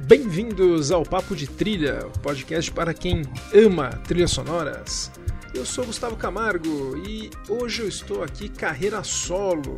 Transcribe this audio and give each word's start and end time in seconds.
Bem-vindos 0.00 0.92
ao 0.92 1.04
Papo 1.04 1.34
de 1.34 1.46
Trilha, 1.46 2.06
podcast 2.22 2.70
para 2.70 2.92
quem 2.92 3.22
ama 3.54 3.88
trilhas 4.06 4.32
sonoras. 4.32 5.10
Eu 5.54 5.64
sou 5.64 5.86
Gustavo 5.86 6.16
Camargo 6.16 6.98
e 6.98 7.30
hoje 7.48 7.80
eu 7.80 7.88
estou 7.88 8.22
aqui 8.22 8.50
carreira 8.50 9.02
solo 9.02 9.76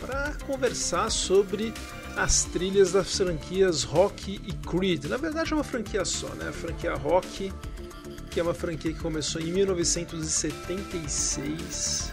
para 0.00 0.34
conversar 0.46 1.10
sobre 1.10 1.72
as 2.16 2.44
trilhas 2.44 2.92
das 2.92 3.16
franquias 3.16 3.82
Rock 3.82 4.40
e 4.46 4.52
Creed. 4.52 5.06
Na 5.06 5.16
verdade 5.16 5.52
é 5.52 5.56
uma 5.56 5.64
franquia 5.64 6.04
só, 6.04 6.28
né? 6.34 6.48
A 6.48 6.52
franquia 6.52 6.94
Rock, 6.94 7.52
que 8.30 8.38
é 8.38 8.42
uma 8.42 8.54
franquia 8.54 8.92
que 8.92 9.00
começou 9.00 9.40
em 9.40 9.50
1976 9.52 12.12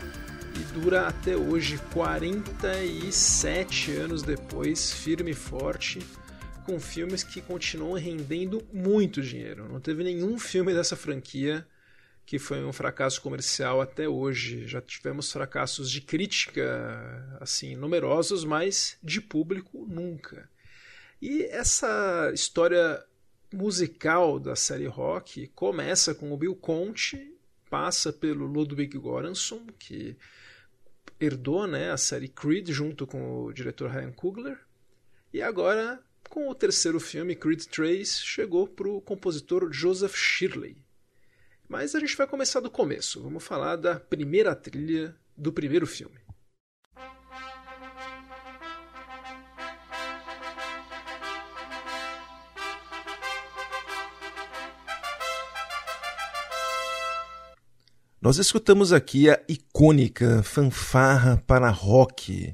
e 0.56 0.60
dura 0.80 1.08
até 1.08 1.36
hoje, 1.36 1.80
47 1.94 3.92
anos 3.94 4.24
depois, 4.24 4.92
firme 4.92 5.30
e 5.32 5.36
forte, 5.36 6.00
com 6.66 6.80
filmes 6.80 7.24
que 7.24 7.42
continuam 7.42 7.94
rendendo 7.94 8.64
muito 8.74 9.22
dinheiro. 9.22 9.70
Não 9.72 9.80
teve 9.80 10.04
nenhum 10.04 10.40
filme 10.40 10.74
dessa 10.74 10.96
franquia 10.96 11.64
que 12.26 12.40
foi 12.40 12.64
um 12.64 12.72
fracasso 12.72 13.22
comercial 13.22 13.82
até 13.82 14.08
hoje. 14.08 14.68
Já 14.68 14.82
tivemos 14.82 15.32
fracassos 15.32 15.90
de 15.90 16.02
crítica, 16.02 17.38
assim, 17.40 17.76
numerosos, 17.76 18.44
mas 18.44 18.98
de 19.04 19.20
público 19.20 19.86
nunca. 19.88 20.50
E 21.22 21.44
essa 21.44 22.32
história 22.34 23.04
musical 23.54 24.40
da 24.40 24.56
série 24.56 24.88
Rock 24.88 25.48
começa 25.50 26.16
com 26.16 26.32
o 26.32 26.38
Bill 26.38 26.56
Conte, 26.56 27.36
passa 27.70 28.12
pelo 28.12 28.46
Ludwig 28.46 28.98
Göransson, 28.98 29.68
que 29.78 30.16
herdou 31.20 31.68
né, 31.68 31.92
a 31.92 31.98
série 31.98 32.28
Creed 32.28 32.70
junto 32.70 33.06
com 33.06 33.44
o 33.44 33.54
diretor 33.54 33.92
Ryan 33.92 34.12
Coogler, 34.12 34.58
e 35.34 35.42
agora, 35.42 36.04
com 36.30 36.50
o 36.50 36.56
terceiro 36.56 37.00
filme, 37.00 37.36
Creed 37.36 37.64
3, 37.66 38.20
chegou 38.20 38.68
para 38.68 38.90
o 38.90 39.00
compositor 39.00 39.72
Joseph 39.72 40.16
Shirley. 40.16 40.81
Mas 41.72 41.96
a 41.96 42.02
gente 42.02 42.18
vai 42.18 42.28
começar 42.28 42.60
do 42.60 42.70
começo. 42.70 43.24
Vamos 43.24 43.46
falar 43.46 43.78
da 43.78 43.98
primeira 43.98 44.54
trilha 44.54 45.16
do 45.38 45.54
primeiro 45.54 45.88
filme. 45.88 46.20
Nós 58.22 58.38
escutamos 58.38 58.92
aqui 58.92 59.30
a 59.30 59.42
icônica 59.48 60.44
fanfarra 60.44 61.42
para 61.48 61.70
rock, 61.70 62.54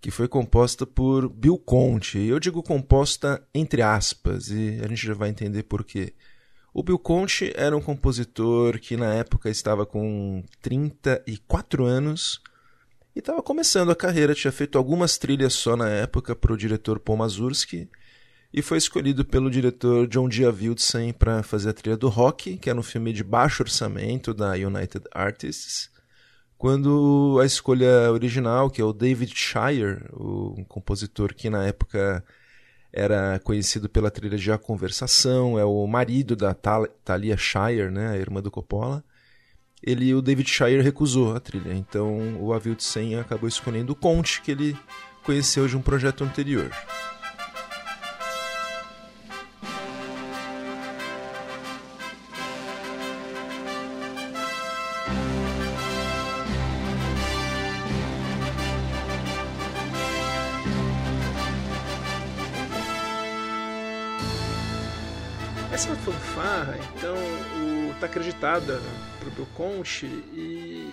que 0.00 0.12
foi 0.12 0.28
composta 0.28 0.86
por 0.86 1.28
Bill 1.28 1.58
Conte. 1.58 2.20
Eu 2.20 2.38
digo 2.38 2.62
composta 2.62 3.44
entre 3.52 3.82
aspas, 3.82 4.46
e 4.46 4.78
a 4.80 4.86
gente 4.86 5.04
já 5.04 5.12
vai 5.12 5.30
entender 5.30 5.64
por 5.64 5.82
quê. 5.82 6.14
O 6.76 6.82
Bill 6.82 6.98
Conte 6.98 7.52
era 7.54 7.76
um 7.76 7.80
compositor 7.80 8.80
que 8.80 8.96
na 8.96 9.14
época 9.14 9.48
estava 9.48 9.86
com 9.86 10.42
34 10.60 11.84
anos 11.84 12.40
e 13.14 13.20
estava 13.20 13.40
começando 13.40 13.92
a 13.92 13.96
carreira, 13.96 14.34
tinha 14.34 14.50
feito 14.50 14.76
algumas 14.76 15.16
trilhas 15.16 15.52
só 15.52 15.76
na 15.76 15.88
época 15.88 16.34
para 16.34 16.52
o 16.52 16.56
diretor 16.56 16.98
Paul 16.98 17.18
Mazursky 17.18 17.88
e 18.52 18.60
foi 18.60 18.78
escolhido 18.78 19.24
pelo 19.24 19.52
diretor 19.52 20.08
John 20.08 20.28
Dia 20.28 20.50
Wildsen 20.50 21.12
para 21.12 21.44
fazer 21.44 21.70
a 21.70 21.72
trilha 21.72 21.96
do 21.96 22.08
Rock, 22.08 22.56
que 22.56 22.68
era 22.68 22.78
um 22.78 22.82
filme 22.82 23.12
de 23.12 23.22
baixo 23.22 23.62
orçamento 23.62 24.34
da 24.34 24.54
United 24.54 25.04
Artists, 25.12 25.88
quando 26.58 27.38
a 27.40 27.46
escolha 27.46 28.10
original, 28.10 28.68
que 28.68 28.80
é 28.80 28.84
o 28.84 28.92
David 28.92 29.32
Shire, 29.32 30.06
um 30.12 30.64
compositor 30.64 31.34
que 31.34 31.48
na 31.48 31.64
época 31.64 32.24
era 32.96 33.40
conhecido 33.40 33.88
pela 33.88 34.08
trilha 34.08 34.38
de 34.38 34.52
A 34.52 34.56
Conversação, 34.56 35.58
é 35.58 35.64
o 35.64 35.84
marido 35.84 36.36
da 36.36 36.54
Tal 36.54 36.86
Talia 37.04 37.36
Shire, 37.36 37.90
né, 37.90 38.10
a 38.10 38.16
irmã 38.16 38.40
do 38.40 38.52
Coppola. 38.52 39.02
Ele, 39.82 40.14
o 40.14 40.22
David 40.22 40.48
Shire 40.48 40.80
recusou 40.80 41.34
a 41.34 41.40
trilha, 41.40 41.74
então 41.74 42.40
o 42.40 42.54
Avildt 42.54 42.84
Sen 42.84 43.16
acabou 43.16 43.48
escolhendo 43.48 43.92
o 43.92 43.96
Conte, 43.96 44.40
que 44.40 44.52
ele 44.52 44.76
conheceu 45.24 45.66
de 45.66 45.76
um 45.76 45.82
projeto 45.82 46.22
anterior. 46.22 46.70
Então, 66.96 67.16
está 67.92 68.06
acreditada 68.06 68.80
para 69.18 69.28
o 69.28 69.30
Bill 69.32 69.46
Conte 69.54 70.06
e 70.06 70.92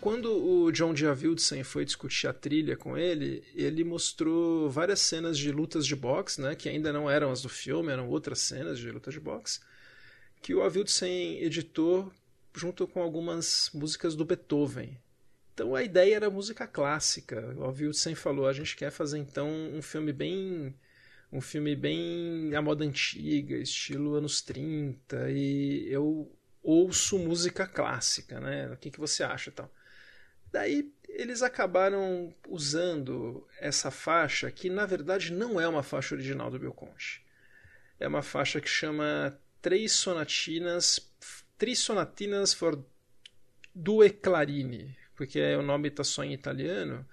quando 0.00 0.30
o 0.32 0.70
John 0.70 0.92
Diavildsen 0.94 1.62
foi 1.64 1.84
discutir 1.84 2.26
a 2.26 2.32
trilha 2.32 2.76
com 2.76 2.96
ele, 2.96 3.42
ele 3.54 3.82
mostrou 3.84 4.70
várias 4.70 5.00
cenas 5.00 5.38
de 5.38 5.50
lutas 5.50 5.86
de 5.86 5.96
boxe, 5.96 6.40
né, 6.40 6.54
que 6.54 6.68
ainda 6.68 6.92
não 6.92 7.10
eram 7.10 7.30
as 7.30 7.42
do 7.42 7.48
filme, 7.48 7.90
eram 7.90 8.08
outras 8.08 8.40
cenas 8.40 8.78
de 8.78 8.90
lutas 8.90 9.14
de 9.14 9.20
boxe, 9.20 9.60
que 10.42 10.54
o 10.54 10.62
Avildsen 10.62 11.38
editou 11.42 12.12
junto 12.54 12.86
com 12.86 13.02
algumas 13.02 13.70
músicas 13.74 14.14
do 14.14 14.24
Beethoven. 14.24 14.96
Então 15.54 15.74
a 15.74 15.82
ideia 15.82 16.16
era 16.16 16.30
música 16.30 16.66
clássica. 16.66 17.54
O 17.56 17.64
Avildsen 17.64 18.14
falou: 18.14 18.46
a 18.46 18.52
gente 18.52 18.76
quer 18.76 18.90
fazer 18.90 19.18
então 19.18 19.48
um 19.48 19.80
filme 19.80 20.12
bem 20.12 20.74
um 21.34 21.40
filme 21.40 21.74
bem 21.74 22.54
à 22.54 22.62
moda 22.62 22.84
antiga, 22.84 23.56
estilo 23.56 24.14
anos 24.14 24.40
30, 24.40 25.32
e 25.32 25.84
eu 25.90 26.32
ouço 26.62 27.18
música 27.18 27.66
clássica, 27.66 28.38
né? 28.38 28.70
O 28.70 28.76
que, 28.76 28.88
que 28.88 29.00
você 29.00 29.24
acha 29.24 29.50
tal? 29.50 29.68
Daí 30.52 30.92
eles 31.08 31.42
acabaram 31.42 32.32
usando 32.48 33.44
essa 33.58 33.90
faixa, 33.90 34.48
que 34.48 34.70
na 34.70 34.86
verdade 34.86 35.32
não 35.32 35.60
é 35.60 35.66
uma 35.66 35.82
faixa 35.82 36.14
original 36.14 36.52
do 36.52 36.58
Belconte. 36.58 37.26
É 37.98 38.06
uma 38.06 38.22
faixa 38.22 38.60
que 38.60 38.68
chama 38.68 39.36
Três 39.60 39.90
Sonatinas, 39.90 41.00
Três 41.58 41.80
Sonatinas 41.80 42.54
for 42.54 42.80
Due 43.74 44.10
Clarine, 44.10 44.96
porque 45.16 45.40
o 45.56 45.62
nome 45.62 45.88
está 45.88 46.04
só 46.04 46.22
em 46.22 46.32
italiano, 46.32 47.04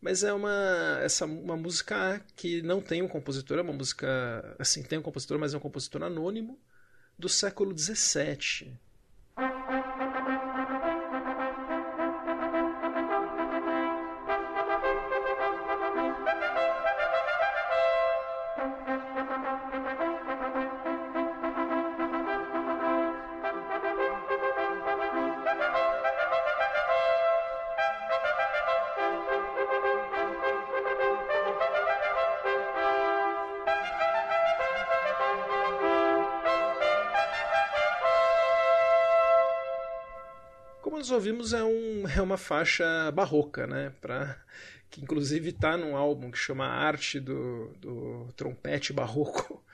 mas 0.00 0.22
é 0.22 0.32
uma 0.32 0.98
essa 1.02 1.24
uma 1.24 1.56
música 1.56 2.24
que 2.36 2.62
não 2.62 2.80
tem 2.80 3.02
um 3.02 3.08
compositor, 3.08 3.58
é 3.58 3.62
uma 3.62 3.72
música 3.72 4.56
assim 4.58 4.82
tem 4.82 4.98
um 4.98 5.02
compositor, 5.02 5.38
mas 5.38 5.54
é 5.54 5.56
um 5.56 5.60
compositor 5.60 6.02
anônimo 6.02 6.58
do 7.18 7.28
século 7.28 7.76
XVII. 7.76 8.78
Uma 42.36 42.38
faixa 42.38 43.10
barroca, 43.12 43.66
né? 43.66 43.92
Pra, 44.00 44.38
que 44.90 45.00
inclusive 45.02 45.48
está 45.48 45.76
num 45.76 45.96
álbum 45.96 46.30
que 46.30 46.38
chama 46.38 46.66
Arte 46.66 47.18
do, 47.18 47.74
do 47.80 48.28
Trompete 48.36 48.92
Barroco. 48.92 49.64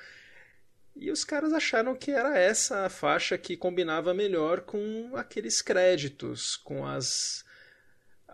E 0.95 1.11
os 1.11 1.25
caras 1.25 1.53
acharam 1.53 1.97
que 1.97 2.11
era 2.13 2.39
essa 2.39 2.87
a 2.87 2.89
faixa 2.89 3.37
que 3.37 3.57
combinava 3.57 4.15
melhor 4.15 4.61
com 4.61 5.17
aqueles 5.17 5.61
créditos, 5.61 6.57
com 6.57 6.87
as 6.87 7.45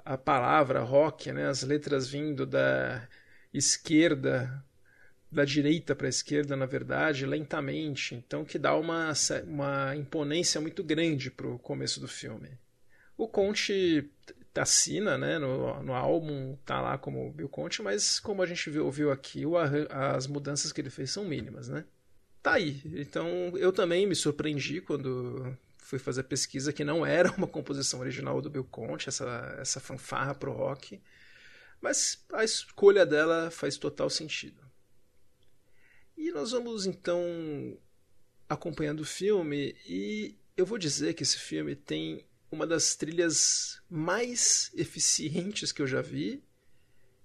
a 0.04 0.18
palavra 0.18 0.80
rock, 0.80 1.30
né? 1.32 1.48
as 1.48 1.62
letras 1.62 2.08
vindo 2.08 2.44
da 2.46 3.06
esquerda, 3.52 4.64
da 5.30 5.44
direita 5.44 5.94
para 5.94 6.06
a 6.06 6.10
esquerda, 6.10 6.56
na 6.56 6.66
verdade, 6.66 7.26
lentamente. 7.26 8.14
Então, 8.14 8.44
que 8.44 8.58
dá 8.58 8.74
uma, 8.74 9.12
uma 9.46 9.96
imponência 9.96 10.60
muito 10.60 10.82
grande 10.82 11.30
para 11.30 11.46
o 11.46 11.58
começo 11.58 12.00
do 12.00 12.08
filme. 12.08 12.58
O 13.18 13.28
Conte 13.28 14.08
assina, 14.54 15.18
né, 15.18 15.38
no, 15.38 15.82
no 15.82 15.92
álbum 15.92 16.56
tá 16.64 16.80
lá 16.80 16.96
como 16.96 17.32
Bill 17.32 17.48
Conte, 17.48 17.82
mas 17.82 18.18
como 18.18 18.42
a 18.42 18.46
gente 18.46 18.70
viu, 18.70 18.84
ouviu 18.84 19.10
aqui, 19.10 19.44
o, 19.44 19.56
as 19.56 20.26
mudanças 20.26 20.72
que 20.72 20.80
ele 20.80 20.88
fez 20.88 21.10
são 21.10 21.24
mínimas, 21.24 21.68
né? 21.68 21.84
Tá 22.42 22.54
aí. 22.54 22.80
Então 22.84 23.28
eu 23.56 23.72
também 23.72 24.06
me 24.06 24.14
surpreendi 24.14 24.80
quando 24.80 25.56
fui 25.78 25.98
fazer 25.98 26.22
pesquisa 26.24 26.72
que 26.72 26.84
não 26.84 27.04
era 27.04 27.30
uma 27.36 27.46
composição 27.46 28.00
original 28.00 28.40
do 28.40 28.50
Bill 28.50 28.64
Conte, 28.64 29.08
essa, 29.08 29.56
essa 29.58 29.80
fanfarra 29.80 30.34
pro 30.34 30.52
rock. 30.52 31.00
Mas 31.80 32.24
a 32.32 32.44
escolha 32.44 33.04
dela 33.04 33.50
faz 33.50 33.76
total 33.76 34.08
sentido. 34.08 34.60
E 36.16 36.30
nós 36.30 36.52
vamos 36.52 36.86
então 36.86 37.78
acompanhando 38.48 39.00
o 39.00 39.04
filme 39.04 39.76
e 39.86 40.36
eu 40.56 40.66
vou 40.66 40.78
dizer 40.78 41.14
que 41.14 41.22
esse 41.22 41.38
filme 41.38 41.76
tem 41.76 42.24
uma 42.50 42.66
das 42.66 42.94
trilhas 42.96 43.80
mais 43.88 44.70
eficientes 44.74 45.72
que 45.72 45.82
eu 45.82 45.86
já 45.86 46.00
vi 46.00 46.42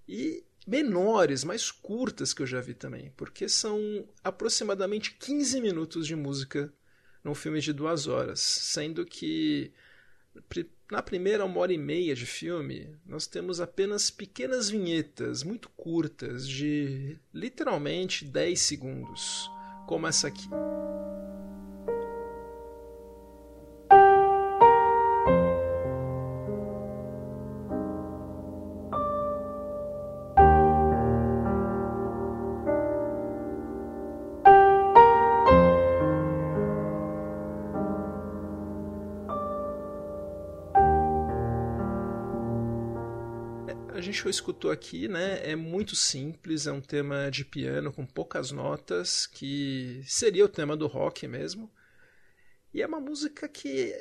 e 0.07 0.43
menores, 0.65 1.43
mais 1.43 1.71
curtas 1.71 2.33
que 2.33 2.41
eu 2.41 2.47
já 2.47 2.61
vi 2.61 2.73
também, 2.73 3.11
porque 3.17 3.47
são 3.49 4.07
aproximadamente 4.23 5.15
15 5.15 5.61
minutos 5.61 6.07
de 6.07 6.15
música 6.15 6.73
num 7.23 7.35
filme 7.35 7.59
de 7.59 7.71
duas 7.71 8.07
horas, 8.07 8.39
sendo 8.39 9.05
que 9.05 9.73
na 10.89 11.01
primeira 11.01 11.45
uma 11.45 11.59
hora 11.59 11.73
e 11.73 11.77
meia 11.77 12.15
de 12.15 12.25
filme 12.25 12.95
nós 13.05 13.27
temos 13.27 13.61
apenas 13.61 14.09
pequenas 14.09 14.69
vinhetas 14.69 15.43
muito 15.43 15.69
curtas 15.69 16.47
de 16.47 17.17
literalmente 17.33 18.25
10 18.25 18.59
segundos, 18.59 19.49
como 19.87 20.07
essa 20.07 20.27
aqui. 20.27 20.47
Gente 44.31 44.35
escutou 44.35 44.71
aqui, 44.71 45.07
né, 45.07 45.39
é 45.43 45.55
muito 45.55 45.95
simples, 45.95 46.67
é 46.67 46.71
um 46.71 46.81
tema 46.81 47.29
de 47.29 47.43
piano 47.43 47.91
com 47.91 48.05
poucas 48.05 48.51
notas, 48.51 49.25
que 49.27 50.01
seria 50.05 50.45
o 50.45 50.49
tema 50.49 50.75
do 50.75 50.87
rock 50.87 51.27
mesmo. 51.27 51.71
E 52.73 52.81
é 52.81 52.87
uma 52.87 52.99
música 52.99 53.47
que 53.47 53.93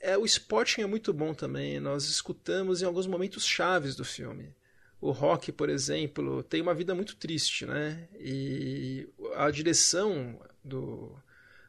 é 0.00 0.16
o 0.16 0.24
spotting 0.24 0.82
é 0.82 0.86
muito 0.86 1.12
bom 1.12 1.34
também. 1.34 1.80
Nós 1.80 2.04
escutamos 2.04 2.82
em 2.82 2.84
alguns 2.84 3.06
momentos 3.06 3.44
chaves 3.46 3.94
do 3.94 4.04
filme. 4.04 4.54
O 5.00 5.12
rock, 5.12 5.52
por 5.52 5.68
exemplo, 5.68 6.42
tem 6.42 6.60
uma 6.60 6.74
vida 6.74 6.94
muito 6.94 7.16
triste, 7.16 7.64
né? 7.64 8.08
E 8.18 9.08
a 9.36 9.50
direção 9.50 10.40
do 10.64 11.16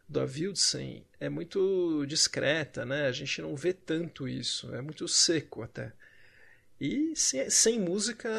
do 0.09 0.19
Avildsen 0.19 1.05
é 1.19 1.29
muito 1.29 2.03
discreta, 2.07 2.83
né? 2.83 3.05
A 3.07 3.11
gente 3.11 3.41
não 3.43 3.55
vê 3.55 3.71
tanto 3.71 4.27
isso, 4.27 4.73
é 4.73 4.81
muito 4.81 5.07
seco 5.07 5.61
até. 5.61 5.93
E 6.79 7.13
sem, 7.13 7.49
sem, 7.49 7.79
música, 7.79 8.29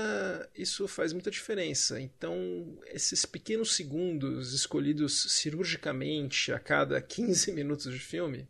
isso 0.57 0.89
faz 0.89 1.13
muita 1.13 1.31
diferença. 1.31 2.01
Então, 2.01 2.79
esses 2.87 3.27
pequenos 3.27 3.77
segundos 3.77 4.55
escolhidos 4.55 5.33
cirurgicamente 5.33 6.51
a 6.51 6.59
cada 6.59 7.01
15 7.03 7.53
minutos 7.53 7.93
de 7.93 7.99
filme, 7.99 8.49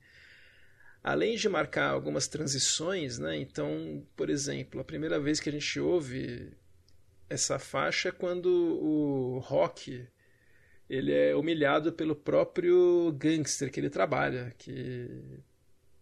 além 1.02 1.36
de 1.36 1.48
marcar 1.48 1.90
algumas 1.90 2.28
transições, 2.28 3.18
né? 3.18 3.36
Então, 3.36 4.06
por 4.14 4.30
exemplo, 4.30 4.80
a 4.80 4.84
primeira 4.84 5.18
vez 5.18 5.40
que 5.40 5.48
a 5.48 5.52
gente 5.52 5.80
ouve 5.80 6.52
essa 7.28 7.58
faixa 7.58 8.10
é 8.10 8.12
quando 8.12 8.48
o 8.48 9.38
Rock 9.40 10.06
ele 10.88 11.12
é 11.12 11.34
humilhado 11.34 11.92
pelo 11.92 12.14
próprio 12.14 13.12
gangster 13.12 13.70
que 13.70 13.80
ele 13.80 13.90
trabalha, 13.90 14.54
que 14.58 15.08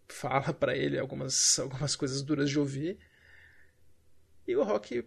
fala 0.07 0.53
para 0.53 0.75
ele 0.75 0.97
algumas, 0.99 1.57
algumas 1.59 1.95
coisas 1.95 2.21
duras 2.21 2.49
de 2.49 2.59
ouvir 2.59 2.99
e 4.49 4.55
o 4.55 4.63
rock 4.63 5.05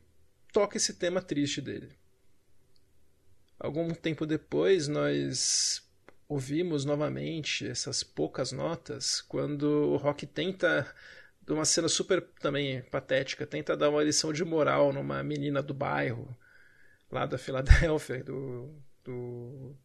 toca 0.52 0.76
esse 0.76 0.94
tema 0.94 1.20
triste 1.20 1.60
dele. 1.60 1.96
Algum 3.58 3.88
tempo 3.90 4.24
depois, 4.24 4.86
nós 4.86 5.82
ouvimos 6.28 6.84
novamente 6.84 7.66
essas 7.66 8.02
poucas 8.02 8.52
notas 8.52 9.20
quando 9.20 9.64
o 9.64 9.96
rock 9.96 10.26
tenta, 10.26 10.86
de 11.44 11.52
uma 11.52 11.64
cena 11.64 11.88
super 11.88 12.22
também 12.40 12.82
patética, 12.82 13.46
tenta 13.46 13.76
dar 13.76 13.90
uma 13.90 14.02
lição 14.02 14.32
de 14.32 14.44
moral 14.44 14.92
numa 14.92 15.22
menina 15.22 15.60
do 15.60 15.74
bairro, 15.74 16.36
lá 17.10 17.26
da 17.26 17.36
Filadélfia, 17.36 18.22
do, 18.22 18.72
do 19.04 19.76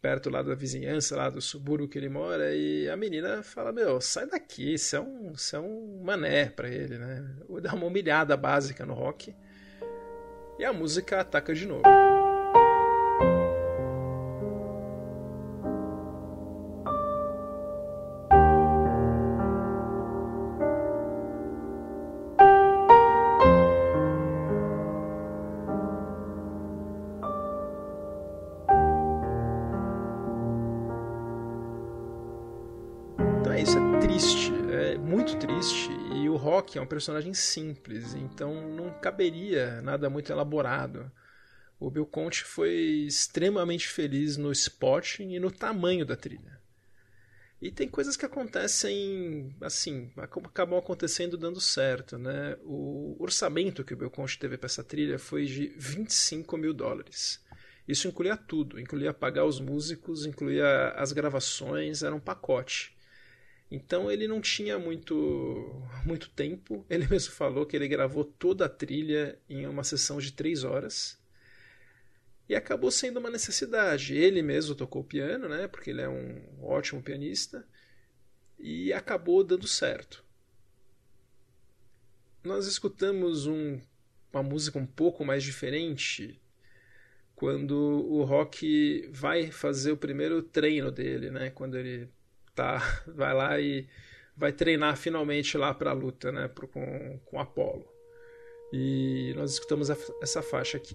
perto 0.00 0.30
lá 0.30 0.42
da 0.42 0.54
vizinhança, 0.54 1.16
lá 1.16 1.28
do 1.28 1.40
subúrbio 1.40 1.88
que 1.88 1.98
ele 1.98 2.08
mora, 2.08 2.54
e 2.54 2.88
a 2.88 2.96
menina 2.96 3.42
fala, 3.42 3.72
meu, 3.72 4.00
sai 4.00 4.26
daqui, 4.26 4.74
isso 4.74 4.96
é 4.96 5.00
um, 5.00 5.32
é 5.52 5.58
um 5.58 6.02
mané 6.04 6.46
para 6.46 6.68
ele, 6.68 6.98
né? 6.98 7.28
Dá 7.60 7.74
uma 7.74 7.86
humilhada 7.86 8.36
básica 8.36 8.86
no 8.86 8.94
rock. 8.94 9.34
E 10.58 10.64
a 10.64 10.72
música 10.72 11.20
ataca 11.20 11.54
de 11.54 11.66
novo. 11.66 11.84
Personagem 36.88 37.34
simples, 37.34 38.14
então 38.14 38.68
não 38.70 38.90
caberia 39.00 39.80
nada 39.82 40.10
muito 40.10 40.32
elaborado. 40.32 41.10
O 41.78 41.90
Bill 41.90 42.06
Conte 42.06 42.42
foi 42.42 42.72
extremamente 43.06 43.86
feliz 43.86 44.36
no 44.36 44.50
spotting 44.50 45.34
e 45.34 45.38
no 45.38 45.50
tamanho 45.50 46.04
da 46.04 46.16
trilha. 46.16 46.58
E 47.60 47.72
tem 47.72 47.88
coisas 47.88 48.16
que 48.16 48.24
acontecem, 48.24 49.54
assim, 49.60 50.12
acabam 50.16 50.78
acontecendo 50.78 51.36
dando 51.36 51.60
certo, 51.60 52.16
né? 52.16 52.56
O 52.62 53.16
orçamento 53.18 53.82
que 53.82 53.94
o 53.94 53.96
Bill 53.96 54.10
Conte 54.10 54.38
teve 54.38 54.56
para 54.56 54.66
essa 54.66 54.84
trilha 54.84 55.18
foi 55.18 55.44
de 55.44 55.72
25 55.76 56.56
mil 56.56 56.72
dólares. 56.72 57.40
Isso 57.86 58.06
incluía 58.06 58.36
tudo, 58.36 58.78
incluía 58.78 59.12
pagar 59.14 59.44
os 59.44 59.58
músicos, 59.58 60.24
incluía 60.24 60.90
as 60.90 61.10
gravações, 61.10 62.02
era 62.02 62.14
um 62.14 62.20
pacote. 62.20 62.96
Então 63.70 64.10
ele 64.10 64.26
não 64.26 64.40
tinha 64.40 64.78
muito, 64.78 65.82
muito 66.04 66.30
tempo. 66.30 66.84
Ele 66.88 67.06
mesmo 67.08 67.32
falou 67.32 67.66
que 67.66 67.76
ele 67.76 67.88
gravou 67.88 68.24
toda 68.24 68.64
a 68.64 68.68
trilha 68.68 69.38
em 69.48 69.66
uma 69.66 69.84
sessão 69.84 70.18
de 70.18 70.32
três 70.32 70.64
horas. 70.64 71.18
E 72.48 72.54
acabou 72.54 72.90
sendo 72.90 73.18
uma 73.18 73.30
necessidade. 73.30 74.16
Ele 74.16 74.42
mesmo 74.42 74.74
tocou 74.74 75.04
piano, 75.04 75.48
né? 75.48 75.68
Porque 75.68 75.90
ele 75.90 76.00
é 76.00 76.08
um 76.08 76.42
ótimo 76.62 77.02
pianista. 77.02 77.66
E 78.58 78.92
acabou 78.92 79.44
dando 79.44 79.68
certo. 79.68 80.24
Nós 82.42 82.66
escutamos 82.66 83.46
um, 83.46 83.78
uma 84.32 84.42
música 84.42 84.78
um 84.78 84.86
pouco 84.86 85.24
mais 85.24 85.42
diferente 85.42 86.40
quando 87.36 87.76
o 87.76 88.24
Rock 88.24 89.08
vai 89.12 89.50
fazer 89.52 89.92
o 89.92 89.96
primeiro 89.96 90.42
treino 90.42 90.90
dele, 90.90 91.30
né? 91.30 91.50
Quando 91.50 91.76
ele 91.76 92.08
tá, 92.58 93.02
vai 93.06 93.32
lá 93.32 93.60
e 93.60 93.86
vai 94.36 94.52
treinar 94.52 94.96
finalmente 94.96 95.56
lá 95.56 95.72
para 95.72 95.90
a 95.90 95.94
luta, 95.94 96.32
né, 96.32 96.48
pro, 96.48 96.66
com, 96.66 97.18
com 97.24 97.40
Apolo. 97.40 97.86
E 98.72 99.32
nós 99.36 99.52
escutamos 99.52 99.90
a, 99.90 99.96
essa 100.20 100.42
faixa 100.42 100.76
aqui. 100.76 100.94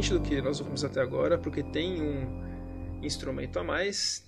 Diferente 0.00 0.12
do 0.12 0.20
que 0.20 0.40
nós 0.40 0.60
ouvimos 0.60 0.84
até 0.84 1.00
agora, 1.00 1.38
porque 1.38 1.62
tem 1.62 2.02
um 2.02 3.02
instrumento 3.02 3.58
a 3.58 3.64
mais, 3.64 4.24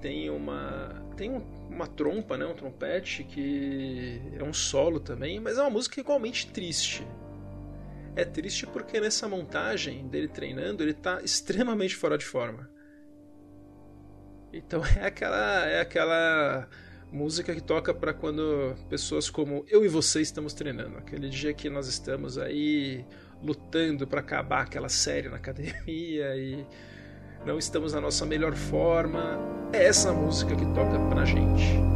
tem 0.00 0.30
uma 0.30 1.02
tem 1.16 1.30
um, 1.30 1.42
uma 1.68 1.86
trompa, 1.86 2.36
né, 2.36 2.44
um 2.44 2.54
trompete 2.54 3.22
que 3.24 4.20
é 4.38 4.42
um 4.42 4.52
solo 4.52 4.98
também, 4.98 5.38
mas 5.38 5.58
é 5.58 5.60
uma 5.60 5.70
música 5.70 6.00
igualmente 6.00 6.50
triste. 6.50 7.06
É 8.16 8.24
triste 8.24 8.66
porque 8.66 9.00
nessa 9.00 9.28
montagem 9.28 10.06
dele 10.08 10.28
treinando, 10.28 10.82
ele 10.82 10.92
está 10.92 11.20
extremamente 11.22 11.96
fora 11.96 12.16
de 12.16 12.24
forma. 12.24 12.68
Então 14.52 14.82
é 14.98 15.06
aquela 15.06 15.66
é 15.66 15.80
aquela 15.80 16.68
música 17.12 17.54
que 17.54 17.60
toca 17.60 17.94
para 17.94 18.12
quando 18.12 18.74
pessoas 18.88 19.30
como 19.30 19.64
eu 19.68 19.84
e 19.84 19.88
você 19.88 20.20
estamos 20.20 20.54
treinando. 20.54 20.98
Aquele 20.98 21.28
dia 21.28 21.52
que 21.52 21.68
nós 21.70 21.86
estamos 21.86 22.38
aí 22.38 23.04
lutando 23.42 24.06
para 24.06 24.20
acabar 24.20 24.62
aquela 24.62 24.88
série 24.88 25.28
na 25.28 25.36
academia 25.36 26.36
e 26.36 26.64
não 27.44 27.58
estamos 27.58 27.92
na 27.92 28.00
nossa 28.00 28.24
melhor 28.24 28.54
forma. 28.54 29.38
É 29.72 29.84
essa 29.84 30.12
música 30.12 30.54
que 30.56 30.66
toca 30.74 30.98
pra 31.08 31.24
gente. 31.24 31.93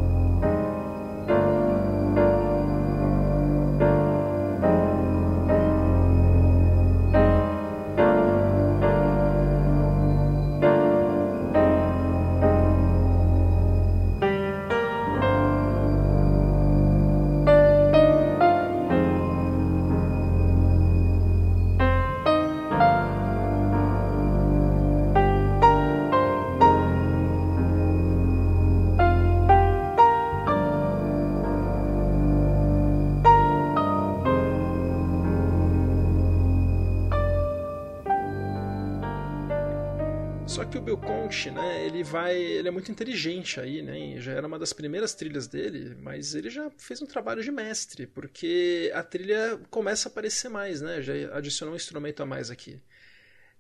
Né? 41.51 41.87
Ele 41.87 42.03
vai, 42.03 42.37
ele 42.37 42.69
é 42.69 42.71
muito 42.71 42.91
inteligente 42.91 43.59
aí, 43.59 43.81
né? 43.81 44.21
Já 44.21 44.33
era 44.33 44.47
uma 44.47 44.59
das 44.59 44.73
primeiras 44.73 45.15
trilhas 45.15 45.47
dele, 45.47 45.97
mas 46.01 46.35
ele 46.35 46.51
já 46.51 46.71
fez 46.77 47.01
um 47.01 47.07
trabalho 47.07 47.43
de 47.43 47.51
mestre, 47.51 48.07
porque 48.07 48.91
a 48.95 49.03
trilha 49.03 49.59
começa 49.71 50.09
a 50.09 50.13
aparecer 50.13 50.49
mais, 50.49 50.81
né? 50.81 51.01
Já 51.01 51.15
adicionou 51.37 51.73
um 51.73 51.77
instrumento 51.77 52.23
a 52.23 52.27
mais 52.27 52.51
aqui. 52.51 52.81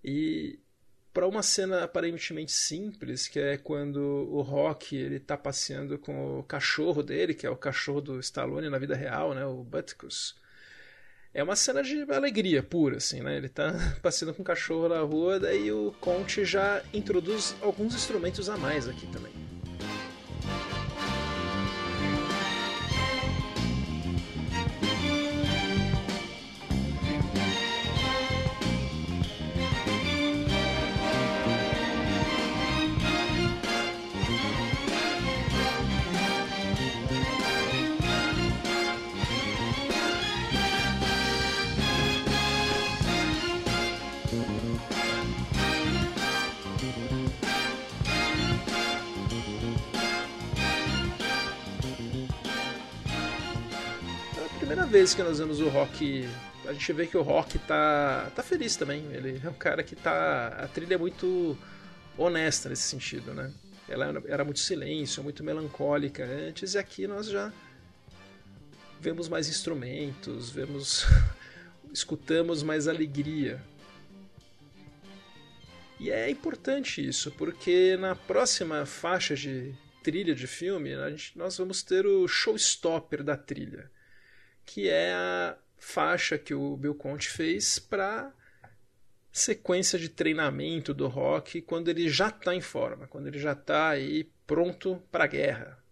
E 0.04 0.58
para 1.12 1.26
uma 1.26 1.42
cena 1.42 1.84
aparentemente 1.84 2.52
simples, 2.52 3.26
que 3.26 3.40
é 3.40 3.56
quando 3.56 3.98
o 3.98 4.42
Rock 4.42 4.94
ele 4.94 5.18
tá 5.18 5.36
passeando 5.36 5.98
com 5.98 6.40
o 6.40 6.42
cachorro 6.44 7.02
dele, 7.02 7.34
que 7.34 7.46
é 7.46 7.50
o 7.50 7.56
cachorro 7.56 8.00
do 8.00 8.20
Stallone 8.20 8.68
na 8.68 8.78
vida 8.78 8.94
real, 8.94 9.34
né? 9.34 9.44
O 9.46 9.64
Butkus 9.64 10.36
é 11.32 11.42
uma 11.42 11.56
cena 11.56 11.82
de 11.82 12.02
alegria 12.10 12.62
pura, 12.62 12.96
assim, 12.96 13.20
né? 13.20 13.36
Ele 13.36 13.48
tá 13.48 13.72
passeando 14.02 14.34
com 14.34 14.42
o 14.42 14.44
cachorro 14.44 14.88
na 14.88 15.00
rua, 15.00 15.38
daí 15.38 15.70
o 15.70 15.94
Conte 16.00 16.44
já 16.44 16.82
introduz 16.92 17.54
alguns 17.60 17.94
instrumentos 17.94 18.48
a 18.48 18.56
mais 18.56 18.88
aqui 18.88 19.06
também. 19.08 19.47
Vez 54.88 55.12
que 55.12 55.22
nós 55.22 55.38
vemos 55.38 55.60
o 55.60 55.68
Rock, 55.68 56.26
a 56.66 56.72
gente 56.72 56.92
vê 56.94 57.06
que 57.06 57.16
o 57.16 57.20
Rock 57.22 57.58
tá, 57.58 58.32
tá 58.34 58.42
feliz 58.42 58.74
também. 58.74 59.04
Ele 59.12 59.40
é 59.44 59.48
um 59.50 59.54
cara 59.54 59.82
que 59.82 59.94
tá. 59.94 60.48
A 60.48 60.66
trilha 60.66 60.94
é 60.94 60.98
muito 60.98 61.56
honesta 62.16 62.70
nesse 62.70 62.82
sentido, 62.82 63.34
né? 63.34 63.52
Ela 63.86 64.22
era 64.26 64.44
muito 64.44 64.60
silêncio, 64.60 65.22
muito 65.22 65.44
melancólica 65.44 66.24
antes, 66.24 66.74
e 66.74 66.78
aqui 66.78 67.06
nós 67.06 67.26
já 67.26 67.52
vemos 68.98 69.28
mais 69.28 69.48
instrumentos, 69.48 70.50
vemos. 70.50 71.04
escutamos 71.92 72.62
mais 72.62 72.88
alegria. 72.88 73.62
E 76.00 76.10
é 76.10 76.30
importante 76.30 77.06
isso, 77.06 77.30
porque 77.32 77.96
na 77.98 78.14
próxima 78.14 78.86
faixa 78.86 79.34
de 79.34 79.74
trilha 80.02 80.34
de 80.34 80.46
filme, 80.46 80.94
gente, 81.10 81.36
nós 81.36 81.58
vamos 81.58 81.82
ter 81.82 82.06
o 82.06 82.26
showstopper 82.26 83.22
da 83.22 83.36
trilha 83.36 83.90
que 84.68 84.86
é 84.86 85.14
a 85.14 85.56
faixa 85.78 86.36
que 86.36 86.52
o 86.52 86.76
Bill 86.76 86.94
Conte 86.94 87.30
fez 87.30 87.78
para 87.78 88.30
sequência 89.32 89.98
de 89.98 90.10
treinamento 90.10 90.92
do 90.92 91.08
Rock 91.08 91.62
quando 91.62 91.88
ele 91.88 92.06
já 92.06 92.28
está 92.28 92.54
em 92.54 92.60
forma, 92.60 93.06
quando 93.06 93.28
ele 93.28 93.38
já 93.38 93.52
está 93.52 93.88
aí 93.88 94.30
pronto 94.46 95.02
para 95.10 95.24
a 95.24 95.26
guerra. 95.26 95.82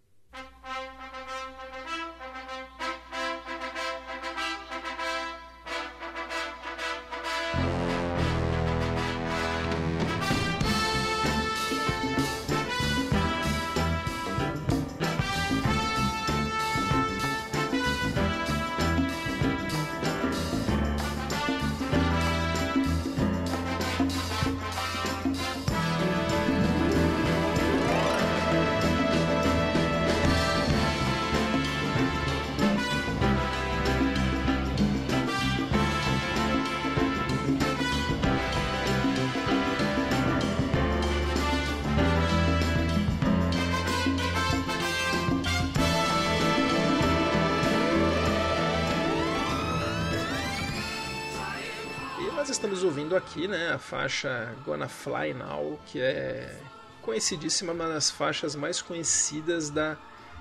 Né, 53.49 53.73
a 53.73 53.79
faixa 53.79 54.55
Gonna 54.65 54.89
Fly 54.89 55.35
Now, 55.35 55.81
que 55.87 56.01
é 56.01 56.55
conhecidíssima, 57.03 57.73
uma 57.73 57.89
das 57.89 58.11
faixas 58.11 58.57
mais 58.57 58.83
conhecidas 58.83 59.71
da 59.71 59.97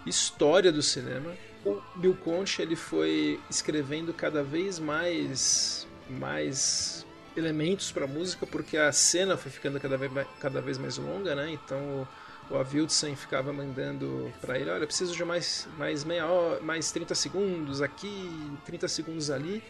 história 0.05 0.71
do 0.71 0.81
cinema. 0.81 1.33
O 1.63 1.81
Bill 1.95 2.15
Conte 2.15 2.61
ele 2.61 2.75
foi 2.75 3.39
escrevendo 3.49 4.13
cada 4.13 4.43
vez 4.43 4.79
mais 4.79 5.87
mais 6.07 7.05
elementos 7.35 7.91
para 7.91 8.05
a 8.05 8.07
música 8.07 8.45
porque 8.45 8.77
a 8.77 8.91
cena 8.91 9.35
foi 9.35 9.51
ficando 9.51 9.79
cada 9.79 9.97
vez, 9.97 10.11
cada 10.39 10.61
vez 10.61 10.77
mais 10.77 10.97
longa, 10.97 11.35
né? 11.35 11.51
Então 11.51 12.07
o, 12.49 12.53
o 12.53 12.57
Avildsen 12.57 13.15
ficava 13.15 13.51
mandando 13.51 14.31
para 14.39 14.59
ele, 14.59 14.69
olha, 14.69 14.85
preciso 14.85 15.15
de 15.15 15.25
mais 15.25 15.67
mais 15.77 16.03
meia 16.03 16.27
hora, 16.27 16.61
mais 16.61 16.91
30 16.91 17.15
segundos 17.15 17.81
aqui, 17.81 18.31
30 18.65 18.87
segundos 18.87 19.29
ali. 19.29 19.63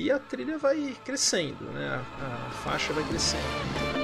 E 0.00 0.12
a 0.12 0.18
trilha 0.20 0.56
vai 0.56 0.96
crescendo, 1.04 1.64
né? 1.72 2.00
a, 2.20 2.46
a 2.46 2.50
faixa 2.50 2.92
vai 2.92 3.02
crescendo. 3.02 3.97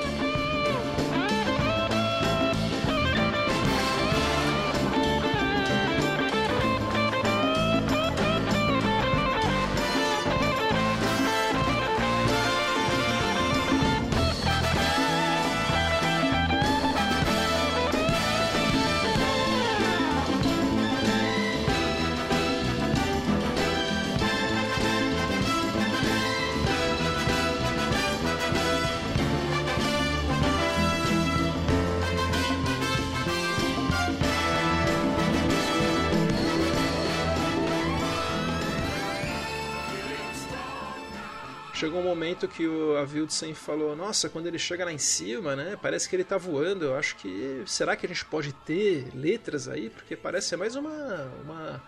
Chegou 41.74 42.00
um 42.00 42.04
momento 42.04 42.48
que 42.48 42.66
o 42.66 42.96
Avildsen 42.96 43.52
falou: 43.52 43.94
Nossa, 43.94 44.28
quando 44.28 44.46
ele 44.46 44.58
chega 44.58 44.84
lá 44.84 44.92
em 44.92 44.98
cima, 44.98 45.54
né? 45.56 45.76
Parece 45.80 46.08
que 46.08 46.16
ele 46.16 46.24
tá 46.24 46.38
voando. 46.38 46.86
Eu 46.86 46.96
acho 46.96 47.16
que. 47.16 47.62
Será 47.66 47.96
que 47.96 48.06
a 48.06 48.08
gente 48.08 48.24
pode 48.24 48.52
ter 48.52 49.08
letras 49.14 49.68
aí? 49.68 49.90
Porque 49.90 50.16
parece 50.16 50.56
mais 50.56 50.76
uma, 50.76 51.30
uma, 51.42 51.82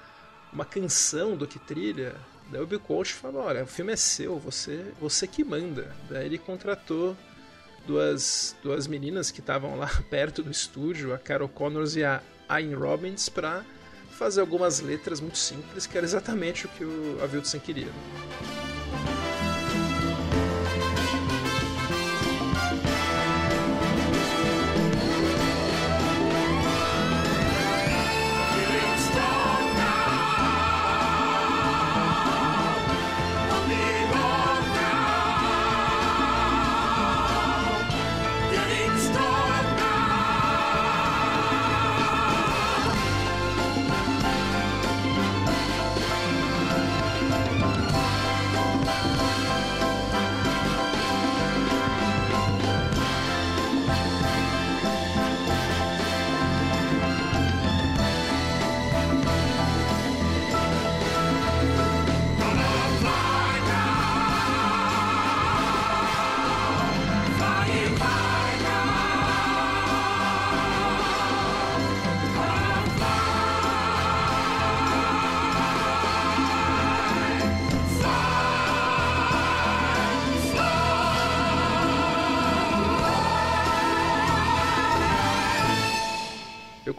uma 0.52 0.64
canção 0.64 1.36
do 1.36 1.46
que 1.46 1.58
trilha. 1.58 2.14
Daí 2.50 2.60
o 2.60 2.66
Bill 2.66 2.80
Coach 2.80 3.14
falou: 3.14 3.42
Olha, 3.42 3.64
o 3.64 3.66
filme 3.66 3.92
é 3.92 3.96
seu, 3.96 4.38
você, 4.38 4.92
você 5.00 5.26
que 5.26 5.44
manda. 5.44 5.94
Daí 6.10 6.26
ele 6.26 6.38
contratou 6.38 7.16
duas, 7.86 8.56
duas 8.62 8.86
meninas 8.86 9.30
que 9.30 9.40
estavam 9.40 9.76
lá 9.76 9.88
perto 10.10 10.42
do 10.42 10.50
estúdio, 10.50 11.14
a 11.14 11.18
Carol 11.18 11.48
Connors 11.48 11.96
e 11.96 12.04
a 12.04 12.20
Ayn 12.48 12.74
Robbins, 12.74 13.28
para 13.28 13.64
fazer 14.10 14.40
algumas 14.40 14.80
letras 14.80 15.20
muito 15.20 15.38
simples, 15.38 15.86
que 15.86 15.96
era 15.96 16.06
exatamente 16.06 16.66
o 16.66 16.68
que 16.70 16.84
o 16.84 17.18
Avildsen 17.22 17.60
queria. 17.60 17.88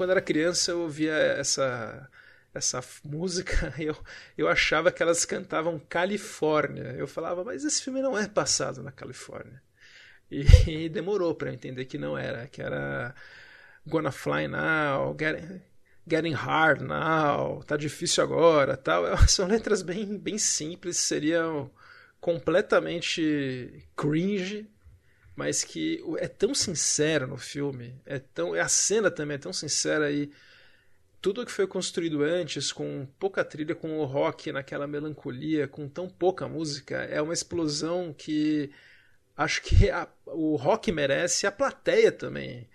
Quando 0.08 0.12
era 0.12 0.22
criança, 0.22 0.72
eu 0.72 0.82
ouvia 0.82 1.14
essa 1.14 2.10
essa 2.54 2.82
música, 3.04 3.74
eu, 3.78 3.96
eu 4.38 4.48
achava 4.48 4.92
que 4.92 5.04
elas 5.04 5.26
cantavam 5.26 5.80
Califórnia. 5.90 6.96
Eu 6.98 7.06
falava, 7.08 7.44
mas 7.44 7.64
esse 7.66 7.84
filme 7.84 8.02
não 8.02 8.18
é 8.18 8.28
passado 8.28 8.82
na 8.82 8.92
Califórnia. 8.92 9.62
E, 10.32 10.46
e 10.86 10.90
demorou 10.90 11.36
para 11.36 11.54
entender 11.54 11.86
que 11.86 11.98
não 11.98 12.18
era, 12.18 12.48
que 12.48 12.62
era 12.62 13.14
Gonna 13.86 14.12
Fly 14.12 14.48
Now, 14.48 15.16
Getting, 15.20 15.62
getting 16.08 16.34
Hard 16.34 16.82
Now, 16.82 17.64
Tá 17.64 17.76
Difícil 17.76 18.24
Agora, 18.24 18.78
tal. 18.78 19.06
São 19.28 19.46
letras 19.46 19.82
bem, 19.82 20.18
bem 20.18 20.38
simples, 20.38 20.98
seriam 20.98 21.70
completamente 22.20 23.86
cringe, 23.96 24.68
mas 25.38 25.64
que 25.64 26.04
é 26.18 26.28
tão 26.28 26.56
sincero 26.56 27.28
no 27.28 27.38
filme, 27.38 27.96
é 28.08 28.18
tão, 28.18 28.56
a 28.56 28.68
cena 28.68 29.12
também 29.12 29.36
é 29.36 29.38
tão 29.38 29.54
sincera 29.54 30.12
e 30.12 30.32
tudo 31.22 31.46
que 31.46 31.52
foi 31.52 31.68
construído 31.68 32.24
antes 32.24 32.72
com 32.72 33.08
pouca 33.20 33.46
trilha, 33.46 33.76
com 33.76 34.00
o 34.00 34.06
rock 34.06 34.52
naquela 34.52 34.88
melancolia, 34.88 35.68
com 35.68 35.88
tão 35.88 36.10
pouca 36.10 36.48
música, 36.48 36.98
é 37.04 37.22
uma 37.22 37.36
explosão 37.36 38.16
que 38.18 38.72
acho 39.36 39.62
que 39.62 39.92
a, 39.92 40.08
o 40.26 40.56
rock 40.56 40.92
merece, 40.92 41.46
a 41.46 41.52
plateia 41.52 42.12
também 42.12 42.68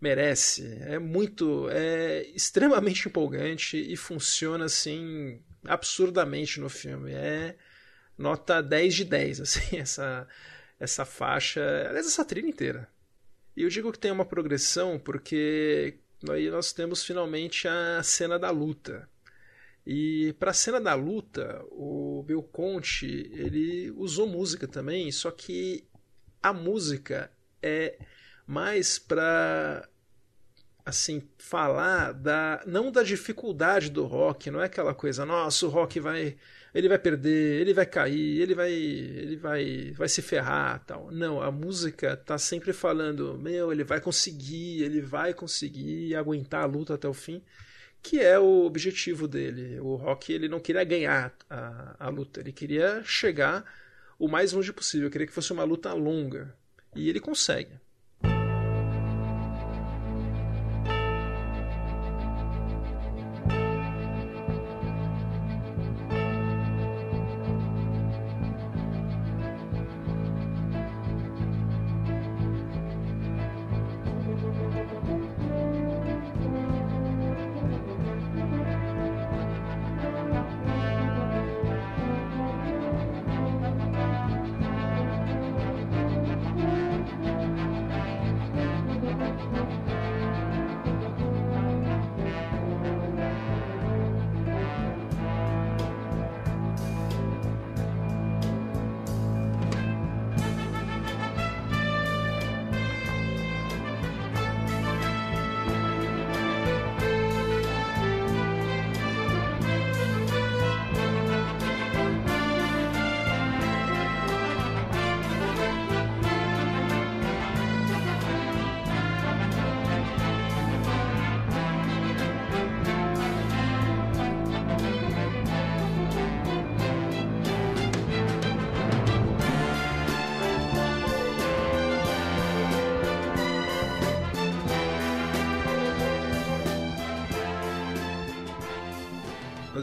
merece. 0.00 0.78
É 0.86 0.98
muito, 0.98 1.68
é 1.70 2.22
extremamente 2.34 3.08
empolgante 3.08 3.76
e 3.76 3.94
funciona 3.94 4.64
assim 4.64 5.42
absurdamente 5.66 6.60
no 6.60 6.70
filme. 6.70 7.12
É 7.12 7.56
nota 8.16 8.62
10 8.62 8.94
de 8.94 9.04
10, 9.04 9.40
assim, 9.42 9.78
essa 9.78 10.26
essa 10.78 11.04
faixa, 11.04 11.60
aliás, 11.88 12.06
essa 12.06 12.24
trilha 12.24 12.48
inteira. 12.48 12.88
E 13.56 13.62
eu 13.62 13.68
digo 13.68 13.90
que 13.92 13.98
tem 13.98 14.10
uma 14.10 14.24
progressão 14.24 14.98
porque 14.98 15.98
aí 16.28 16.50
nós 16.50 16.72
temos 16.72 17.04
finalmente 17.04 17.66
a 17.66 18.02
cena 18.02 18.38
da 18.38 18.50
luta. 18.50 19.08
E 19.86 20.34
para 20.38 20.50
a 20.50 20.54
cena 20.54 20.80
da 20.80 20.94
luta, 20.94 21.64
o 21.70 22.24
Bill 22.26 22.42
Conte 22.42 23.30
ele 23.32 23.90
usou 23.92 24.26
música 24.26 24.66
também, 24.66 25.12
só 25.12 25.30
que 25.30 25.86
a 26.42 26.52
música 26.52 27.30
é 27.62 27.98
mais 28.46 28.98
para 28.98 29.88
assim 30.84 31.28
falar 31.38 32.12
da 32.12 32.62
não 32.66 32.92
da 32.92 33.02
dificuldade 33.02 33.90
do 33.90 34.04
rock, 34.06 34.50
não 34.50 34.60
é 34.60 34.66
aquela 34.66 34.94
coisa, 34.94 35.24
nossa, 35.26 35.66
o 35.66 35.68
rock 35.68 35.98
vai 35.98 36.36
ele 36.76 36.90
vai 36.90 36.98
perder, 36.98 37.58
ele 37.62 37.72
vai 37.72 37.86
cair, 37.86 38.42
ele 38.42 38.54
vai, 38.54 38.70
ele 38.70 39.36
vai, 39.36 39.92
vai 39.92 40.08
se 40.10 40.20
ferrar, 40.20 40.84
tal. 40.84 41.10
Não, 41.10 41.40
a 41.40 41.50
música 41.50 42.14
tá 42.14 42.36
sempre 42.36 42.70
falando, 42.74 43.38
meu, 43.38 43.72
ele 43.72 43.82
vai 43.82 43.98
conseguir, 43.98 44.82
ele 44.82 45.00
vai 45.00 45.32
conseguir 45.32 46.14
aguentar 46.14 46.64
a 46.64 46.66
luta 46.66 46.92
até 46.92 47.08
o 47.08 47.14
fim, 47.14 47.42
que 48.02 48.20
é 48.20 48.38
o 48.38 48.66
objetivo 48.66 49.26
dele. 49.26 49.80
O 49.80 49.94
Rock 49.94 50.30
ele 50.30 50.48
não 50.48 50.60
queria 50.60 50.84
ganhar 50.84 51.34
a, 51.48 51.96
a 51.98 52.08
luta, 52.10 52.40
ele 52.40 52.52
queria 52.52 53.02
chegar 53.02 53.64
o 54.18 54.28
mais 54.28 54.52
longe 54.52 54.70
possível, 54.70 55.10
queria 55.10 55.26
que 55.26 55.32
fosse 55.32 55.54
uma 55.54 55.64
luta 55.64 55.94
longa 55.94 56.54
e 56.94 57.08
ele 57.08 57.20
consegue. 57.20 57.72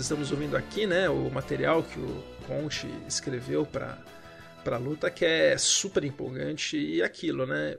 Estamos 0.04 0.34
ouvindo 0.34 0.58
aqui, 0.58 0.86
né, 0.86 1.10
o 1.10 1.30
material 1.32 1.82
que 1.82 1.98
o 1.98 2.24
Conte 2.46 2.88
escreveu 3.08 3.66
para 3.66 3.98
para 4.62 4.78
luta 4.78 5.10
que 5.10 5.24
é 5.24 5.58
super 5.58 6.04
empolgante 6.04 6.78
e 6.78 7.02
aquilo, 7.02 7.46
né? 7.46 7.78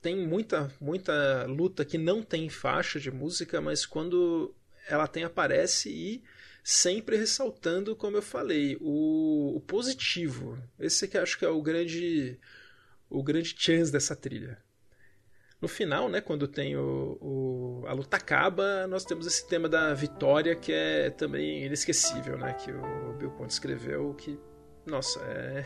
Tem 0.00 0.16
muita 0.16 0.72
muita 0.80 1.44
luta 1.44 1.84
que 1.84 1.98
não 1.98 2.22
tem 2.22 2.48
faixa 2.48 2.98
de 2.98 3.10
música, 3.10 3.60
mas 3.60 3.84
quando 3.84 4.54
ela 4.88 5.06
tem 5.06 5.24
aparece 5.24 5.90
e 5.90 6.22
sempre 6.64 7.18
ressaltando, 7.18 7.94
como 7.94 8.16
eu 8.16 8.22
falei, 8.22 8.78
o, 8.80 9.56
o 9.56 9.60
positivo. 9.60 10.58
Esse 10.80 11.06
que 11.06 11.18
acho 11.18 11.38
que 11.38 11.44
é 11.44 11.48
o 11.50 11.60
grande 11.60 12.38
o 13.10 13.22
grande 13.22 13.54
chance 13.56 13.92
dessa 13.92 14.16
trilha. 14.16 14.58
No 15.60 15.66
final, 15.66 16.08
né, 16.08 16.20
quando 16.20 16.46
tem 16.46 16.76
o, 16.76 17.18
o, 17.20 17.84
a 17.86 17.92
luta 17.92 18.16
acaba, 18.16 18.86
nós 18.86 19.04
temos 19.04 19.26
esse 19.26 19.46
tema 19.48 19.68
da 19.68 19.92
vitória 19.92 20.54
que 20.54 20.72
é 20.72 21.10
também 21.10 21.64
inesquecível, 21.64 22.38
né, 22.38 22.52
que 22.52 22.70
o 22.70 23.14
Bill 23.14 23.30
Conte 23.32 23.50
escreveu, 23.50 24.14
que, 24.14 24.38
nossa, 24.86 25.20
é, 25.24 25.64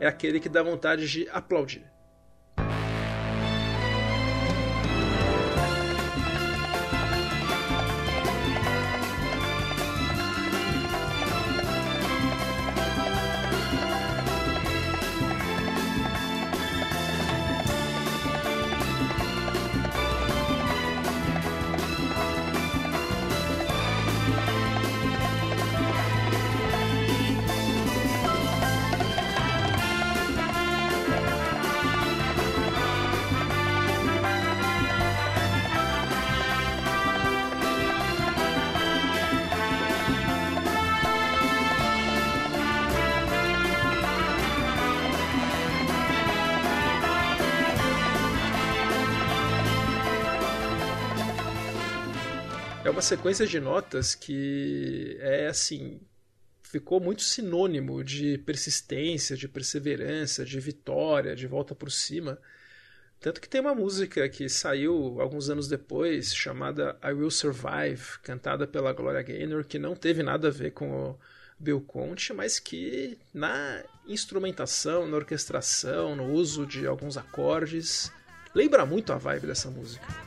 é 0.00 0.06
aquele 0.06 0.40
que 0.40 0.48
dá 0.48 0.62
vontade 0.62 1.06
de 1.06 1.28
aplaudir. 1.28 1.84
Sequência 53.06 53.46
de 53.46 53.60
notas 53.60 54.16
que 54.16 55.16
é 55.20 55.46
assim 55.46 56.00
ficou 56.60 56.98
muito 56.98 57.22
sinônimo 57.22 58.02
de 58.02 58.36
persistência, 58.38 59.36
de 59.36 59.46
perseverança, 59.46 60.44
de 60.44 60.58
vitória, 60.58 61.36
de 61.36 61.46
volta 61.46 61.72
por 61.72 61.88
cima. 61.88 62.36
Tanto 63.20 63.40
que 63.40 63.48
tem 63.48 63.60
uma 63.60 63.76
música 63.76 64.28
que 64.28 64.48
saiu 64.48 65.20
alguns 65.20 65.48
anos 65.48 65.68
depois, 65.68 66.34
chamada 66.34 66.98
I 67.00 67.12
Will 67.12 67.30
Survive, 67.30 68.18
cantada 68.24 68.66
pela 68.66 68.92
Gloria 68.92 69.22
Gaynor, 69.22 69.64
que 69.64 69.78
não 69.78 69.94
teve 69.94 70.24
nada 70.24 70.48
a 70.48 70.50
ver 70.50 70.72
com 70.72 71.10
o 71.10 71.18
Bill 71.60 71.80
Conte, 71.82 72.32
mas 72.32 72.58
que 72.58 73.16
na 73.32 73.84
instrumentação, 74.04 75.06
na 75.06 75.16
orquestração, 75.16 76.16
no 76.16 76.32
uso 76.32 76.66
de 76.66 76.84
alguns 76.88 77.16
acordes, 77.16 78.10
lembra 78.52 78.84
muito 78.84 79.12
a 79.12 79.16
vibe 79.16 79.46
dessa 79.46 79.70
música. 79.70 80.25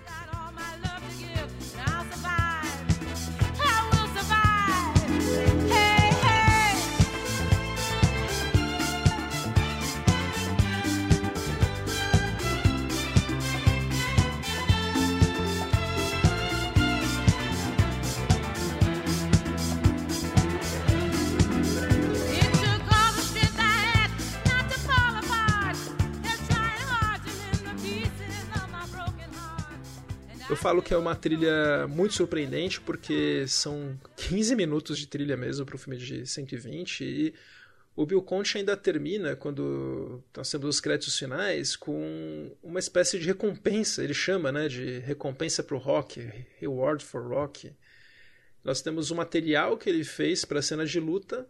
Falo 30.60 30.82
que 30.82 30.93
é 30.93 30.98
uma 30.98 31.15
trilha 31.15 31.88
muito 31.88 32.13
surpreendente 32.13 32.82
porque 32.82 33.45
são 33.48 33.98
15 34.17 34.56
minutos 34.56 34.98
de 34.98 35.08
trilha 35.08 35.38
mesmo 35.38 35.65
para 35.65 35.76
um 35.76 35.80
filme 35.80 35.98
de 35.98 36.26
120 36.26 37.04
e 37.04 37.34
o 37.95 38.06
Bill 38.06 38.22
Conte 38.22 38.58
ainda 38.58 38.78
termina, 38.78 39.36
quando 39.36 40.24
nós 40.36 40.50
temos 40.50 40.67
os 40.69 40.80
créditos 40.80 41.17
finais, 41.17 41.76
com 41.76 42.56
uma 42.63 42.80
espécie 42.80 43.19
de 43.19 43.26
recompensa, 43.26 44.02
ele 44.02 44.13
chama 44.13 44.54
né, 44.54 44.69
de 44.69 45.00
recompensa 45.00 45.62
para 45.62 45.76
o 45.76 45.80
rock, 45.80 46.22
reward 46.60 47.04
for 47.04 47.28
rock. 47.28 47.74
Nós 48.63 48.82
temos 48.82 49.12
o 49.12 49.15
material 49.15 49.78
que 49.78 49.89
ele 49.89 50.06
fez 50.06 50.45
para 50.45 50.60
a 50.60 50.62
cena 50.62 50.86
de 50.86 50.98
luta, 50.98 51.45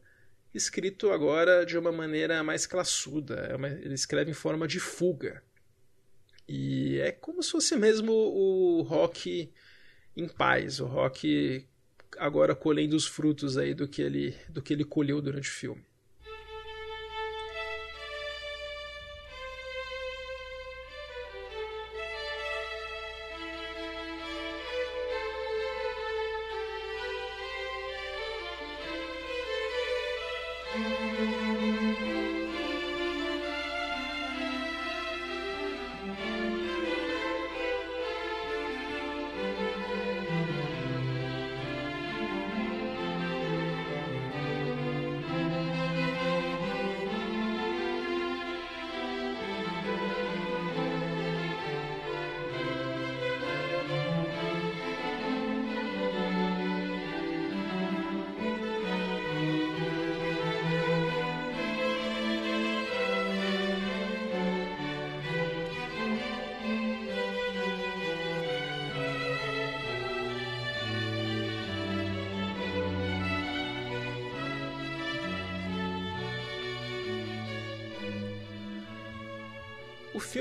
escrito 0.52 1.12
agora 1.12 1.66
de 1.66 1.78
uma 1.78 1.92
maneira 1.92 2.44
mais 2.44 2.66
classuda. 2.66 3.48
É 3.52 3.86
ele 3.86 3.94
escreve 3.94 4.32
em 4.32 4.36
forma 4.36 4.68
de 4.68 4.80
fuga. 4.80 5.44
E 6.52 6.98
é 6.98 7.12
como 7.12 7.44
se 7.44 7.52
fosse 7.52 7.76
mesmo 7.76 8.12
o 8.12 8.82
rock 8.82 9.54
em 10.18 10.28
paz, 10.28 10.80
o 10.80 10.86
rock 10.88 11.68
agora 12.18 12.56
colhendo 12.56 12.96
os 12.96 13.06
frutos 13.06 13.56
aí 13.56 13.76
do 13.76 13.88
que 13.88 14.02
ele, 14.02 14.36
do 14.50 14.60
que 14.60 14.74
ele 14.74 14.84
colheu 14.84 15.22
durante 15.22 15.48
o 15.48 15.54
filme. 15.54 15.86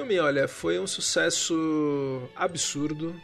Filme, 0.09 0.21
olha, 0.21 0.49
foi 0.49 0.79
um 0.79 0.87
sucesso 0.87 2.31
absurdo. 2.35 3.15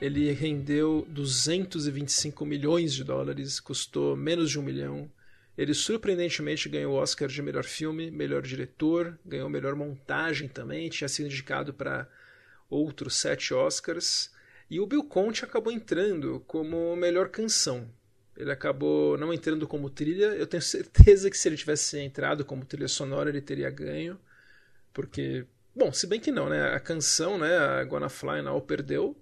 Ele 0.00 0.32
rendeu 0.32 1.06
225 1.08 2.44
milhões 2.44 2.92
de 2.92 3.04
dólares, 3.04 3.60
custou 3.60 4.16
menos 4.16 4.50
de 4.50 4.58
um 4.58 4.62
milhão. 4.62 5.08
Ele 5.56 5.72
surpreendentemente 5.72 6.68
ganhou 6.68 6.94
o 6.94 6.96
Oscar 6.96 7.28
de 7.28 7.40
melhor 7.40 7.62
filme, 7.62 8.10
melhor 8.10 8.42
diretor, 8.42 9.16
ganhou 9.24 9.48
melhor 9.48 9.76
montagem 9.76 10.48
também, 10.48 10.88
tinha 10.88 11.06
sido 11.06 11.26
indicado 11.26 11.72
para 11.72 12.08
outros 12.68 13.14
sete 13.14 13.54
Oscars. 13.54 14.32
E 14.68 14.80
o 14.80 14.86
Bill 14.86 15.04
Conte 15.04 15.44
acabou 15.44 15.72
entrando 15.72 16.42
como 16.48 16.96
melhor 16.96 17.28
canção. 17.28 17.88
Ele 18.36 18.50
acabou 18.50 19.16
não 19.16 19.32
entrando 19.32 19.68
como 19.68 19.88
trilha. 19.88 20.34
Eu 20.34 20.48
tenho 20.48 20.62
certeza 20.64 21.30
que 21.30 21.38
se 21.38 21.48
ele 21.48 21.56
tivesse 21.56 21.96
entrado 22.00 22.44
como 22.44 22.64
trilha 22.64 22.88
sonora, 22.88 23.30
ele 23.30 23.40
teria 23.40 23.70
ganho 23.70 24.18
porque 24.96 25.44
bom, 25.76 25.92
se 25.92 26.06
bem 26.06 26.18
que 26.18 26.32
não, 26.32 26.48
né? 26.48 26.74
A 26.74 26.80
canção, 26.80 27.38
né, 27.38 27.56
a 27.56 27.84
Gonna 27.84 28.08
Fly 28.08 28.42
Now 28.42 28.60
perdeu 28.62 29.16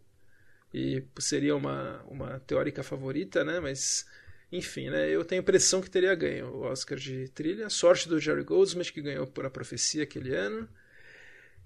e 0.73 1.05
seria 1.19 1.57
uma 1.57 2.03
uma 2.09 2.41
teórica 2.41 2.83
favorita, 2.83 3.45
né? 3.45 3.61
Mas 3.61 4.07
enfim, 4.53 4.89
né? 4.89 5.11
Eu 5.11 5.25
tenho 5.25 5.41
a 5.41 5.43
impressão 5.43 5.83
que 5.83 5.91
teria 5.91 6.15
ganho 6.15 6.47
o 6.47 6.61
Oscar 6.63 6.99
de 6.99 7.29
trilha. 7.31 7.69
Sorte 7.69 8.09
do 8.09 8.21
Jerry 8.21 8.45
Goldsmith 8.45 8.93
que 8.93 9.03
ganhou 9.03 9.27
por 9.27 9.45
A 9.45 9.51
Profecia 9.51 10.05
aquele 10.05 10.35
ano. 10.35 10.69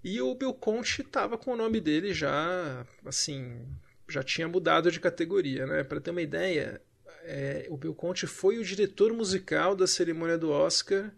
E 0.03 0.21
o 0.23 0.35
Bill 0.35 0.55
Conte 0.55 1.03
estava 1.03 1.37
com 1.37 1.53
o 1.53 1.57
nome 1.57 1.81
dele 1.81 2.15
já, 2.15 2.87
assim, 3.05 3.67
já 4.09 4.23
tinha 4.23 4.49
mudado 4.49 4.91
de 4.91 5.01
categoria, 5.01 5.67
né? 5.67 5.85
Para 5.85 6.01
ter 6.01 6.11
uma 6.13 6.23
ideia, 6.23 6.81
é, 7.25 7.67
o 7.69 7.77
Bill 7.77 7.95
Conte 7.95 8.27
foi 8.27 8.59
o 8.59 8.65
diretor 8.65 9.13
musical 9.13 9.75
da 9.75 9.87
cerimônia 9.87 10.39
do 10.39 10.51
Oscar 10.51 11.13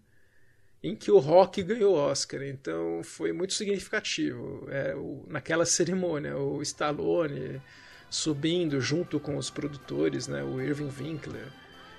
em 0.82 0.96
que 0.96 1.10
o 1.10 1.18
rock 1.18 1.62
ganhou 1.62 1.94
o 1.94 1.98
Oscar. 1.98 2.42
Então 2.42 3.02
foi 3.02 3.32
muito 3.32 3.54
significativo. 3.54 4.66
É, 4.70 4.94
o, 4.94 5.24
naquela 5.28 5.66
cerimônia, 5.66 6.36
o 6.36 6.62
Stallone 6.62 7.60
subindo 8.08 8.80
junto 8.80 9.20
com 9.20 9.36
os 9.36 9.50
produtores, 9.50 10.26
né, 10.26 10.42
o 10.42 10.60
Irving 10.60 10.90
Winkler, 10.90 11.46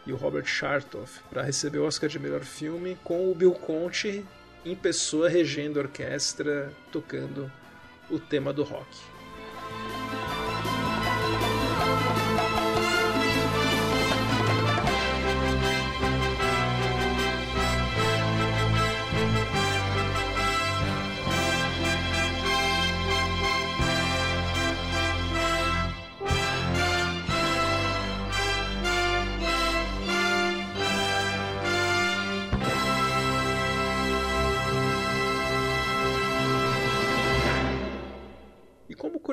e 0.05 0.11
o 0.11 0.15
Robert 0.15 0.45
Chartoff 0.45 1.21
para 1.29 1.43
receber 1.43 1.79
o 1.79 1.85
Oscar 1.85 2.09
de 2.09 2.19
melhor 2.19 2.41
filme 2.41 2.97
com 3.03 3.31
o 3.31 3.35
Bill 3.35 3.53
Conte 3.53 4.25
em 4.65 4.75
pessoa 4.75 5.29
regendo 5.29 5.79
a 5.79 5.83
orquestra 5.83 6.71
tocando 6.91 7.51
o 8.09 8.19
tema 8.19 8.51
do 8.51 8.63
rock. 8.63 8.97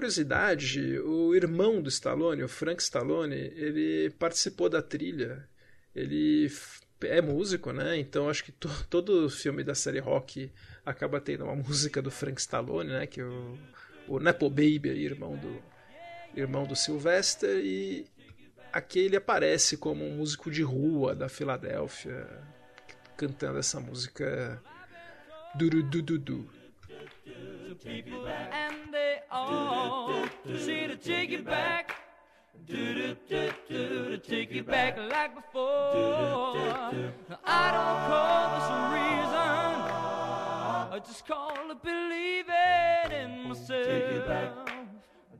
Curiosidade, 0.09 0.99
o 1.01 1.35
irmão 1.35 1.83
do 1.83 1.89
Stallone, 1.89 2.43
o 2.43 2.49
Frank 2.49 2.83
Stallone, 2.83 3.37
ele 3.37 4.11
participou 4.19 4.69
da 4.69 4.81
trilha. 4.81 5.47
Ele 5.95 6.51
é 7.03 7.21
músico, 7.21 7.73
né? 7.73 7.99
Então 7.99 8.29
acho 8.29 8.43
que 8.45 8.53
to 8.53 8.69
todo 8.89 9.29
filme 9.29 9.63
da 9.63 9.75
série 9.75 9.99
Rock 9.99 10.51
acaba 10.85 11.21
tendo 11.21 11.45
uma 11.45 11.55
música 11.55 12.01
do 12.01 12.11
Frank 12.11 12.41
Stallone, 12.41 12.91
né? 12.91 13.07
Que 13.07 13.23
o, 13.23 13.59
o 14.09 14.19
Nepo 14.19 14.49
Baby, 14.49 14.89
irmão 14.89 15.37
do 15.37 15.63
irmão 16.35 16.67
do 16.67 16.77
Sylvester 16.77 17.59
e 17.59 18.07
aqui 18.73 19.01
ele 19.01 19.17
aparece 19.17 19.77
como 19.77 20.05
um 20.05 20.17
músico 20.17 20.51
de 20.51 20.63
rua 20.63 21.15
da 21.15 21.29
Filadélfia 21.29 22.29
cantando 23.17 23.59
essa 23.59 23.81
música 23.81 24.63
Duru 25.55 25.83
du 27.75 28.03
du. 28.03 28.27
And 28.27 28.93
they 28.93 29.19
all 29.31 30.25
see 30.59 30.87
to 30.87 30.97
take 30.97 31.31
it 31.31 31.45
back. 31.45 31.95
Do 32.67 32.95
do 32.95 33.17
do 33.29 33.51
do 33.69 34.11
to 34.11 34.19
take 34.19 34.53
it 34.53 34.67
back 34.67 34.97
like 34.97 35.35
before. 35.35 36.57
I 37.45 37.71
don't 37.77 38.01
call 38.09 38.51
this 38.55 38.69
a 38.71 38.81
reason. 38.97 39.59
I 40.91 40.99
just 41.07 41.27
call 41.27 41.71
it 41.71 41.83
believing 41.83 43.13
in 43.13 43.49
myself. 43.49 43.87
Take 43.87 44.13
it 44.19 44.27
back. 44.27 44.53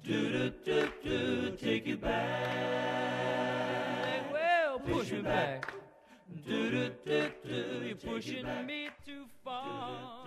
Do 0.05 0.31
do 0.31 0.51
do 0.65 0.89
do 1.03 1.51
take 1.57 1.87
it 1.87 2.01
back. 2.01 3.23
Well, 4.33 4.79
push 4.81 5.13
me 5.13 5.23
back. 5.23 5.73
Do 6.47 6.71
do 6.71 6.91
do 7.05 7.31
do, 7.45 7.83
you're 7.85 7.97
pushing 7.97 8.47
me 8.67 8.91
too 9.05 9.25
far. 9.45 10.27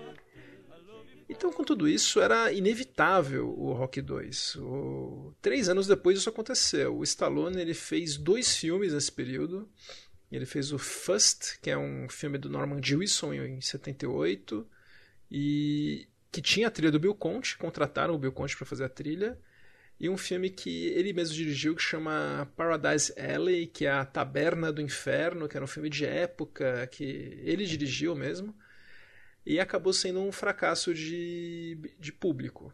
Então, 1.32 1.50
com 1.50 1.64
tudo 1.64 1.88
isso, 1.88 2.20
era 2.20 2.52
inevitável 2.52 3.48
o 3.58 3.72
Rock 3.72 4.02
2. 4.02 4.56
O... 4.58 5.34
Três 5.42 5.70
anos 5.70 5.88
depois 5.88 6.18
isso 6.18 6.30
aconteceu. 6.30 6.98
O 6.98 7.04
Stallone 7.04 7.62
ele 7.62 7.74
fez 7.74 8.18
dois 8.18 8.58
filmes 8.58 8.94
nesse 8.94 9.12
período. 9.12 9.70
Ele 10.30 10.46
fez 10.46 10.74
o 10.74 10.78
First, 10.78 11.60
que 11.62 11.70
é 11.70 11.78
um 11.78 12.10
filme 12.10 12.38
do 12.38 12.50
Norman 12.50 12.82
Jewison 12.84 13.34
em 13.34 13.62
78, 13.62 14.68
e 15.32 16.06
que 16.30 16.42
tinha 16.42 16.68
a 16.68 16.72
trilha 16.72 16.92
do 16.92 17.00
Bill 17.00 17.16
Conte, 17.16 17.58
contrataram 17.58 18.14
o 18.14 18.20
Bill 18.20 18.34
Conte 18.34 18.58
para 18.58 18.66
fazer 18.66 18.84
a 18.84 18.90
trilha, 18.90 19.40
e 20.00 20.10
um 20.10 20.18
filme 20.18 20.50
que 20.50 20.88
ele 20.88 21.14
mesmo 21.14 21.36
dirigiu 21.36 21.76
que 21.76 21.82
chama 21.82 22.50
Paradise 22.58 23.14
Alley, 23.18 23.68
que 23.68 23.86
é 23.86 23.92
a 23.92 24.04
Taberna 24.04 24.72
do 24.72 24.82
Inferno, 24.82 25.48
que 25.48 25.56
era 25.56 25.64
um 25.64 25.68
filme 25.68 25.90
de 25.90 26.06
época 26.06 26.88
que 26.88 27.04
ele 27.44 27.66
dirigiu 27.66 28.16
mesmo 28.16 28.54
e 29.46 29.60
acabou 29.60 29.94
sendo 29.94 30.20
um 30.20 30.32
fracasso 30.32 30.94
de, 30.94 31.78
de 32.00 32.12
público, 32.12 32.74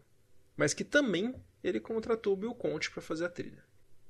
mas 0.56 0.74
que 0.74 0.84
também 0.84 1.34
ele 1.62 1.80
contratou 1.80 2.36
Bill 2.36 2.54
Conte 2.54 2.90
para 2.90 3.02
fazer 3.02 3.24
a 3.24 3.30
trilha. 3.30 3.64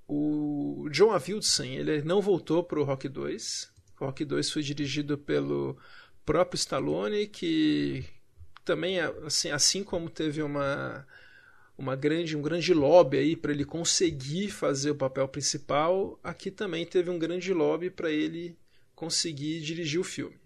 O 0.06 0.88
John 0.90 1.12
Avildsen 1.12 1.76
ele 1.76 2.02
não 2.02 2.20
voltou 2.20 2.64
para 2.64 2.80
o 2.80 2.84
Rock 2.84 3.08
2. 3.08 3.70
O 4.00 4.06
Rock 4.06 4.24
2 4.24 4.50
foi 4.50 4.62
dirigido 4.62 5.18
pelo 5.18 5.76
próprio 6.24 6.56
Stallone, 6.56 7.26
que 7.26 8.04
também 8.64 9.00
assim, 9.00 9.50
assim 9.50 9.84
como 9.84 10.10
teve 10.10 10.42
uma 10.42 11.06
uma 11.76 11.94
grande 11.94 12.36
um 12.36 12.42
grande 12.42 12.74
lobby 12.74 13.18
aí 13.18 13.36
para 13.36 13.52
ele 13.52 13.64
conseguir 13.64 14.50
fazer 14.50 14.90
o 14.90 14.96
papel 14.96 15.28
principal, 15.28 16.18
aqui 16.24 16.50
também 16.50 16.84
teve 16.84 17.08
um 17.08 17.18
grande 17.18 17.52
lobby 17.52 17.88
para 17.88 18.10
ele 18.10 18.58
conseguir 18.94 19.60
dirigir 19.60 20.00
o 20.00 20.04
filme. 20.04 20.36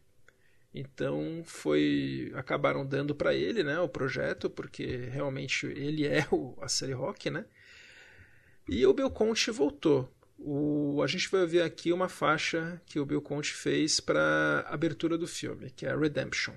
Então 0.74 1.42
foi 1.44 2.32
acabaram 2.34 2.86
dando 2.86 3.14
para 3.14 3.34
ele, 3.34 3.62
né, 3.62 3.78
o 3.78 3.88
projeto, 3.88 4.48
porque 4.48 4.86
realmente 5.10 5.66
ele 5.66 6.06
é 6.06 6.26
o, 6.30 6.56
a 6.62 6.68
série 6.68 6.92
Rock, 6.94 7.30
né? 7.30 7.44
E 8.68 8.86
o 8.86 8.94
Bill 8.94 9.10
Conte 9.10 9.50
voltou. 9.50 10.10
O, 10.38 11.02
a 11.02 11.06
gente 11.06 11.28
vai 11.28 11.46
ver 11.46 11.62
aqui 11.62 11.92
uma 11.92 12.08
faixa 12.08 12.80
que 12.86 12.98
o 12.98 13.06
Bill 13.06 13.20
Conte 13.20 13.52
fez 13.52 14.00
para 14.00 14.64
abertura 14.68 15.18
do 15.18 15.26
filme, 15.26 15.70
que 15.70 15.86
é 15.86 15.96
Redemption. 15.96 16.54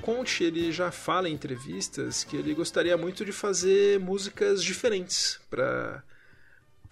Conte 0.00 0.44
ele 0.44 0.72
já 0.72 0.90
fala 0.90 1.28
em 1.28 1.34
entrevistas 1.34 2.24
que 2.24 2.36
ele 2.36 2.54
gostaria 2.54 2.96
muito 2.96 3.24
de 3.24 3.32
fazer 3.32 4.00
músicas 4.00 4.64
diferentes 4.64 5.38
para 5.48 6.02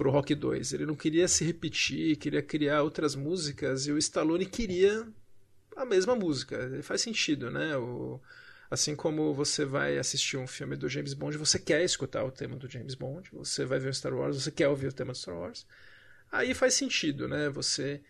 o 0.04 0.10
Rock 0.10 0.34
2. 0.34 0.72
Ele 0.72 0.86
não 0.86 0.94
queria 0.94 1.26
se 1.26 1.44
repetir, 1.44 2.16
queria 2.16 2.42
criar 2.42 2.82
outras 2.82 3.14
músicas 3.14 3.86
e 3.86 3.92
o 3.92 3.98
Stallone 3.98 4.46
queria 4.46 5.06
a 5.76 5.84
mesma 5.84 6.14
música. 6.14 6.80
Faz 6.82 7.00
sentido, 7.00 7.50
né? 7.50 7.76
O, 7.76 8.20
assim 8.70 8.94
como 8.94 9.34
você 9.34 9.64
vai 9.64 9.98
assistir 9.98 10.36
um 10.36 10.46
filme 10.46 10.76
do 10.76 10.88
James 10.88 11.14
Bond, 11.14 11.36
você 11.36 11.58
quer 11.58 11.82
escutar 11.82 12.24
o 12.24 12.30
tema 12.30 12.56
do 12.56 12.68
James 12.68 12.94
Bond, 12.94 13.30
você 13.32 13.64
vai 13.64 13.78
ver 13.78 13.88
o 13.88 13.94
Star 13.94 14.14
Wars, 14.14 14.42
você 14.42 14.50
quer 14.50 14.68
ouvir 14.68 14.88
o 14.88 14.92
tema 14.92 15.12
do 15.12 15.18
Star 15.18 15.36
Wars. 15.36 15.66
Aí 16.30 16.54
faz 16.54 16.74
sentido, 16.74 17.26
né? 17.26 17.48
Você 17.48 18.00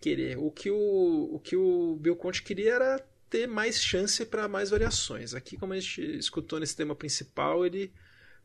querer. 0.00 0.38
O 0.38 0.50
que 0.50 0.70
o, 0.70 1.30
o 1.32 1.40
que 1.40 1.56
o 1.56 1.96
Bill 2.00 2.14
Conte 2.16 2.42
queria 2.42 2.74
era 2.74 3.13
ter 3.34 3.48
mais 3.48 3.82
chance 3.82 4.24
para 4.24 4.46
mais 4.46 4.70
variações. 4.70 5.34
Aqui, 5.34 5.56
como 5.56 5.72
a 5.72 5.80
gente 5.80 6.00
escutou 6.18 6.60
nesse 6.60 6.76
tema 6.76 6.94
principal, 6.94 7.66
ele 7.66 7.92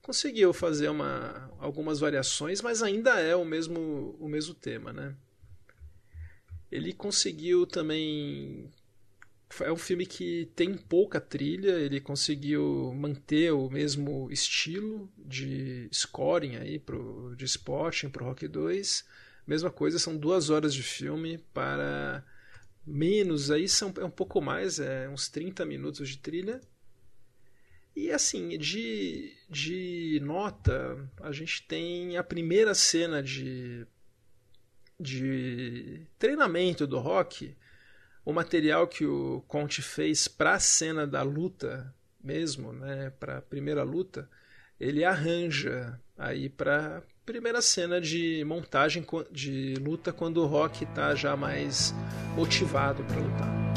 conseguiu 0.01 0.51
fazer 0.51 0.89
uma, 0.89 1.53
algumas 1.59 1.99
variações, 1.99 2.59
mas 2.59 2.81
ainda 2.81 3.19
é 3.19 3.35
o 3.35 3.45
mesmo, 3.45 4.17
o 4.19 4.27
mesmo 4.27 4.55
tema, 4.55 4.91
né? 4.91 5.15
Ele 6.71 6.91
conseguiu 6.91 7.67
também 7.67 8.67
é 9.61 9.71
um 9.71 9.77
filme 9.77 10.07
que 10.07 10.49
tem 10.55 10.75
pouca 10.75 11.21
trilha, 11.21 11.73
ele 11.73 12.01
conseguiu 12.01 12.91
manter 12.95 13.51
o 13.51 13.69
mesmo 13.69 14.27
estilo 14.31 15.07
de 15.17 15.87
scoring 15.93 16.55
aí 16.55 16.79
pro, 16.79 17.35
de 17.35 17.45
Spotting 17.45 18.09
pro 18.09 18.25
Rock 18.25 18.47
2. 18.47 19.05
Mesma 19.45 19.69
coisa, 19.69 19.99
são 19.99 20.17
duas 20.17 20.49
horas 20.49 20.73
de 20.73 20.81
filme 20.81 21.37
para 21.53 22.23
menos, 22.89 23.51
aí 23.51 23.67
são 23.67 23.93
é 23.97 24.03
um 24.03 24.09
pouco 24.09 24.41
mais, 24.41 24.79
é 24.79 25.07
uns 25.09 25.29
30 25.29 25.65
minutos 25.65 26.09
de 26.09 26.17
trilha. 26.17 26.59
E 27.95 28.11
assim, 28.11 28.57
de, 28.57 29.35
de 29.49 30.19
nota, 30.23 31.09
a 31.21 31.31
gente 31.31 31.63
tem 31.67 32.17
a 32.17 32.23
primeira 32.23 32.73
cena 32.73 33.21
de, 33.21 33.85
de 34.99 36.05
treinamento 36.17 36.87
do 36.87 36.99
rock 36.99 37.55
o 38.29 38.33
material 38.33 38.87
que 38.87 39.05
o 39.05 39.43
Conte 39.47 39.81
fez 39.81 40.27
para 40.27 40.53
a 40.53 40.59
cena 40.59 41.07
da 41.07 41.23
luta 41.23 41.93
mesmo, 42.23 42.71
né, 42.73 43.11
para 43.19 43.37
a 43.37 43.41
primeira 43.41 43.81
luta, 43.81 44.29
ele 44.79 45.03
arranja 45.03 45.99
aí 46.17 46.49
para 46.49 47.01
primeira 47.29 47.61
cena 47.61 48.01
de 48.01 48.43
montagem 48.43 49.05
de 49.31 49.75
luta 49.75 50.11
quando 50.11 50.37
o 50.37 50.47
Rock 50.47 50.83
está 50.83 51.13
já 51.13 51.37
mais 51.37 51.93
motivado 52.35 53.03
para 53.03 53.19
lutar. 53.19 53.68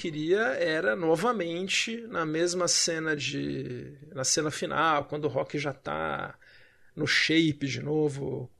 Queria 0.00 0.40
era 0.54 0.96
novamente 0.96 2.00
na 2.08 2.24
mesma 2.24 2.66
cena 2.66 3.14
de 3.14 3.92
na 4.14 4.24
cena 4.24 4.50
final, 4.50 5.04
quando 5.04 5.26
o 5.26 5.28
Rock 5.28 5.58
já 5.58 5.72
está 5.72 6.38
no 6.96 7.06
shape 7.06 7.66
de 7.66 7.82
novo, 7.82 8.50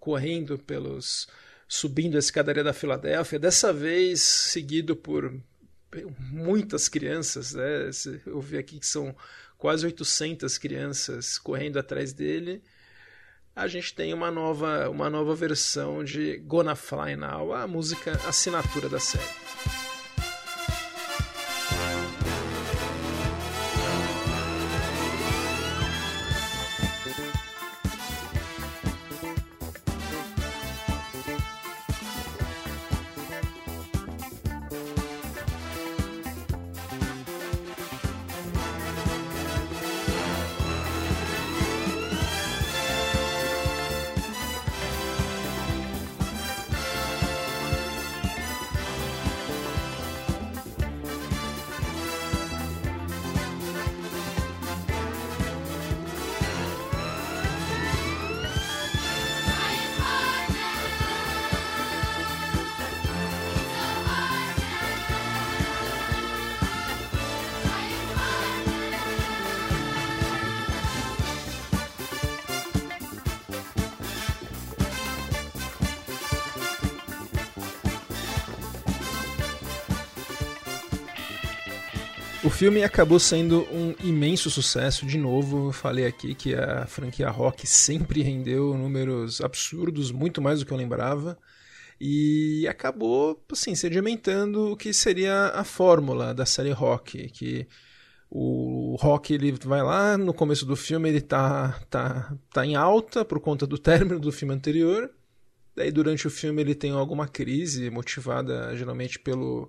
correndo 0.00 0.58
pelos 0.58 1.28
subindo 1.68 2.16
a 2.16 2.18
escadaria 2.18 2.64
da 2.64 2.72
Filadélfia, 2.72 3.38
dessa 3.38 3.74
vez 3.74 4.22
seguido 4.22 4.96
por 4.96 5.38
muitas 6.18 6.88
crianças, 6.88 7.52
né? 7.52 7.90
Eu 8.24 8.40
vi 8.40 8.56
aqui 8.56 8.78
que 8.78 8.86
são 8.86 9.14
quase 9.58 9.84
800 9.84 10.56
crianças 10.56 11.38
correndo 11.38 11.78
atrás 11.78 12.14
dele. 12.14 12.62
A 13.54 13.66
gente 13.66 13.94
tem 13.94 14.14
uma 14.14 14.30
nova, 14.30 14.88
uma 14.88 15.10
nova 15.10 15.34
versão 15.34 16.02
de 16.02 16.38
Gonna 16.38 16.74
Fly 16.74 17.16
Now, 17.16 17.52
a 17.52 17.66
música 17.66 18.12
assinatura 18.26 18.88
da 18.88 19.00
série. 19.00 19.85
O 82.46 82.48
filme 82.48 82.84
acabou 82.84 83.18
sendo 83.18 83.66
um 83.72 83.92
imenso 84.04 84.48
sucesso. 84.48 85.04
De 85.04 85.18
novo, 85.18 85.66
eu 85.66 85.72
falei 85.72 86.06
aqui 86.06 86.32
que 86.32 86.54
a 86.54 86.86
franquia 86.86 87.28
Rock 87.28 87.66
sempre 87.66 88.22
rendeu 88.22 88.72
números 88.78 89.40
absurdos, 89.40 90.12
muito 90.12 90.40
mais 90.40 90.60
do 90.60 90.64
que 90.64 90.72
eu 90.72 90.76
lembrava. 90.76 91.36
E 92.00 92.64
acabou, 92.68 93.44
assim, 93.50 93.74
sedimentando 93.74 94.70
o 94.70 94.76
que 94.76 94.92
seria 94.92 95.48
a 95.56 95.64
fórmula 95.64 96.32
da 96.32 96.46
série 96.46 96.70
Rock, 96.70 97.28
que 97.30 97.66
o 98.30 98.96
Rock 99.00 99.34
ele 99.34 99.50
vai 99.64 99.82
lá 99.82 100.16
no 100.16 100.32
começo 100.32 100.64
do 100.64 100.76
filme 100.76 101.08
ele 101.08 101.20
tá 101.20 101.80
tá 101.90 102.32
tá 102.52 102.64
em 102.64 102.76
alta 102.76 103.24
por 103.24 103.40
conta 103.40 103.66
do 103.66 103.76
término 103.76 104.20
do 104.20 104.30
filme 104.30 104.54
anterior. 104.54 105.10
Daí 105.74 105.90
durante 105.90 106.28
o 106.28 106.30
filme 106.30 106.62
ele 106.62 106.76
tem 106.76 106.92
alguma 106.92 107.26
crise 107.26 107.90
motivada 107.90 108.76
geralmente 108.76 109.18
pelo 109.18 109.68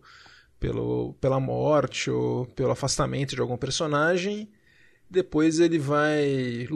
pelo, 0.60 1.14
pela 1.22 1.40
morte 1.40 2.10
ou 2.10 2.46
pelo 2.48 2.72
afastamento 2.72 3.36
de 3.36 3.42
algum 3.42 3.58
personagem. 3.58 4.50
Depois 5.10 5.60
ele 5.60 5.80
vai 5.80 6.68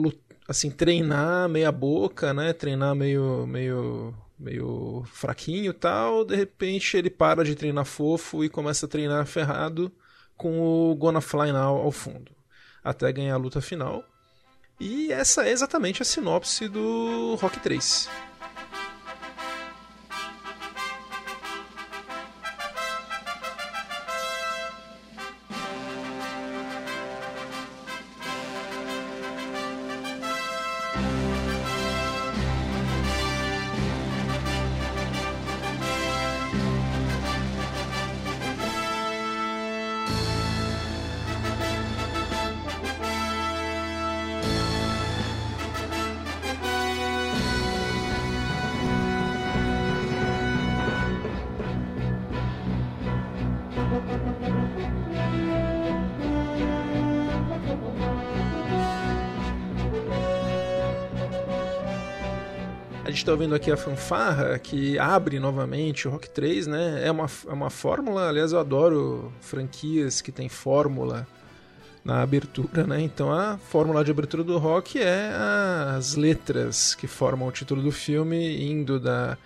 assim 0.48 0.70
treinar 0.70 1.48
meia 1.48 1.70
boca, 1.70 2.32
né? 2.32 2.52
Treinar 2.52 2.94
meio 2.94 3.46
meio 3.46 4.14
meio 4.38 5.04
fraquinho, 5.06 5.72
tal. 5.72 6.24
De 6.24 6.34
repente 6.34 6.96
ele 6.96 7.10
para 7.10 7.44
de 7.44 7.54
treinar 7.54 7.84
fofo 7.84 8.44
e 8.44 8.48
começa 8.48 8.86
a 8.86 8.88
treinar 8.88 9.26
ferrado 9.26 9.92
com 10.36 10.60
o 10.60 10.94
Gonna 10.96 11.20
Fly 11.20 11.52
Now 11.52 11.76
ao 11.76 11.92
fundo, 11.92 12.32
até 12.82 13.12
ganhar 13.12 13.34
a 13.34 13.38
luta 13.38 13.60
final. 13.60 14.04
E 14.80 15.12
essa 15.12 15.46
é 15.46 15.52
exatamente 15.52 16.02
a 16.02 16.04
sinopse 16.04 16.68
do 16.68 17.36
Rock 17.36 17.60
3. 17.60 18.08
Está 63.22 63.30
ouvindo 63.30 63.54
aqui 63.54 63.70
a 63.70 63.76
fanfarra 63.76 64.58
que 64.58 64.98
abre 64.98 65.38
novamente 65.38 66.08
o 66.08 66.10
Rock 66.10 66.28
3, 66.28 66.66
né? 66.66 67.06
É 67.06 67.10
uma, 67.10 67.26
é 67.46 67.52
uma 67.52 67.70
fórmula, 67.70 68.28
aliás, 68.28 68.50
eu 68.50 68.58
adoro 68.58 69.32
franquias 69.40 70.20
que 70.20 70.32
tem 70.32 70.48
fórmula 70.48 71.24
na 72.04 72.20
abertura, 72.20 72.84
né? 72.84 73.00
Então 73.00 73.32
a 73.32 73.58
fórmula 73.58 74.04
de 74.04 74.10
abertura 74.10 74.42
do 74.42 74.58
rock 74.58 74.98
é 75.00 75.30
as 75.96 76.16
letras 76.16 76.96
que 76.96 77.06
formam 77.06 77.46
o 77.46 77.52
título 77.52 77.80
do 77.80 77.92
filme 77.92 78.60
indo 78.60 78.98
da 78.98 79.38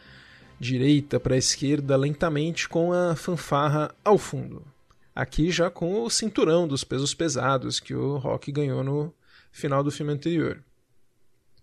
direita 0.59 1.21
para 1.21 1.35
a 1.35 1.39
esquerda 1.39 1.99
lentamente 1.99 2.71
com 2.71 2.95
a 2.95 3.15
fanfarra 3.15 3.95
ao 4.03 4.17
fundo. 4.17 4.65
Aqui 5.15 5.51
já 5.51 5.69
com 5.69 6.03
o 6.03 6.09
cinturão 6.09 6.67
dos 6.67 6.83
pesos 6.83 7.13
pesados 7.13 7.79
que 7.79 7.95
o 7.95 8.17
rock 8.17 8.51
ganhou 8.51 8.83
no 8.83 9.13
final 9.53 9.85
do 9.85 9.91
filme 9.91 10.15
anterior. 10.15 10.63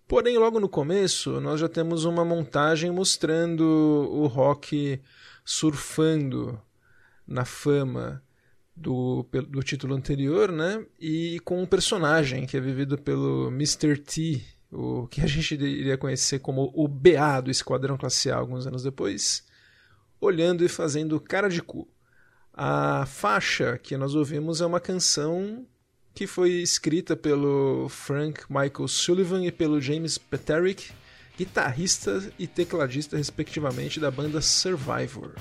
Porém, 0.07 0.37
logo 0.37 0.59
no 0.59 0.69
começo, 0.69 1.39
nós 1.39 1.59
já 1.59 1.69
temos 1.69 2.05
uma 2.05 2.25
montagem 2.25 2.91
mostrando 2.91 3.63
o 3.63 4.27
rock 4.27 5.01
surfando 5.45 6.61
na 7.25 7.45
fama 7.45 8.21
do, 8.75 9.25
do 9.49 9.63
título 9.63 9.95
anterior, 9.95 10.51
né? 10.51 10.85
E 10.99 11.39
com 11.41 11.61
um 11.61 11.65
personagem 11.65 12.45
que 12.45 12.57
é 12.57 12.59
vivido 12.59 12.97
pelo 12.97 13.47
Mr. 13.47 13.97
T, 13.97 14.43
o 14.71 15.07
que 15.07 15.21
a 15.21 15.27
gente 15.27 15.53
iria 15.55 15.97
conhecer 15.97 16.39
como 16.39 16.71
o 16.75 16.87
BA 16.87 17.41
do 17.41 17.51
Esquadrão 17.51 17.97
Classe 17.97 18.31
A 18.31 18.37
alguns 18.37 18.67
anos 18.67 18.83
depois, 18.83 19.45
olhando 20.19 20.65
e 20.65 20.69
fazendo 20.69 21.19
cara 21.19 21.47
de 21.47 21.61
cu. 21.61 21.87
A 22.53 23.05
faixa 23.05 23.77
que 23.77 23.97
nós 23.97 24.15
ouvimos 24.15 24.61
é 24.61 24.65
uma 24.65 24.79
canção 24.79 25.65
que 26.13 26.27
foi 26.27 26.61
escrita 26.61 27.15
pelo 27.15 27.87
Frank 27.89 28.41
Michael 28.49 28.87
Sullivan 28.87 29.45
e 29.45 29.51
pelo 29.51 29.81
James 29.81 30.17
Peterick, 30.17 30.91
guitarrista 31.37 32.31
e 32.37 32.45
tecladista 32.45 33.17
respectivamente 33.17 33.99
da 33.99 34.11
banda 34.11 34.41
Survivor. 34.41 35.33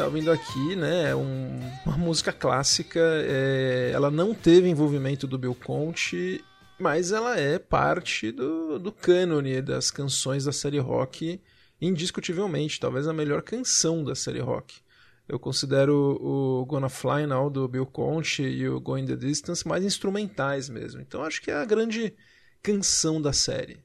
Está 0.00 0.06
ouvindo 0.06 0.32
aqui, 0.32 0.76
né, 0.76 1.10
é 1.10 1.14
um, 1.14 1.60
uma 1.84 1.98
música 1.98 2.32
clássica. 2.32 2.98
É, 3.00 3.90
ela 3.92 4.10
não 4.10 4.32
teve 4.32 4.66
envolvimento 4.66 5.26
do 5.26 5.36
Bill 5.36 5.54
Conte, 5.54 6.42
mas 6.78 7.12
ela 7.12 7.38
é 7.38 7.58
parte 7.58 8.32
do, 8.32 8.78
do 8.78 8.90
cânone 8.90 9.60
das 9.60 9.90
canções 9.90 10.46
da 10.46 10.52
série 10.52 10.78
rock, 10.78 11.38
indiscutivelmente. 11.78 12.80
Talvez 12.80 13.06
a 13.06 13.12
melhor 13.12 13.42
canção 13.42 14.02
da 14.02 14.14
série 14.14 14.40
rock. 14.40 14.80
Eu 15.28 15.38
considero 15.38 16.16
o 16.18 16.64
Gonna 16.64 16.88
Fly 16.88 17.26
Now 17.26 17.50
do 17.50 17.68
Bill 17.68 17.84
Conte 17.84 18.42
e 18.42 18.66
o 18.66 18.80
Going 18.80 19.04
the 19.04 19.16
Distance 19.16 19.68
mais 19.68 19.84
instrumentais 19.84 20.70
mesmo. 20.70 21.02
Então 21.02 21.22
acho 21.22 21.42
que 21.42 21.50
é 21.50 21.54
a 21.54 21.64
grande 21.66 22.14
canção 22.62 23.20
da 23.20 23.34
série. 23.34 23.78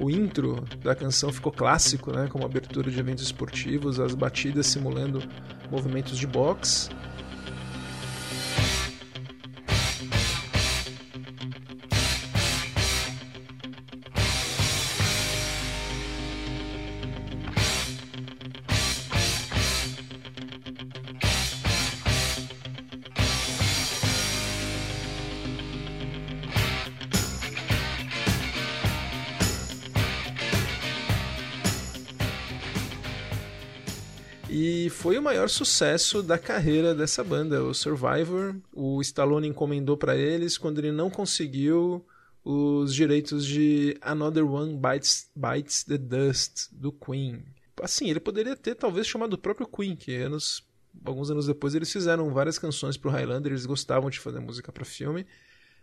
O 0.00 0.10
intro 0.10 0.64
da 0.82 0.94
canção 0.94 1.32
ficou 1.32 1.50
clássico, 1.50 2.12
né, 2.12 2.28
como 2.30 2.44
abertura 2.44 2.90
de 2.90 2.98
eventos 2.98 3.24
esportivos, 3.24 3.98
as 3.98 4.14
batidas 4.14 4.66
simulando 4.66 5.22
movimentos 5.70 6.16
de 6.16 6.26
boxe. 6.26 6.90
Maior 35.28 35.50
sucesso 35.50 36.22
da 36.22 36.38
carreira 36.38 36.94
dessa 36.94 37.22
banda, 37.22 37.62
o 37.62 37.74
Survivor. 37.74 38.56
O 38.72 38.98
Stallone 39.02 39.48
encomendou 39.48 39.94
para 39.94 40.16
eles 40.16 40.56
quando 40.56 40.78
ele 40.78 40.90
não 40.90 41.10
conseguiu 41.10 42.02
os 42.42 42.94
direitos 42.94 43.44
de 43.44 43.94
Another 44.00 44.50
One 44.50 44.74
Bites, 44.74 45.30
Bites 45.36 45.84
the 45.84 45.98
Dust 45.98 46.68
do 46.72 46.90
Queen. 46.90 47.44
Assim, 47.82 48.08
ele 48.08 48.20
poderia 48.20 48.56
ter 48.56 48.74
talvez 48.74 49.06
chamado 49.06 49.34
o 49.34 49.38
próprio 49.38 49.66
Queen, 49.66 49.94
que 49.94 50.16
anos, 50.16 50.66
alguns 51.04 51.30
anos 51.30 51.46
depois 51.46 51.74
eles 51.74 51.92
fizeram 51.92 52.32
várias 52.32 52.58
canções 52.58 52.96
para 52.96 53.10
o 53.10 53.12
Highlander, 53.12 53.52
eles 53.52 53.66
gostavam 53.66 54.08
de 54.08 54.18
fazer 54.18 54.40
música 54.40 54.72
para 54.72 54.82
filme. 54.86 55.26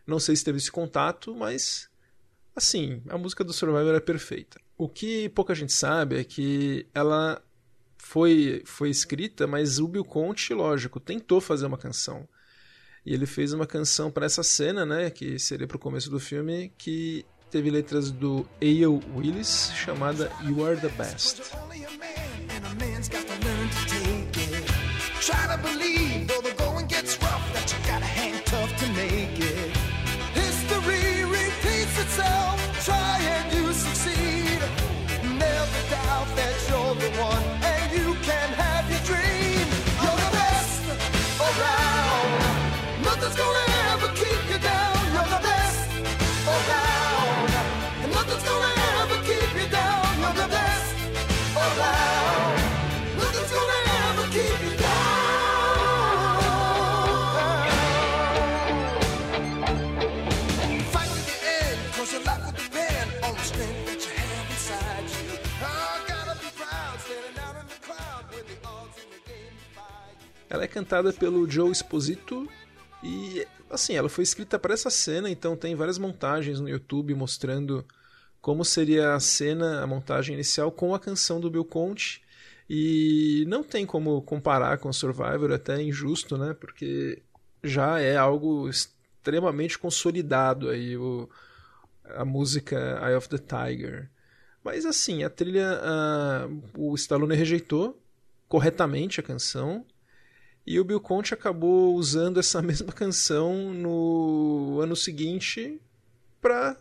Não 0.07 0.19
sei 0.19 0.35
se 0.35 0.43
teve 0.43 0.57
esse 0.57 0.71
contato, 0.71 1.35
mas 1.35 1.87
assim, 2.55 2.99
a 3.07 3.17
música 3.17 3.43
do 3.43 3.53
Survivor 3.53 3.93
é 3.93 3.99
perfeita. 3.99 4.59
O 4.75 4.89
que 4.89 5.29
pouca 5.29 5.53
gente 5.53 5.71
sabe 5.71 6.17
é 6.17 6.23
que 6.23 6.87
ela 6.95 7.39
foi, 8.05 8.61
foi 8.65 8.91
escrita, 8.91 9.47
mas 9.47 9.79
o 9.79 9.87
Bill 9.87 10.05
Conte, 10.05 10.53
lógico, 10.53 10.99
tentou 10.99 11.41
fazer 11.41 11.65
uma 11.65 11.77
canção. 11.77 12.27
E 13.03 13.11
ele 13.11 13.25
fez 13.25 13.51
uma 13.51 13.65
canção 13.65 14.11
para 14.11 14.27
essa 14.27 14.43
cena, 14.43 14.85
né, 14.85 15.09
que 15.09 15.39
seria 15.39 15.65
para 15.67 15.75
o 15.75 15.79
começo 15.79 16.09
do 16.09 16.19
filme, 16.19 16.71
que 16.77 17.25
teve 17.49 17.71
letras 17.71 18.11
do 18.11 18.47
A.O. 18.61 19.01
Willis, 19.17 19.71
chamada 19.75 20.31
You 20.43 20.63
Are 20.63 20.79
the 20.79 20.89
Best. 20.89 21.51
Try 25.21 25.47
to 25.47 25.57
believe, 25.63 26.14
cantada 70.75 71.13
pelo 71.13 71.49
Joe 71.49 71.71
Esposito 71.71 72.49
e 73.01 73.47
assim, 73.69 73.95
ela 73.95 74.09
foi 74.09 74.25
escrita 74.25 74.59
para 74.59 74.73
essa 74.73 74.89
cena, 74.89 75.29
então 75.29 75.55
tem 75.55 75.73
várias 75.73 75.97
montagens 75.97 76.59
no 76.59 76.67
YouTube 76.67 77.15
mostrando 77.15 77.85
como 78.41 78.65
seria 78.65 79.13
a 79.13 79.19
cena, 79.21 79.81
a 79.81 79.87
montagem 79.87 80.33
inicial 80.33 80.69
com 80.69 80.93
a 80.93 80.99
canção 80.99 81.39
do 81.39 81.49
Bill 81.49 81.63
Conte. 81.63 82.21
E 82.69 83.45
não 83.47 83.63
tem 83.63 83.85
como 83.85 84.21
comparar 84.21 84.77
com 84.77 84.91
Survivor, 84.91 85.51
até 85.53 85.77
é 85.77 85.81
injusto, 85.81 86.37
né? 86.37 86.53
Porque 86.53 87.23
já 87.63 87.99
é 87.99 88.17
algo 88.17 88.67
extremamente 88.67 89.79
consolidado 89.79 90.69
aí 90.69 90.97
o, 90.97 91.29
a 92.03 92.25
música 92.25 92.99
Eye 93.01 93.15
of 93.15 93.29
the 93.29 93.37
Tiger. 93.37 94.09
Mas 94.63 94.85
assim, 94.85 95.23
a 95.23 95.29
trilha. 95.29 95.79
Uh, 95.81 96.91
o 96.91 96.95
Stallone 96.95 97.35
rejeitou 97.35 97.97
corretamente 98.49 99.21
a 99.21 99.23
canção. 99.23 99.85
E 100.65 100.79
o 100.79 100.83
Bill 100.83 100.99
Conte 100.99 101.33
acabou 101.33 101.95
usando 101.95 102.39
essa 102.39 102.61
mesma 102.63 102.91
canção 102.91 103.73
no 103.73 104.79
ano 104.81 104.95
seguinte 104.95 105.79
para 106.41 106.77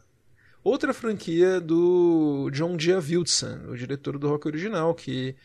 outra 0.63 0.95
franquia 0.95 1.61
do 1.61 2.51
John 2.51 2.79
Giavildsen, 2.79 3.67
o 3.69 3.77
diretor 3.77 4.19
do 4.19 4.29
rock 4.29 4.47
original, 4.49 4.95
que 4.95 5.37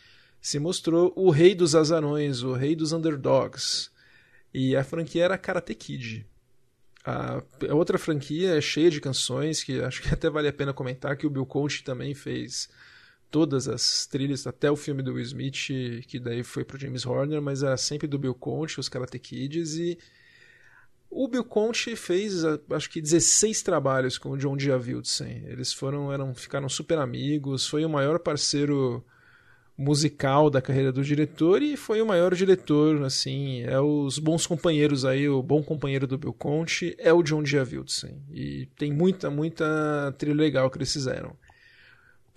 se 0.42 0.58
mostrou 0.58 1.12
o 1.16 1.30
rei 1.30 1.54
dos 1.54 1.76
azarões, 1.76 2.42
o 2.42 2.54
rei 2.54 2.76
dos 2.76 2.94
underdogs. 2.94 3.92
E 4.54 4.76
a 4.76 4.84
franquia 4.84 5.26
era 5.26 5.38
Karate 5.38 5.76
Kid. 5.76 6.26
A 7.06 7.42
outra 7.74 7.98
franquia 7.98 8.58
é 8.58 8.62
cheia 8.62 8.90
de 8.90 9.02
canções 9.02 9.64
que 9.64 9.82
acho 9.82 10.02
que 10.02 10.10
até 10.14 10.30
vale 10.30 10.48
a 10.48 10.54
pena 10.54 10.74
comentar 10.74 11.18
que 11.18 11.28
o 11.28 11.30
Bill 11.30 11.46
Conte 11.46 11.84
também 11.84 12.14
fez 12.14 12.70
todas 13.32 13.68
as 13.68 14.06
trilhas 14.06 14.46
até 14.48 14.72
o 14.72 14.76
filme 14.76 15.04
do 15.04 15.14
Will 15.14 15.24
Smith, 15.24 16.06
que 16.08 16.20
daí 16.20 16.44
foi 16.44 16.64
pro 16.64 16.80
James 16.80 17.06
Horner, 17.06 17.42
mas 17.42 17.64
era 17.64 17.78
sempre 17.78 18.08
do 18.08 18.18
Bill 18.18 18.34
Conte, 18.34 18.80
os 18.80 18.90
Karate 18.90 19.20
Kids 19.20 19.76
e 19.76 19.98
o 21.10 21.28
Bill 21.28 21.44
Conte 21.44 21.96
fez 21.96 22.44
acho 22.72 22.90
que 22.90 23.02
16 23.02 23.64
trabalhos 23.64 24.18
com 24.18 24.32
o 24.32 24.38
John 24.38 24.58
Giavildsen. 24.58 25.44
Eles 25.48 25.74
foram 25.74 26.14
eram 26.14 26.36
ficaram 26.36 26.70
super 26.70 27.00
amigos, 27.00 27.68
foi 27.68 27.84
o 27.84 27.90
maior 27.90 28.20
parceiro 28.20 29.04
musical 29.80 30.50
da 30.50 30.62
carreira 30.62 30.92
do 30.92 31.02
diretor 31.02 31.64
e 31.64 31.78
foi 31.78 32.02
o 32.02 32.06
maior 32.06 32.36
diretor, 32.36 33.02
assim, 33.04 33.62
é 33.62 33.80
os 33.80 34.20
bons 34.20 34.46
companheiros 34.46 35.06
aí, 35.06 35.30
o 35.30 35.42
bom 35.42 35.64
companheiro 35.64 36.06
do 36.06 36.18
Bill 36.18 36.34
Conte 36.34 36.96
é 37.00 37.14
o 37.14 37.24
John 37.24 37.46
Giavildsen. 37.46 38.22
E 38.30 38.68
tem 38.78 38.92
muita, 38.92 39.30
muita 39.30 40.14
trilha 40.18 40.36
legal 40.36 40.70
que 40.70 40.78
eles 40.78 40.92
fizeram. 40.92 41.34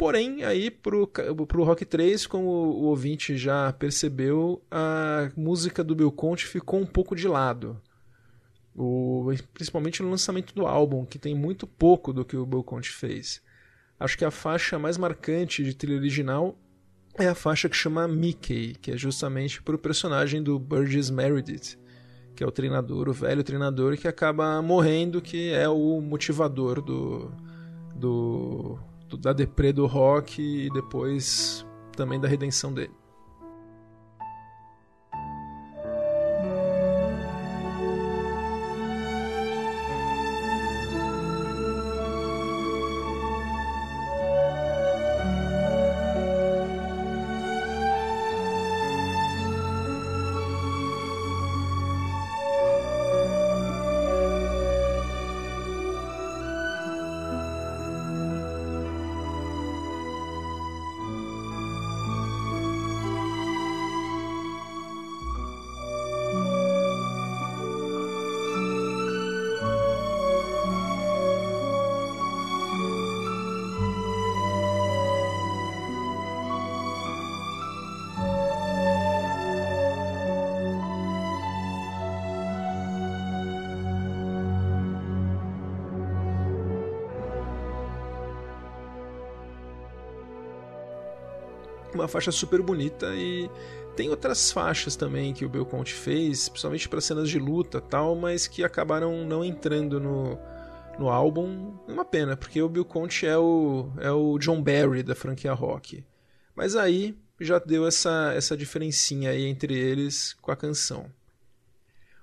Porém, 0.02 0.42
aí 0.42 0.68
pro, 0.68 1.06
pro 1.06 1.62
Rock 1.62 1.84
3, 1.84 2.26
como 2.26 2.48
o 2.48 2.86
ouvinte 2.86 3.36
já 3.36 3.72
percebeu, 3.72 4.60
a 4.68 5.30
música 5.36 5.84
do 5.84 5.94
Bill 5.94 6.10
Conte 6.10 6.44
ficou 6.44 6.80
um 6.80 6.84
pouco 6.84 7.14
de 7.14 7.28
lado. 7.28 7.80
O, 8.74 9.32
principalmente 9.54 10.02
no 10.02 10.10
lançamento 10.10 10.52
do 10.56 10.66
álbum, 10.66 11.06
que 11.06 11.20
tem 11.20 11.36
muito 11.36 11.68
pouco 11.68 12.12
do 12.12 12.24
que 12.24 12.36
o 12.36 12.44
Bill 12.44 12.64
Conte 12.64 12.90
fez. 12.90 13.40
Acho 13.96 14.18
que 14.18 14.24
a 14.24 14.32
faixa 14.32 14.76
mais 14.76 14.98
marcante 14.98 15.62
de 15.62 15.72
trilha 15.72 15.98
original 15.98 16.58
é 17.16 17.28
a 17.28 17.34
faixa 17.36 17.68
que 17.68 17.76
chama 17.76 18.08
Mickey, 18.08 18.74
que 18.82 18.90
é 18.90 18.96
justamente 18.96 19.62
para 19.62 19.76
o 19.76 19.78
personagem 19.78 20.42
do 20.42 20.58
Burgess 20.58 21.12
Meredith, 21.12 21.78
que 22.34 22.42
é 22.42 22.46
o 22.46 22.50
treinador, 22.50 23.08
o 23.08 23.12
velho 23.12 23.44
treinador 23.44 23.96
que 23.96 24.08
acaba 24.08 24.60
morrendo, 24.62 25.22
que 25.22 25.52
é 25.52 25.68
o 25.68 26.00
motivador 26.00 26.82
do, 26.82 27.32
do, 27.94 28.76
do 28.80 28.91
da 29.16 29.32
deprê 29.32 29.72
do 29.72 29.86
rock 29.86 30.40
e 30.40 30.70
depois 30.70 31.66
também 31.96 32.20
da 32.20 32.28
redenção 32.28 32.72
dele. 32.72 33.01
Uma 92.02 92.08
faixa 92.08 92.32
super 92.32 92.60
bonita 92.62 93.14
e 93.14 93.48
tem 93.96 94.08
outras 94.08 94.50
faixas 94.50 94.96
também 94.96 95.32
que 95.32 95.44
o 95.44 95.48
Bill 95.48 95.66
Conte 95.66 95.92
fez, 95.92 96.48
principalmente 96.48 96.88
para 96.88 97.00
cenas 97.00 97.28
de 97.28 97.38
luta 97.38 97.80
tal, 97.80 98.16
mas 98.16 98.46
que 98.46 98.64
acabaram 98.64 99.24
não 99.26 99.44
entrando 99.44 100.00
no, 100.00 100.38
no 100.98 101.08
álbum. 101.08 101.74
Uma 101.86 102.04
pena, 102.04 102.36
porque 102.36 102.60
o 102.62 102.68
Bill 102.68 102.84
Conte 102.84 103.26
é 103.26 103.36
o, 103.36 103.90
é 103.98 104.10
o 104.10 104.38
John 104.38 104.62
Barry 104.62 105.02
da 105.02 105.14
franquia 105.14 105.52
rock. 105.52 106.04
Mas 106.54 106.74
aí 106.74 107.16
já 107.40 107.58
deu 107.58 107.86
essa, 107.86 108.32
essa 108.34 108.56
diferencinha 108.56 109.30
aí 109.30 109.46
entre 109.46 109.74
eles 109.74 110.34
com 110.40 110.50
a 110.50 110.56
canção. 110.56 111.10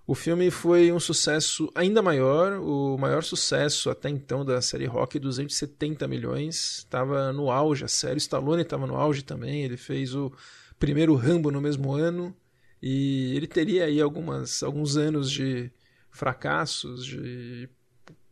O 0.10 0.16
filme 0.16 0.50
foi 0.50 0.92
um 0.92 1.00
sucesso 1.00 1.72
ainda 1.76 2.02
maior, 2.02 2.54
o 2.54 2.98
maior 2.98 3.22
sucesso 3.22 3.92
até 3.92 4.10
então 4.10 4.44
da 4.44 4.60
série 4.60 4.88
Rock, 4.88 5.20
270 5.20 6.08
milhões. 6.08 6.80
Estava 6.80 7.32
no 7.32 7.52
auge, 7.52 7.86
a 7.86 7.88
série 7.88 8.18
Stallone 8.18 8.64
estava 8.64 8.88
no 8.88 8.96
auge 8.96 9.22
também. 9.22 9.64
Ele 9.64 9.78
fez 9.78 10.16
o 10.16 10.34
primeiro 10.80 11.14
Rambo 11.14 11.52
no 11.52 11.62
mesmo 11.62 11.94
ano 11.94 12.36
e 12.82 13.36
ele 13.36 13.46
teria 13.46 13.86
aí 13.86 14.02
algumas, 14.02 14.64
alguns 14.64 14.98
anos 14.98 15.30
de 15.30 15.70
fracassos, 16.10 17.06
de 17.06 17.70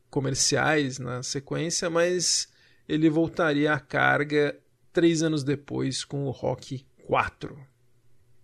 comerciais 0.10 0.98
na 0.98 1.22
sequência, 1.22 1.92
mas 1.92 2.52
ele 2.90 3.08
voltaria 3.08 3.72
à 3.72 3.80
carga 3.80 4.60
três 4.92 5.22
anos 5.22 5.44
depois 5.44 6.04
com 6.04 6.26
o 6.26 6.32
Rock 6.32 6.88
4. 7.06 7.56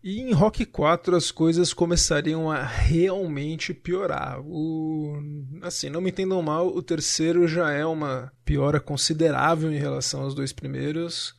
E 0.04 0.20
em 0.20 0.34
Rock 0.34 0.66
4 0.66 1.16
as 1.16 1.32
coisas 1.32 1.74
começariam 1.74 2.52
a 2.52 2.62
realmente 2.62 3.74
piorar. 3.74 4.42
O, 4.42 5.18
assim, 5.62 5.90
não 5.90 6.02
me 6.02 6.10
entendam 6.10 6.42
mal, 6.42 6.68
o 6.68 6.84
terceiro 6.84 7.48
já 7.48 7.72
é 7.72 7.86
uma 7.86 8.30
piora 8.44 8.82
considerável 8.82 9.72
em 9.72 9.78
relação 9.78 10.24
aos 10.24 10.36
dois 10.36 10.52
primeiros, 10.52 11.34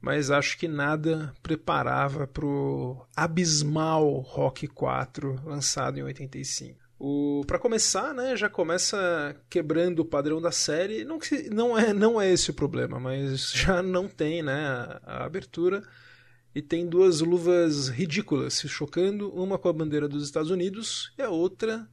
mas 0.00 0.32
acho 0.32 0.58
que 0.58 0.66
nada 0.66 1.32
preparava 1.44 2.26
para 2.26 2.44
o 2.44 3.06
abismal 3.14 4.18
Rock 4.18 4.66
4 4.66 5.40
lançado 5.46 5.96
em 5.96 6.02
85. 6.02 6.82
O, 6.98 7.44
para 7.46 7.58
começar, 7.58 8.12
né, 8.12 8.36
já 8.36 8.48
começa 8.48 9.36
quebrando 9.48 10.00
o 10.00 10.04
padrão 10.04 10.42
da 10.42 10.50
série. 10.50 11.04
Não, 11.04 11.20
não, 11.52 11.78
é, 11.78 11.92
não 11.92 12.20
é 12.20 12.32
esse 12.32 12.50
o 12.50 12.54
problema, 12.54 12.98
mas 12.98 13.52
já 13.54 13.80
não 13.80 14.08
tem 14.08 14.42
né, 14.42 14.66
a, 14.66 15.00
a 15.06 15.24
abertura 15.24 15.84
e 16.54 16.60
tem 16.60 16.86
duas 16.86 17.20
luvas 17.20 17.88
ridículas 17.88 18.54
se 18.54 18.68
chocando, 18.68 19.30
uma 19.30 19.58
com 19.58 19.68
a 19.68 19.72
bandeira 19.72 20.08
dos 20.08 20.24
Estados 20.24 20.50
Unidos 20.50 21.12
e 21.18 21.22
a 21.22 21.30
outra 21.30 21.88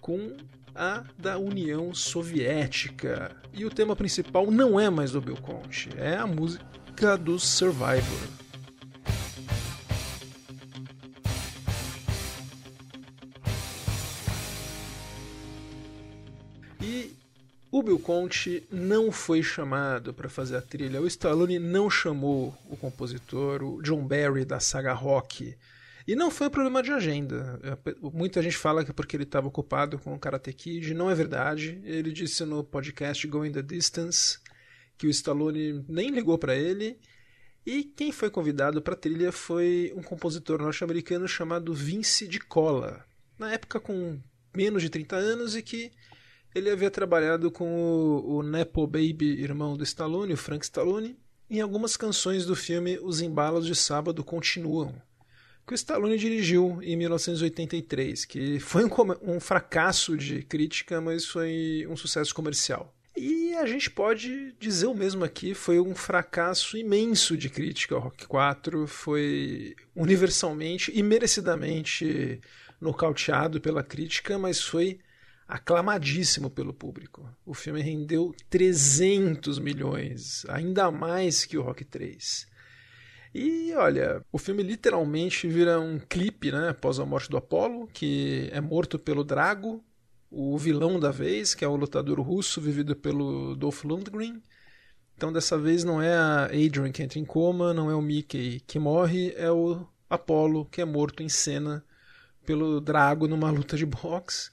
com 0.00 0.36
a 0.74 1.04
da 1.18 1.38
União 1.38 1.94
Soviética. 1.94 3.34
E 3.52 3.64
o 3.64 3.70
tema 3.70 3.96
principal 3.96 4.50
não 4.50 4.78
é 4.78 4.90
mais 4.90 5.12
do 5.12 5.20
Bill 5.20 5.36
Conte, 5.36 5.88
é 5.96 6.16
a 6.16 6.26
música 6.26 7.16
do 7.16 7.38
Survivor. 7.38 8.45
Conte 18.06 18.62
não 18.70 19.10
foi 19.10 19.42
chamado 19.42 20.14
para 20.14 20.28
fazer 20.28 20.54
a 20.54 20.62
trilha. 20.62 21.02
O 21.02 21.08
Stallone 21.08 21.58
não 21.58 21.90
chamou 21.90 22.56
o 22.70 22.76
compositor, 22.76 23.64
o 23.64 23.82
John 23.82 24.06
Barry 24.06 24.44
da 24.44 24.60
saga 24.60 24.92
Rock. 24.92 25.56
E 26.06 26.14
não 26.14 26.30
foi 26.30 26.46
um 26.46 26.50
problema 26.50 26.84
de 26.84 26.92
agenda. 26.92 27.58
Muita 28.14 28.40
gente 28.40 28.56
fala 28.56 28.84
que 28.84 28.92
é 28.92 28.94
porque 28.94 29.16
ele 29.16 29.24
estava 29.24 29.48
ocupado 29.48 29.98
com 29.98 30.14
o 30.14 30.18
Karate 30.20 30.52
Kid. 30.52 30.94
Não 30.94 31.10
é 31.10 31.16
verdade. 31.16 31.80
Ele 31.82 32.12
disse 32.12 32.44
no 32.44 32.62
podcast 32.62 33.26
Going 33.26 33.50
the 33.50 33.60
Distance 33.60 34.38
que 34.96 35.08
o 35.08 35.10
Stallone 35.10 35.84
nem 35.88 36.10
ligou 36.10 36.38
para 36.38 36.54
ele. 36.54 37.00
E 37.66 37.82
quem 37.82 38.12
foi 38.12 38.30
convidado 38.30 38.80
para 38.80 38.94
a 38.94 38.96
trilha 38.96 39.32
foi 39.32 39.92
um 39.96 40.02
compositor 40.04 40.62
norte-americano 40.62 41.26
chamado 41.26 41.74
Vince 41.74 42.28
de 42.28 42.38
Cola. 42.38 43.04
Na 43.36 43.52
época 43.52 43.80
com 43.80 44.20
menos 44.54 44.80
de 44.80 44.90
30 44.90 45.16
anos 45.16 45.56
e 45.56 45.60
que 45.60 45.90
ele 46.56 46.70
havia 46.70 46.90
trabalhado 46.90 47.50
com 47.50 47.70
o, 47.70 48.36
o 48.36 48.42
Nepo 48.42 48.86
Baby, 48.86 49.42
irmão 49.42 49.76
do 49.76 49.84
Stallone, 49.84 50.32
o 50.32 50.38
Frank 50.38 50.64
Stallone, 50.64 51.14
em 51.50 51.60
algumas 51.60 51.98
canções 51.98 52.46
do 52.46 52.56
filme 52.56 52.98
Os 53.02 53.20
Embalos 53.20 53.66
de 53.66 53.74
Sábado 53.74 54.24
Continuam, 54.24 54.94
que 55.66 55.74
o 55.74 55.76
Stallone 55.76 56.16
dirigiu 56.16 56.78
em 56.82 56.96
1983, 56.96 58.24
que 58.24 58.58
foi 58.58 58.86
um, 58.86 58.90
um 59.34 59.38
fracasso 59.38 60.16
de 60.16 60.42
crítica, 60.44 60.98
mas 60.98 61.26
foi 61.26 61.86
um 61.90 61.96
sucesso 61.96 62.34
comercial. 62.34 62.90
E 63.14 63.54
a 63.54 63.66
gente 63.66 63.90
pode 63.90 64.54
dizer 64.58 64.86
o 64.86 64.94
mesmo 64.94 65.24
aqui, 65.24 65.52
foi 65.52 65.78
um 65.78 65.94
fracasso 65.94 66.78
imenso 66.78 67.36
de 67.36 67.50
crítica 67.50 67.94
ao 67.94 68.00
Rock 68.00 68.26
4, 68.26 68.86
foi 68.86 69.74
universalmente 69.94 70.90
e 70.94 71.02
merecidamente 71.02 72.40
nocauteado 72.80 73.60
pela 73.60 73.82
crítica, 73.82 74.38
mas 74.38 74.62
foi 74.62 74.98
aclamadíssimo 75.46 76.50
pelo 76.50 76.74
público. 76.74 77.28
O 77.44 77.54
filme 77.54 77.80
rendeu 77.80 78.34
300 78.50 79.58
milhões, 79.58 80.44
ainda 80.48 80.90
mais 80.90 81.44
que 81.44 81.56
o 81.56 81.62
Rock 81.62 81.84
3. 81.84 82.46
E 83.34 83.72
olha, 83.74 84.24
o 84.32 84.38
filme 84.38 84.62
literalmente 84.62 85.46
vira 85.46 85.78
um 85.78 85.98
clipe, 85.98 86.50
né, 86.50 86.70
após 86.70 86.98
a 86.98 87.04
morte 87.04 87.28
do 87.28 87.36
Apollo, 87.36 87.86
que 87.92 88.48
é 88.50 88.60
morto 88.60 88.98
pelo 88.98 89.22
Drago, 89.22 89.84
o 90.30 90.56
vilão 90.58 90.98
da 90.98 91.10
vez, 91.10 91.54
que 91.54 91.64
é 91.64 91.68
o 91.68 91.76
lutador 91.76 92.20
russo 92.20 92.60
vivido 92.60 92.96
pelo 92.96 93.54
Dolph 93.54 93.84
Lundgren. 93.84 94.42
Então 95.16 95.32
dessa 95.32 95.56
vez 95.56 95.84
não 95.84 96.00
é 96.02 96.14
a 96.14 96.44
Adrian 96.44 96.90
que 96.90 97.02
entra 97.02 97.18
em 97.18 97.24
coma, 97.24 97.72
não 97.72 97.90
é 97.90 97.94
o 97.94 98.02
Mickey 98.02 98.60
que 98.66 98.78
morre, 98.78 99.32
é 99.36 99.50
o 99.50 99.86
Apollo 100.10 100.66
que 100.66 100.80
é 100.80 100.84
morto 100.84 101.22
em 101.22 101.28
cena 101.28 101.84
pelo 102.44 102.80
Drago 102.80 103.26
numa 103.26 103.50
luta 103.50 103.76
de 103.76 103.86
boxe. 103.86 104.50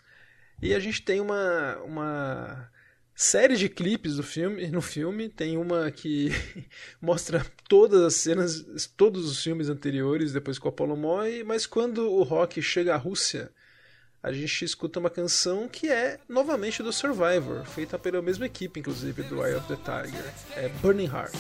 E 0.62 0.74
a 0.74 0.80
gente 0.80 1.02
tem 1.02 1.20
uma, 1.20 1.78
uma 1.84 2.70
série 3.16 3.56
de 3.56 3.70
clipes 3.70 4.16
do 4.16 4.24
filme, 4.24 4.68
no 4.68 4.82
filme. 4.82 5.30
Tem 5.30 5.58
uma 5.58 5.92
que 5.92 6.30
mostra 7.02 7.46
todas 7.68 8.02
as 8.02 8.16
cenas, 8.16 8.66
todos 8.96 9.30
os 9.30 9.42
filmes 9.44 9.70
anteriores, 9.70 10.34
depois 10.34 10.58
que 10.58 10.66
o 10.66 10.70
Apollo 10.70 10.96
morre, 10.96 11.44
mas 11.44 11.66
quando 11.66 12.12
o 12.12 12.24
Rock 12.24 12.62
chega 12.62 12.94
à 12.94 12.98
Rússia, 12.98 13.52
a 14.22 14.32
gente 14.32 14.64
escuta 14.64 15.00
uma 15.00 15.10
canção 15.10 15.68
que 15.68 15.90
é 15.90 16.18
novamente 16.30 16.82
do 16.82 16.94
Survivor, 16.94 17.66
feita 17.66 18.00
pela 18.00 18.22
mesma 18.22 18.46
equipe, 18.46 18.80
inclusive, 18.80 19.22
do 19.24 19.46
Eye 19.46 19.56
of 19.56 19.68
the 19.68 19.76
Tiger. 19.76 20.34
É 20.56 20.70
Burning 20.82 21.08
Heart. 21.08 21.34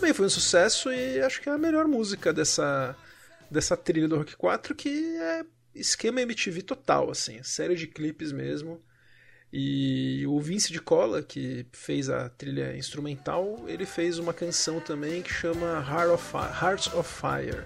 Também 0.00 0.14
foi 0.14 0.26
um 0.26 0.30
sucesso 0.30 0.90
e 0.90 1.20
acho 1.20 1.42
que 1.42 1.48
é 1.48 1.52
a 1.52 1.58
melhor 1.58 1.86
música 1.86 2.32
dessa, 2.32 2.96
dessa 3.50 3.76
trilha 3.76 4.08
do 4.08 4.16
Rock 4.16 4.34
4, 4.34 4.74
que 4.74 4.88
é 4.88 5.44
esquema 5.74 6.22
MTV 6.22 6.62
total, 6.62 7.10
assim, 7.10 7.42
série 7.42 7.76
de 7.76 7.86
clipes 7.86 8.32
mesmo. 8.32 8.80
E 9.52 10.24
o 10.26 10.40
Vince 10.40 10.72
de 10.72 10.80
Cola, 10.80 11.22
que 11.22 11.66
fez 11.72 12.08
a 12.08 12.30
trilha 12.30 12.74
instrumental, 12.76 13.64
ele 13.66 13.84
fez 13.84 14.18
uma 14.18 14.32
canção 14.32 14.80
também 14.80 15.22
que 15.22 15.32
chama 15.32 15.84
Heart 15.86 16.10
of 16.10 16.36
Hearts 16.36 16.94
of 16.94 17.12
Fire, 17.12 17.64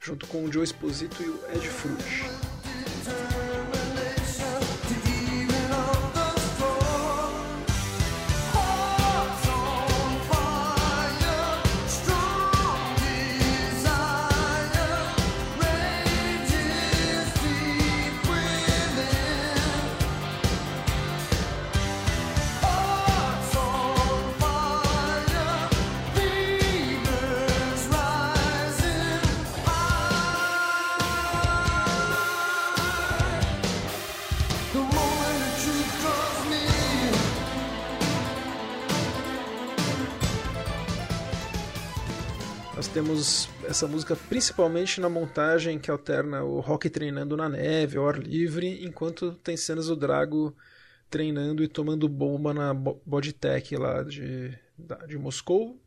junto 0.00 0.26
com 0.26 0.44
o 0.44 0.52
Joe 0.52 0.64
Esposito 0.64 1.22
e 1.22 1.28
o 1.28 1.40
Ed 1.54 1.68
Frutti. 1.68 2.91
Temos 43.02 43.48
essa 43.64 43.88
música 43.88 44.14
principalmente 44.14 45.00
na 45.00 45.08
montagem 45.08 45.76
que 45.76 45.90
alterna 45.90 46.44
o 46.44 46.60
rock 46.60 46.88
treinando 46.88 47.36
na 47.36 47.48
neve, 47.48 47.98
ao 47.98 48.08
ar 48.08 48.16
livre, 48.16 48.84
enquanto 48.84 49.32
tem 49.32 49.56
cenas 49.56 49.88
do 49.88 49.96
Drago 49.96 50.56
treinando 51.10 51.64
e 51.64 51.68
tomando 51.68 52.08
bomba 52.08 52.54
na 52.54 52.72
Bodytech 52.72 53.74
lá 53.76 54.04
de, 54.04 54.56
de 55.08 55.18
Moscou. 55.18 55.82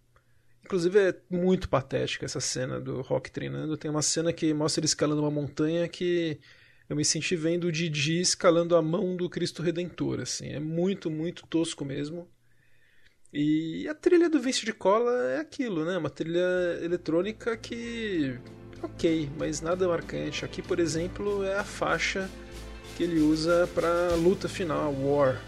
Inclusive 0.66 1.00
é 1.00 1.16
muito 1.30 1.70
patética 1.70 2.26
essa 2.26 2.42
cena 2.42 2.82
do 2.82 3.02
rock 3.02 3.32
treinando. 3.32 3.78
Tem 3.78 3.90
uma 3.90 4.02
cena 4.02 4.34
que 4.34 4.54
mostra 4.54 4.82
ele 4.82 4.86
escalando 4.86 5.22
uma 5.22 5.32
montanha 5.32 5.88
que 5.88 6.38
eu 6.90 6.98
me 6.98 7.06
senti 7.06 7.34
vendo 7.38 7.68
o 7.68 7.72
Didi 7.72 8.20
escalando 8.20 8.76
a 8.76 8.82
mão 8.82 9.16
do 9.16 9.30
Cristo 9.30 9.64
Redentor. 9.64 10.20
Assim. 10.20 10.50
É 10.50 10.60
muito, 10.60 11.10
muito 11.10 11.48
tosco 11.48 11.86
mesmo. 11.86 12.28
E 13.38 13.86
a 13.90 13.94
trilha 13.94 14.30
do 14.30 14.40
Vince 14.40 14.64
de 14.64 14.72
Cola 14.72 15.12
é 15.32 15.42
aquilo, 15.42 15.84
né? 15.84 15.98
Uma 15.98 16.10
trilha 16.10 16.80
eletrônica 16.82 17.58
que. 17.58 18.40
ok, 18.82 19.30
mas 19.38 19.60
nada 19.60 19.86
marcante. 19.90 20.46
Aqui, 20.46 20.62
por 20.62 20.80
exemplo, 20.80 21.44
é 21.44 21.58
a 21.58 21.64
faixa 21.66 22.30
que 22.96 23.04
ele 23.04 23.20
usa 23.20 23.70
para 23.76 24.16
luta 24.16 24.48
final, 24.48 24.94
War. 24.94 25.42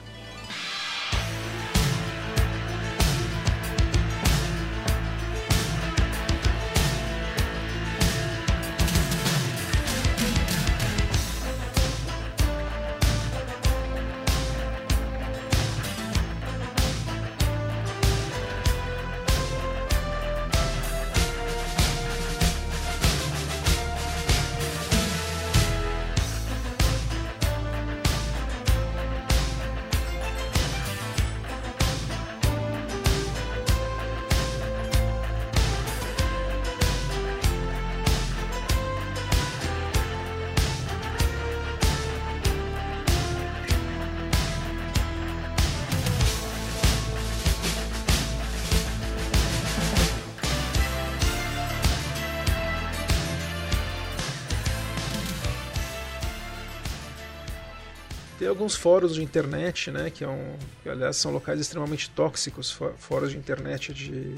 Alguns 58.67 58.75
fóruns 58.75 59.15
de 59.15 59.23
internet, 59.23 59.89
né, 59.91 60.09
que, 60.09 60.25
é 60.25 60.27
um, 60.27 60.55
que 60.83 60.89
aliás 60.89 61.15
são 61.15 61.31
locais 61.31 61.57
extremamente 61.59 62.09
tóxicos, 62.09 62.77
fóruns 62.97 63.31
de 63.31 63.37
internet 63.37 63.93
de 63.93 64.35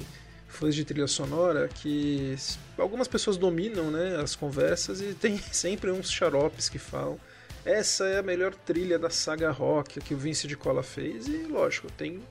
fãs 0.48 0.76
de 0.76 0.86
trilha 0.86 1.08
sonora, 1.08 1.68
que 1.68 2.36
algumas 2.78 3.08
pessoas 3.08 3.38
dominam 3.38 3.90
né, 3.90 4.18
as 4.22 4.36
conversas 4.36 5.02
e 5.02 5.16
tem 5.20 5.38
sempre 5.52 5.90
uns 5.90 6.12
xaropes 6.12 6.70
que 6.70 6.78
falam 6.78 7.20
essa 7.66 8.06
é 8.06 8.20
a 8.20 8.24
melhor 8.24 8.54
trilha 8.54 8.98
da 8.98 9.10
saga 9.10 9.52
rock 9.52 10.00
que 10.00 10.14
o 10.14 10.18
Vince 10.18 10.48
de 10.48 10.56
Cola 10.56 10.84
fez 10.84 11.28
e 11.28 11.44
lógico, 11.44 11.92
tem, 11.92 12.22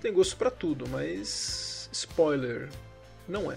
tem 0.00 0.12
gosto 0.12 0.36
para 0.36 0.50
tudo, 0.50 0.86
mas 0.88 1.88
spoiler, 1.92 2.68
não 3.28 3.50
é. 3.50 3.56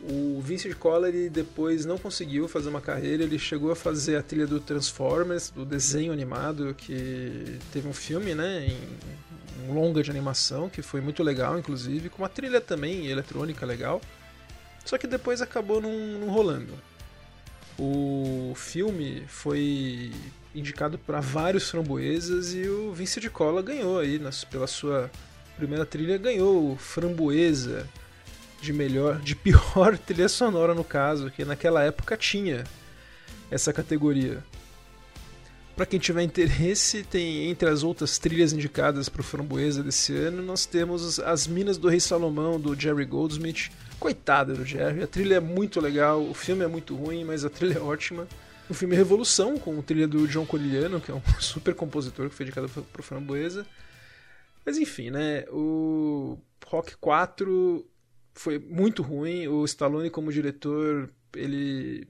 O 0.00 0.40
Vincent 0.42 0.74
Collery 0.74 1.30
depois 1.30 1.86
não 1.86 1.96
conseguiu 1.96 2.46
fazer 2.46 2.68
uma 2.68 2.80
carreira, 2.80 3.24
ele 3.24 3.38
chegou 3.38 3.72
a 3.72 3.76
fazer 3.76 4.16
a 4.16 4.22
trilha 4.22 4.46
do 4.46 4.60
Transformers, 4.60 5.50
do 5.50 5.64
desenho 5.64 6.12
animado, 6.12 6.74
que 6.74 7.58
teve 7.72 7.88
um 7.88 7.94
filme, 7.94 8.34
né, 8.34 8.66
em 8.66 9.68
um 9.68 9.72
longa 9.72 10.02
de 10.02 10.10
animação, 10.10 10.68
que 10.68 10.82
foi 10.82 11.00
muito 11.00 11.22
legal, 11.22 11.58
inclusive, 11.58 12.10
com 12.10 12.22
uma 12.22 12.28
trilha 12.28 12.60
também 12.60 13.06
eletrônica 13.06 13.64
legal. 13.64 14.00
Só 14.84 14.98
que 14.98 15.06
depois 15.06 15.40
acabou 15.40 15.80
não, 15.80 16.28
rolando. 16.28 16.74
O 17.78 18.52
filme 18.54 19.24
foi 19.26 20.12
indicado 20.54 20.98
para 20.98 21.20
vários 21.20 21.68
framboesas 21.68 22.54
e 22.54 22.68
o 22.68 22.92
Vince 22.92 23.20
de 23.20 23.28
Cola 23.28 23.60
ganhou 23.60 23.98
aí 23.98 24.20
pela 24.50 24.66
sua 24.66 25.10
primeira 25.56 25.84
trilha 25.84 26.16
ganhou 26.16 26.72
o 26.72 26.76
framboesa 26.76 27.86
de 28.66 28.72
melhor, 28.72 29.20
de 29.20 29.36
pior 29.36 29.96
trilha 30.04 30.28
sonora 30.28 30.74
no 30.74 30.84
caso, 30.84 31.30
que 31.30 31.44
naquela 31.44 31.82
época 31.82 32.16
tinha 32.16 32.64
essa 33.50 33.72
categoria. 33.72 34.42
Para 35.76 35.86
quem 35.86 36.00
tiver 36.00 36.22
interesse, 36.22 37.02
tem 37.02 37.50
entre 37.50 37.68
as 37.68 37.82
outras 37.82 38.18
trilhas 38.18 38.52
indicadas 38.52 39.08
para 39.08 39.20
o 39.20 39.24
Framboesa 39.24 39.82
desse 39.82 40.14
ano, 40.16 40.42
nós 40.42 40.64
temos 40.64 41.20
As 41.20 41.46
Minas 41.46 41.76
do 41.76 41.88
Rei 41.88 42.00
Salomão 42.00 42.58
do 42.58 42.78
Jerry 42.78 43.04
Goldsmith. 43.04 43.70
Coitada 44.00 44.54
do 44.54 44.64
Jerry, 44.64 45.02
a 45.02 45.06
trilha 45.06 45.36
é 45.36 45.40
muito 45.40 45.80
legal, 45.80 46.22
o 46.22 46.34
filme 46.34 46.64
é 46.64 46.66
muito 46.66 46.94
ruim, 46.94 47.24
mas 47.24 47.44
a 47.44 47.50
trilha 47.50 47.78
é 47.78 47.80
ótima. 47.80 48.26
O 48.68 48.74
filme 48.74 48.94
é 48.94 48.98
Revolução, 48.98 49.58
com 49.58 49.78
a 49.78 49.82
trilha 49.82 50.08
do 50.08 50.26
John 50.26 50.44
Corigliano, 50.44 51.00
que 51.00 51.10
é 51.10 51.14
um 51.14 51.22
super 51.38 51.74
compositor 51.74 52.28
que 52.28 52.34
foi 52.34 52.44
indicado 52.44 52.68
para 52.68 53.00
o 53.00 53.04
Framboesa. 53.04 53.66
Mas 54.64 54.78
enfim, 54.78 55.10
né? 55.10 55.44
O 55.50 56.38
Rock 56.66 56.96
4 56.96 57.86
foi 58.36 58.58
muito 58.58 59.02
ruim. 59.02 59.48
O 59.48 59.64
Stallone, 59.64 60.10
como 60.10 60.32
diretor, 60.32 61.10
ele 61.34 62.06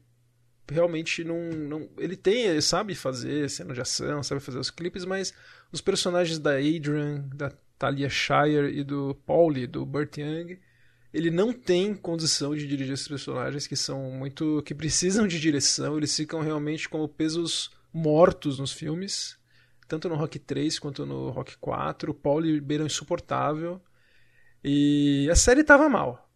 realmente 0.69 1.25
não, 1.25 1.41
não. 1.51 1.89
Ele 1.97 2.17
tem, 2.17 2.43
ele 2.43 2.61
sabe 2.61 2.95
fazer 2.95 3.49
cena 3.49 3.73
de 3.73 3.81
ação, 3.81 4.23
sabe 4.23 4.41
fazer 4.41 4.59
os 4.59 4.71
clipes, 4.71 5.05
mas 5.05 5.33
os 5.73 5.81
personagens 5.81 6.39
da 6.39 6.57
Adrian, 6.57 7.25
da 7.35 7.53
Talia 7.79 8.11
Shire 8.11 8.77
e 8.77 8.83
do 8.83 9.15
Paulie, 9.25 9.67
do 9.67 9.87
Burt 9.87 10.19
Young, 10.19 10.59
ele 11.15 11.31
não 11.31 11.53
tem 11.53 11.95
condição 11.95 12.55
de 12.55 12.67
dirigir 12.67 12.93
esses 12.93 13.09
personagens 13.09 13.67
que 13.67 13.77
são 13.77 14.11
muito. 14.11 14.63
que 14.65 14.75
precisam 14.75 15.27
de 15.27 15.39
direção, 15.39 15.97
eles 15.97 16.15
ficam 16.15 16.41
realmente 16.41 16.89
como 16.89 17.09
pesos 17.09 17.71
mortos 17.93 18.59
nos 18.59 18.73
filmes, 18.73 19.39
tanto 19.87 20.09
no 20.09 20.17
Rock 20.17 20.39
3 20.41 20.79
quanto 20.81 21.07
no 21.07 21.31
Rock 21.31 21.57
4. 21.59 22.11
O 22.11 22.15
Paulie 22.15 22.61
beira 22.61 22.85
insuportável. 22.85 23.81
E 24.69 25.31
a 25.31 25.37
série 25.37 25.63
tava 25.63 25.89
mal. 25.89 26.29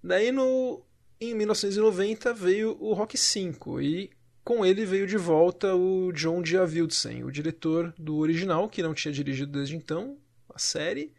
Daí 0.00 0.30
no 0.30 0.84
em 1.20 1.34
1990 1.34 2.32
veio 2.32 2.76
o 2.80 2.92
Rock 2.92 3.18
5 3.18 3.80
e 3.80 4.10
com 4.44 4.64
ele 4.64 4.84
veio 4.84 5.04
de 5.04 5.16
volta 5.16 5.74
o 5.74 6.12
John 6.12 6.42
Diavildsen, 6.42 7.24
o 7.24 7.30
diretor 7.30 7.92
do 7.98 8.18
original, 8.18 8.68
que 8.68 8.84
não 8.84 8.94
tinha 8.94 9.12
dirigido 9.12 9.50
desde 9.50 9.74
então 9.74 10.16
a 10.54 10.60
série, 10.60 11.12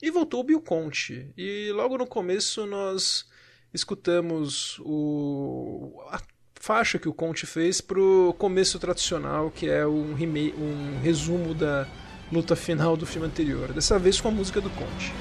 e 0.00 0.10
voltou 0.10 0.40
o 0.40 0.44
Bill 0.44 0.60
Conte. 0.62 1.30
E 1.36 1.70
logo 1.72 1.98
no 1.98 2.06
começo 2.06 2.64
nós 2.64 3.26
escutamos 3.74 4.78
o, 4.80 6.00
a 6.10 6.18
faixa 6.54 6.98
que 6.98 7.10
o 7.10 7.14
Conte 7.14 7.44
fez 7.44 7.82
pro 7.82 8.34
começo 8.38 8.78
tradicional, 8.78 9.50
que 9.50 9.68
é 9.68 9.86
um, 9.86 10.14
um 10.14 11.00
resumo 11.02 11.54
da 11.54 11.86
luta 12.32 12.56
final 12.56 12.96
do 12.96 13.04
filme 13.04 13.26
anterior, 13.26 13.70
dessa 13.74 13.98
vez 13.98 14.18
com 14.18 14.28
a 14.28 14.32
música 14.32 14.62
do 14.62 14.70
Conte. 14.70 15.12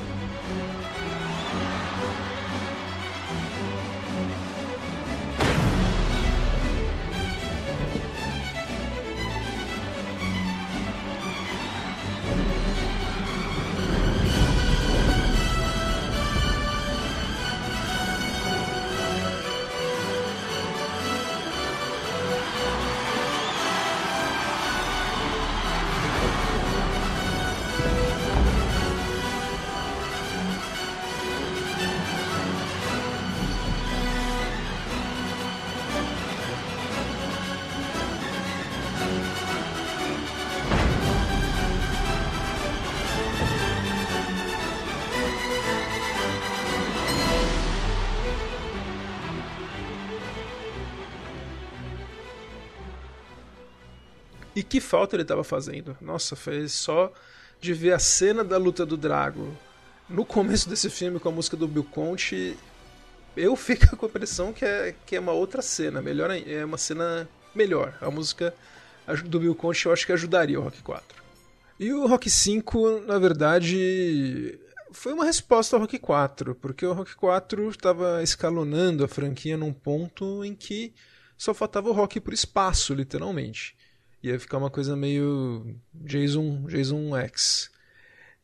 Que 54.67 54.81
falta 54.81 55.15
ele 55.15 55.23
estava 55.23 55.43
fazendo. 55.43 55.97
Nossa, 56.01 56.35
fez 56.35 56.73
só 56.73 57.11
de 57.59 57.73
ver 57.73 57.93
a 57.93 57.99
cena 57.99 58.43
da 58.43 58.57
luta 58.57 58.85
do 58.85 58.97
Drago 58.97 59.55
no 60.09 60.25
começo 60.25 60.69
desse 60.69 60.89
filme 60.89 61.19
com 61.19 61.29
a 61.29 61.31
música 61.31 61.57
do 61.57 61.67
Bill 61.67 61.83
Conte, 61.83 62.57
eu 63.35 63.55
fico 63.55 63.95
com 63.97 64.05
a 64.05 64.09
impressão 64.09 64.53
que 64.53 64.63
é, 64.63 64.95
que 65.05 65.15
é 65.15 65.19
uma 65.19 65.31
outra 65.31 65.61
cena, 65.61 66.01
melhor 66.01 66.29
é 66.31 66.63
uma 66.63 66.77
cena 66.77 67.27
melhor. 67.53 67.97
A 68.01 68.09
música 68.11 68.53
do 69.25 69.39
Bill 69.39 69.55
Conte 69.55 69.85
eu 69.85 69.93
acho 69.93 70.05
que 70.05 70.11
ajudaria 70.11 70.59
o 70.59 70.63
Rock 70.63 70.81
4. 70.81 71.23
E 71.79 71.91
o 71.91 72.07
Rock 72.07 72.29
5, 72.29 73.01
na 73.01 73.19
verdade, 73.19 74.57
foi 74.91 75.11
uma 75.11 75.25
resposta 75.25 75.75
ao 75.75 75.81
Rock 75.81 75.99
4, 75.99 76.55
porque 76.55 76.85
o 76.85 76.93
Rock 76.93 77.15
4 77.15 77.69
estava 77.69 78.23
escalonando 78.23 79.03
a 79.03 79.07
franquia 79.07 79.57
num 79.57 79.73
ponto 79.73 80.45
em 80.45 80.55
que 80.55 80.93
só 81.37 81.53
faltava 81.53 81.89
o 81.89 81.93
rock 81.93 82.21
por 82.21 82.33
espaço, 82.33 82.93
literalmente 82.93 83.75
ia 84.29 84.39
ficar 84.39 84.57
uma 84.57 84.69
coisa 84.69 84.95
meio 84.95 85.75
Jason, 85.93 86.65
Jason 86.67 87.15
X. 87.17 87.69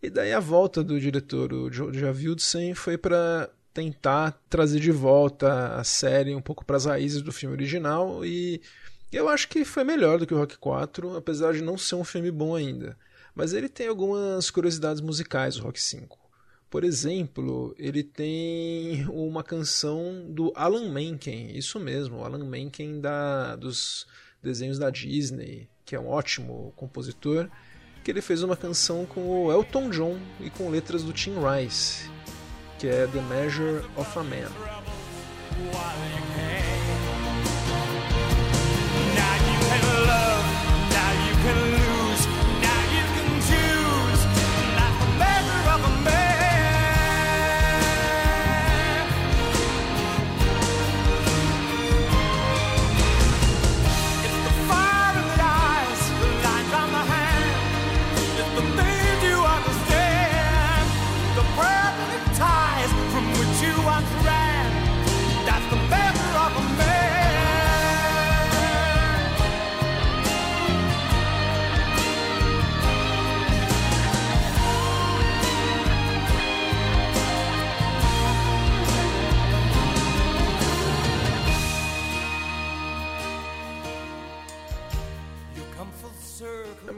E 0.02 0.10
daí 0.10 0.34
a 0.34 0.40
volta 0.40 0.84
do 0.84 1.00
diretor, 1.00 1.54
o 1.54 1.72
Javildsen, 1.72 2.74
foi 2.74 2.98
para 2.98 3.50
tentar 3.74 4.32
trazer 4.50 4.80
de 4.80 4.92
volta 4.92 5.76
a 5.76 5.84
série 5.84 6.36
um 6.36 6.42
pouco 6.42 6.66
para 6.66 6.78
as 6.78 6.86
raízes 6.86 7.22
do 7.22 7.32
filme 7.32 7.56
original 7.56 8.26
e 8.26 8.62
eu 9.12 9.28
acho 9.28 9.48
que 9.50 9.66
foi 9.66 9.84
melhor 9.84 10.20
do 10.20 10.26
que 10.26 10.34
o 10.34 10.38
Rock 10.38 10.58
4, 10.58 11.18
apesar 11.18 11.54
de 11.54 11.62
não 11.62 11.78
ser 11.78 11.96
um 11.96 12.04
filme 12.04 12.32
bom 12.32 12.56
ainda. 12.56 12.98
Mas 13.36 13.54
ele 13.54 13.68
tem 13.68 13.88
algumas 13.88 14.50
curiosidades 14.50 15.02
musicais, 15.02 15.58
o 15.58 15.64
Rock 15.64 15.82
5. 15.82 16.18
Por 16.70 16.86
exemplo, 16.86 17.76
ele 17.78 18.04
tem 18.04 19.06
uma 19.10 19.44
canção 19.44 20.26
do 20.30 20.54
Alan 20.56 20.90
Menken, 20.90 21.58
isso 21.58 21.78
mesmo, 21.78 22.24
Alan 22.24 22.46
Menken 22.46 23.02
da, 23.02 23.58
dos 23.58 24.08
desenhos 24.42 24.80
da 24.80 24.90
Disney, 24.90 25.68
que 25.92 25.96
é 25.98 26.00
um 26.00 26.08
ótimo 26.08 26.72
compositor, 26.78 27.50
que 28.02 28.10
ele 28.10 28.22
fez 28.22 28.44
uma 28.44 28.56
canção 28.56 29.06
com 29.06 29.28
o 29.28 29.52
Elton 29.52 29.90
John 29.90 30.18
e 30.40 30.50
com 30.50 30.70
letras 30.70 31.04
do 31.04 31.12
Tim 31.12 31.34
Rice, 31.36 32.10
que 32.80 32.88
é 32.88 33.06
The 33.08 33.20
Measure 33.24 33.86
of 33.98 34.18
a 34.18 34.24
Man. 34.24 34.48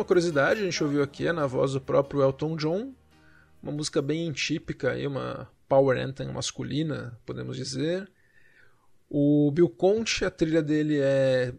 Uma 0.03 0.07
curiosidade, 0.07 0.59
a 0.59 0.65
gente 0.65 0.83
ouviu 0.83 1.01
aqui 1.01 1.27
é 1.27 1.31
na 1.31 1.47
voz 1.47 1.71
do 1.71 1.81
próprio 1.81 2.21
Elton 2.21 2.57
John, 2.57 2.93
uma 3.61 3.71
música 3.71 4.01
bem 4.01 4.29
típica, 4.33 4.91
aí, 4.91 5.07
uma 5.07 5.49
power 5.67 5.97
anthem 5.97 6.27
masculina, 6.27 7.17
podemos 7.25 7.55
dizer. 7.55 8.11
O 9.09 9.49
Bill 9.51 9.69
Conte, 9.69 10.25
a 10.25 10.29
trilha 10.29 10.61
dele 10.61 10.99
é 10.99 11.53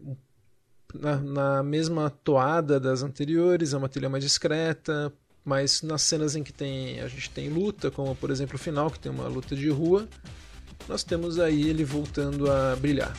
na, 0.93 1.17
na, 1.17 1.63
mesma 1.63 2.11
toada 2.11 2.79
das 2.79 3.01
anteriores, 3.01 3.73
é 3.73 3.77
uma 3.77 3.89
trilha 3.89 4.09
mais 4.09 4.23
discreta, 4.23 5.11
mas 5.43 5.81
nas 5.81 6.03
cenas 6.03 6.35
em 6.35 6.43
que 6.43 6.53
tem, 6.53 6.99
a 7.01 7.07
gente 7.07 7.31
tem 7.31 7.49
luta, 7.49 7.89
como 7.89 8.15
por 8.15 8.29
exemplo 8.29 8.57
o 8.57 8.59
final, 8.59 8.91
que 8.91 8.99
tem 8.99 9.11
uma 9.11 9.27
luta 9.27 9.55
de 9.55 9.69
rua, 9.69 10.07
nós 10.87 11.03
temos 11.03 11.39
aí 11.39 11.67
ele 11.67 11.83
voltando 11.83 12.51
a 12.51 12.75
brilhar. 12.75 13.15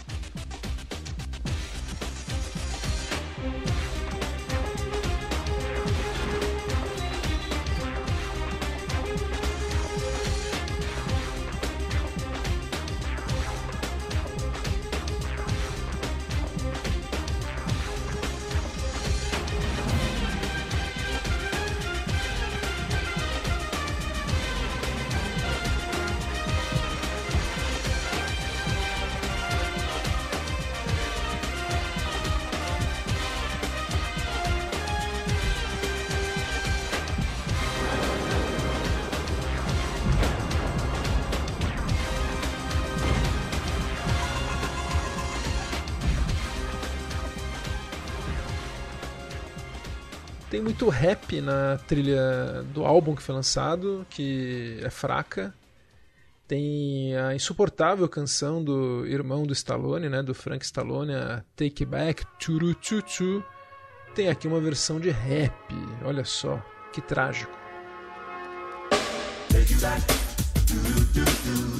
Na 51.40 51.78
trilha 51.86 52.62
do 52.72 52.84
álbum 52.84 53.14
que 53.14 53.22
foi 53.22 53.34
lançado, 53.34 54.06
que 54.10 54.80
é 54.82 54.90
fraca. 54.90 55.54
Tem 56.46 57.16
a 57.16 57.34
insuportável 57.34 58.08
canção 58.08 58.62
do 58.62 59.04
irmão 59.06 59.44
do 59.44 59.52
Stallone, 59.52 60.08
né, 60.08 60.22
do 60.22 60.32
Frank 60.32 60.64
Stallone, 60.64 61.12
a 61.12 61.42
Take 61.56 61.84
Back, 61.84 62.24
Churu 62.38 62.76
Chu 62.80 63.44
Tem 64.14 64.28
aqui 64.28 64.46
uma 64.46 64.60
versão 64.60 65.00
de 65.00 65.10
rap, 65.10 65.52
olha 66.04 66.24
só, 66.24 66.62
que 66.92 67.00
trágico. 67.00 67.52
Take 69.48 69.72
you 69.72 69.80
back, 69.80 70.02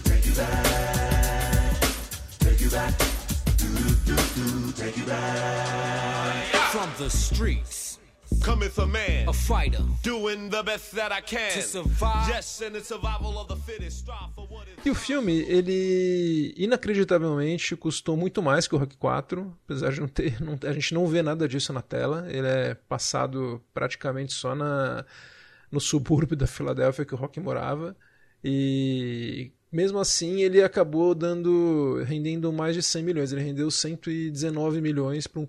take 0.04 0.28
you 0.28 0.34
back, 0.34 0.56
take 2.40 2.64
you 2.64 2.70
back, 2.70 2.94
take 4.76 4.98
you 4.98 5.06
back. 5.06 6.56
From 6.72 6.90
the 6.98 7.08
streets. 7.08 7.85
Cometh 8.44 8.78
a 8.78 8.86
man, 8.86 9.28
a 9.28 9.32
fighter, 9.32 9.82
doing 10.02 10.48
the 10.50 10.62
best 10.62 10.94
that 10.94 11.12
I 11.12 11.20
can 11.20 11.52
to 11.52 11.62
survive. 11.62 12.28
Yes, 12.28 12.62
and 12.62 12.72
the 12.72 12.80
survival 12.80 13.38
of 13.38 13.48
the 13.48 13.56
fittest. 13.56 13.98
Strive 13.98 14.32
for 14.34 14.46
what 14.48 14.68
is... 14.68 14.84
E 14.84 14.90
o 14.90 14.94
filme, 14.94 15.44
ele 15.48 16.54
inacreditavelmente 16.56 17.76
custou 17.76 18.16
muito 18.16 18.42
mais 18.42 18.68
que 18.68 18.74
o 18.74 18.78
Rock 18.78 18.96
4, 18.96 19.58
apesar 19.64 19.92
de 19.92 20.00
não 20.00 20.08
ter, 20.08 20.40
não, 20.40 20.58
a 20.62 20.72
gente 20.72 20.94
não 20.94 21.06
vê 21.06 21.22
nada 21.22 21.48
disso 21.48 21.72
na 21.72 21.82
tela. 21.82 22.26
Ele 22.28 22.46
é 22.46 22.74
passado 22.74 23.62
praticamente 23.72 24.32
só 24.32 24.54
na 24.54 25.04
no 25.70 25.80
subúrbio 25.80 26.36
da 26.36 26.46
Filadélfia 26.46 27.04
que 27.04 27.14
o 27.14 27.16
Rock 27.18 27.40
morava 27.40 27.96
e 28.42 29.50
mesmo 29.72 29.98
assim, 29.98 30.40
ele 30.40 30.62
acabou 30.62 31.14
dando 31.14 32.02
rendendo 32.04 32.52
mais 32.52 32.74
de 32.74 32.82
100 32.82 33.02
milhões. 33.02 33.32
Ele 33.32 33.42
rendeu 33.42 33.70
119 33.70 34.80
milhões 34.80 35.26
para 35.26 35.40
um 35.40 35.46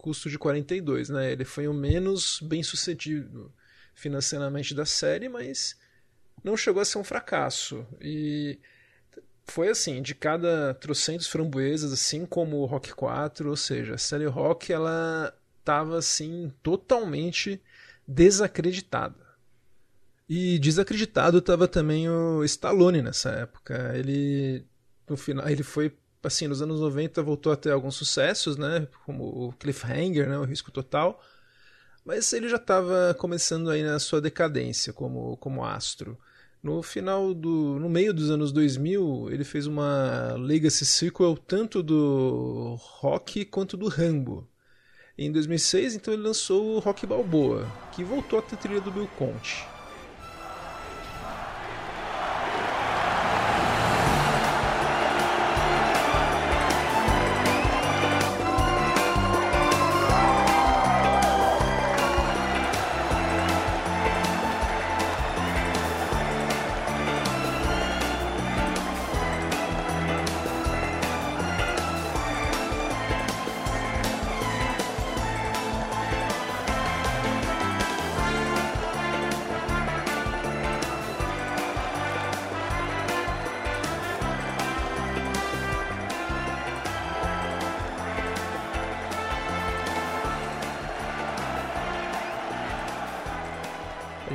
custo 0.00 0.30
de 0.30 0.38
42, 0.38 1.10
né? 1.10 1.32
Ele 1.32 1.44
foi 1.44 1.68
o 1.68 1.74
menos 1.74 2.40
bem 2.40 2.62
sucedido 2.62 3.52
financeiramente 3.94 4.74
da 4.74 4.86
série, 4.86 5.28
mas 5.28 5.76
não 6.42 6.56
chegou 6.56 6.80
a 6.80 6.84
ser 6.84 6.98
um 6.98 7.04
fracasso. 7.04 7.86
E 8.00 8.58
foi 9.44 9.68
assim, 9.68 10.00
de 10.00 10.14
cada 10.14 10.74
trocentos 10.74 11.26
framboesas, 11.26 11.92
assim 11.92 12.24
como 12.24 12.56
o 12.58 12.66
Rock 12.66 12.94
4, 12.94 13.50
ou 13.50 13.56
seja, 13.56 13.94
a 13.94 13.98
série 13.98 14.26
Rock 14.26 14.72
ela 14.72 15.36
estava 15.58 15.98
assim 15.98 16.50
totalmente 16.62 17.60
desacreditada. 18.06 19.28
E 20.28 20.58
desacreditado 20.58 21.38
estava 21.38 21.68
também 21.68 22.08
o 22.08 22.44
Stallone 22.44 23.02
nessa 23.02 23.30
época. 23.30 23.92
Ele 23.96 24.64
no 25.08 25.16
final, 25.16 25.48
ele 25.48 25.64
foi 25.64 25.92
assim, 26.22 26.46
nos 26.48 26.62
anos 26.62 26.80
90 26.80 27.22
voltou 27.22 27.52
a 27.52 27.56
ter 27.56 27.70
alguns 27.72 27.96
sucessos, 27.96 28.56
né, 28.56 28.86
como 29.04 29.24
o 29.24 29.52
Cliffhanger, 29.52 30.28
né, 30.28 30.38
o 30.38 30.44
Risco 30.44 30.70
Total. 30.70 31.20
Mas 32.04 32.32
ele 32.32 32.48
já 32.48 32.56
estava 32.56 33.14
começando 33.18 33.70
aí 33.70 33.82
na 33.82 33.98
sua 33.98 34.20
decadência 34.20 34.92
como 34.92 35.36
como 35.36 35.64
astro. 35.64 36.18
No 36.62 36.82
final 36.82 37.32
do 37.32 37.78
no 37.78 37.88
meio 37.88 38.12
dos 38.12 38.30
anos 38.30 38.52
2000, 38.52 39.28
ele 39.30 39.44
fez 39.44 39.66
uma 39.66 40.34
legacy 40.38 40.84
sequel 40.84 41.36
tanto 41.36 41.82
do 41.82 42.76
Rock 42.78 43.44
quanto 43.44 43.76
do 43.76 43.88
Rambo. 43.88 44.46
Em 45.16 45.30
2006, 45.30 45.94
então 45.94 46.14
ele 46.14 46.22
lançou 46.22 46.76
o 46.76 46.78
Rock 46.78 47.06
Balboa, 47.06 47.66
que 47.92 48.02
voltou 48.02 48.38
a 48.38 48.42
ter 48.42 48.56
trilha 48.56 48.80
do 48.80 48.90
Bill 48.90 49.08
Conte. 49.18 49.69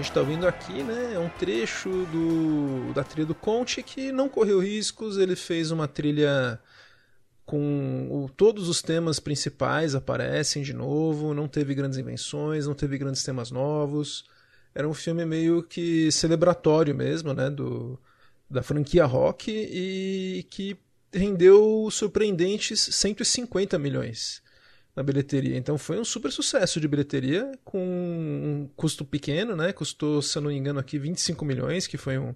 Está 0.01 0.19
ouvindo 0.19 0.47
aqui, 0.47 0.83
né, 0.83 1.13
é 1.13 1.19
um 1.19 1.29
trecho 1.29 1.89
do, 1.89 2.93
da 2.93 3.03
trilha 3.03 3.25
do 3.25 3.35
Conte 3.35 3.81
que 3.81 4.11
não 4.11 4.27
correu 4.27 4.59
riscos, 4.59 5.17
ele 5.17 5.35
fez 5.35 5.71
uma 5.71 5.87
trilha 5.87 6.59
com 7.45 8.07
o, 8.11 8.29
todos 8.29 8.67
os 8.67 8.81
temas 8.81 9.19
principais 9.19 9.95
aparecem 9.95 10.63
de 10.63 10.73
novo, 10.73 11.33
não 11.33 11.47
teve 11.47 11.73
grandes 11.75 11.97
invenções, 11.97 12.67
não 12.67 12.73
teve 12.73 12.97
grandes 12.97 13.23
temas 13.23 13.51
novos. 13.51 14.25
Era 14.73 14.89
um 14.89 14.93
filme 14.93 15.23
meio 15.25 15.63
que 15.63 16.11
celebratório 16.11 16.93
mesmo, 16.93 17.33
né, 17.33 17.49
do, 17.49 17.99
da 18.49 18.63
franquia 18.63 19.05
rock 19.05 19.49
e 19.49 20.45
que 20.49 20.77
rendeu 21.13 21.87
surpreendentes 21.91 22.81
150 22.81 23.79
milhões 23.79 24.43
na 24.95 25.03
bilheteria. 25.03 25.57
Então 25.57 25.77
foi 25.77 25.99
um 25.99 26.05
super 26.05 26.31
sucesso 26.31 26.79
de 26.79 26.87
bilheteria 26.87 27.51
com 27.63 27.79
um 27.79 28.69
custo 28.75 29.03
pequeno, 29.03 29.55
né? 29.55 29.73
Custou, 29.73 30.21
se 30.21 30.37
eu 30.37 30.41
não 30.41 30.49
me 30.49 30.55
engano, 30.55 30.79
aqui 30.79 30.97
25 30.97 31.43
milhões, 31.43 31.85
que 31.85 31.97
foi 31.97 32.17
um 32.17 32.33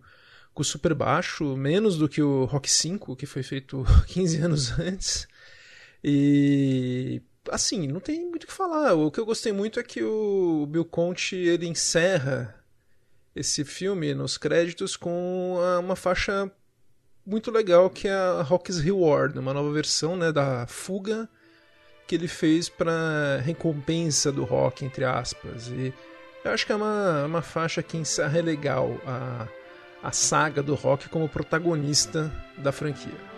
custo 0.54 0.74
super 0.74 0.94
baixo, 0.94 1.56
menos 1.56 1.98
do 1.98 2.10
que 2.10 2.22
o 2.22 2.46
Rock 2.46 2.70
5, 2.70 3.16
que 3.16 3.26
foi 3.26 3.44
feito 3.44 3.86
15 4.08 4.38
anos 4.38 4.80
antes. 4.80 5.28
E 6.04 7.22
assim, 7.50 7.88
não 7.88 8.00
tem 8.00 8.28
muito 8.28 8.44
o 8.44 8.48
que 8.48 8.54
falar. 8.54 8.94
O 8.94 9.10
que 9.10 9.20
eu 9.20 9.26
gostei 9.26 9.54
muito 9.54 9.80
é 9.80 9.84
que 9.84 10.04
o 10.04 10.68
Bill 10.70 10.86
Conte 10.86 11.36
ele 11.36 11.68
encerra 11.68 12.56
esse 13.36 13.64
filme 13.64 14.14
nos 14.14 14.38
créditos 14.38 14.98
com 14.98 15.58
uma 15.80 15.96
faixa 15.96 16.52
muito 17.26 17.52
legal 17.52 17.90
que 17.90 18.08
é 18.08 18.14
a 18.14 18.42
Rock's 18.42 18.80
Reward, 18.80 19.38
uma 19.38 19.54
nova 19.54 19.72
versão 19.72 20.18
né, 20.18 20.32
da 20.32 20.66
Fuga 20.68 21.30
que 22.10 22.16
ele 22.16 22.28
fez 22.28 22.68
para 22.68 23.40
recompensa 23.46 24.32
do 24.32 24.44
rock, 24.44 24.84
entre 24.84 25.06
aspas. 25.06 25.68
E 25.68 25.94
eu 26.44 26.52
acho 26.52 26.66
que 26.66 26.72
é 26.72 26.76
uma, 26.76 27.26
uma 27.26 27.42
faixa 27.44 27.84
que 27.84 27.98
encerra 27.98 28.42
legal 28.42 28.98
a, 29.06 29.48
a 30.02 30.12
saga 30.12 30.64
do 30.64 30.74
rock 30.74 31.08
como 31.08 31.30
protagonista 31.30 32.32
da 32.58 32.72
franquia. 32.72 33.29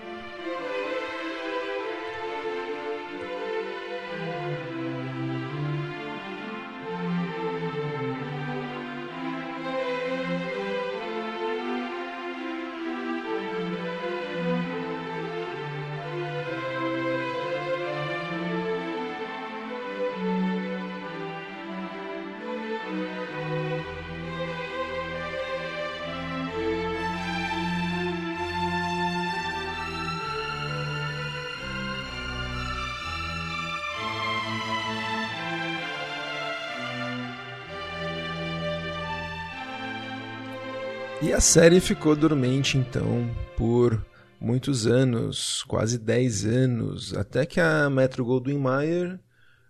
A 41.41 41.43
série 41.43 41.79
ficou 41.79 42.15
dormente 42.15 42.77
então 42.77 43.27
por 43.57 44.05
muitos 44.39 44.85
anos, 44.85 45.63
quase 45.63 45.97
10 45.97 46.45
anos, 46.45 47.17
até 47.17 47.47
que 47.47 47.59
a 47.59 47.89
Metro 47.89 48.23
Goldwyn 48.23 48.59
Mayer, 48.59 49.19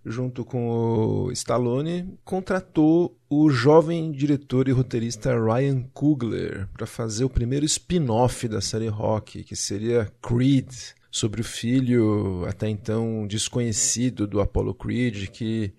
junto 0.05 0.43
com 0.43 0.67
o 0.67 1.31
Stallone, 1.31 2.13
contratou 2.25 3.17
o 3.29 3.49
jovem 3.49 4.11
diretor 4.11 4.67
e 4.67 4.73
roteirista 4.73 5.33
Ryan 5.33 5.83
Coogler 5.93 6.67
para 6.73 6.85
fazer 6.85 7.23
o 7.23 7.29
primeiro 7.29 7.65
spin-off 7.65 8.49
da 8.49 8.59
série 8.59 8.89
Rock, 8.89 9.41
que 9.41 9.55
seria 9.55 10.11
Creed, 10.21 10.69
sobre 11.09 11.39
o 11.39 11.45
filho 11.45 12.43
até 12.49 12.67
então 12.67 13.25
desconhecido 13.25 14.27
do 14.27 14.41
Apollo 14.41 14.73
Creed, 14.73 15.29
que 15.29 15.73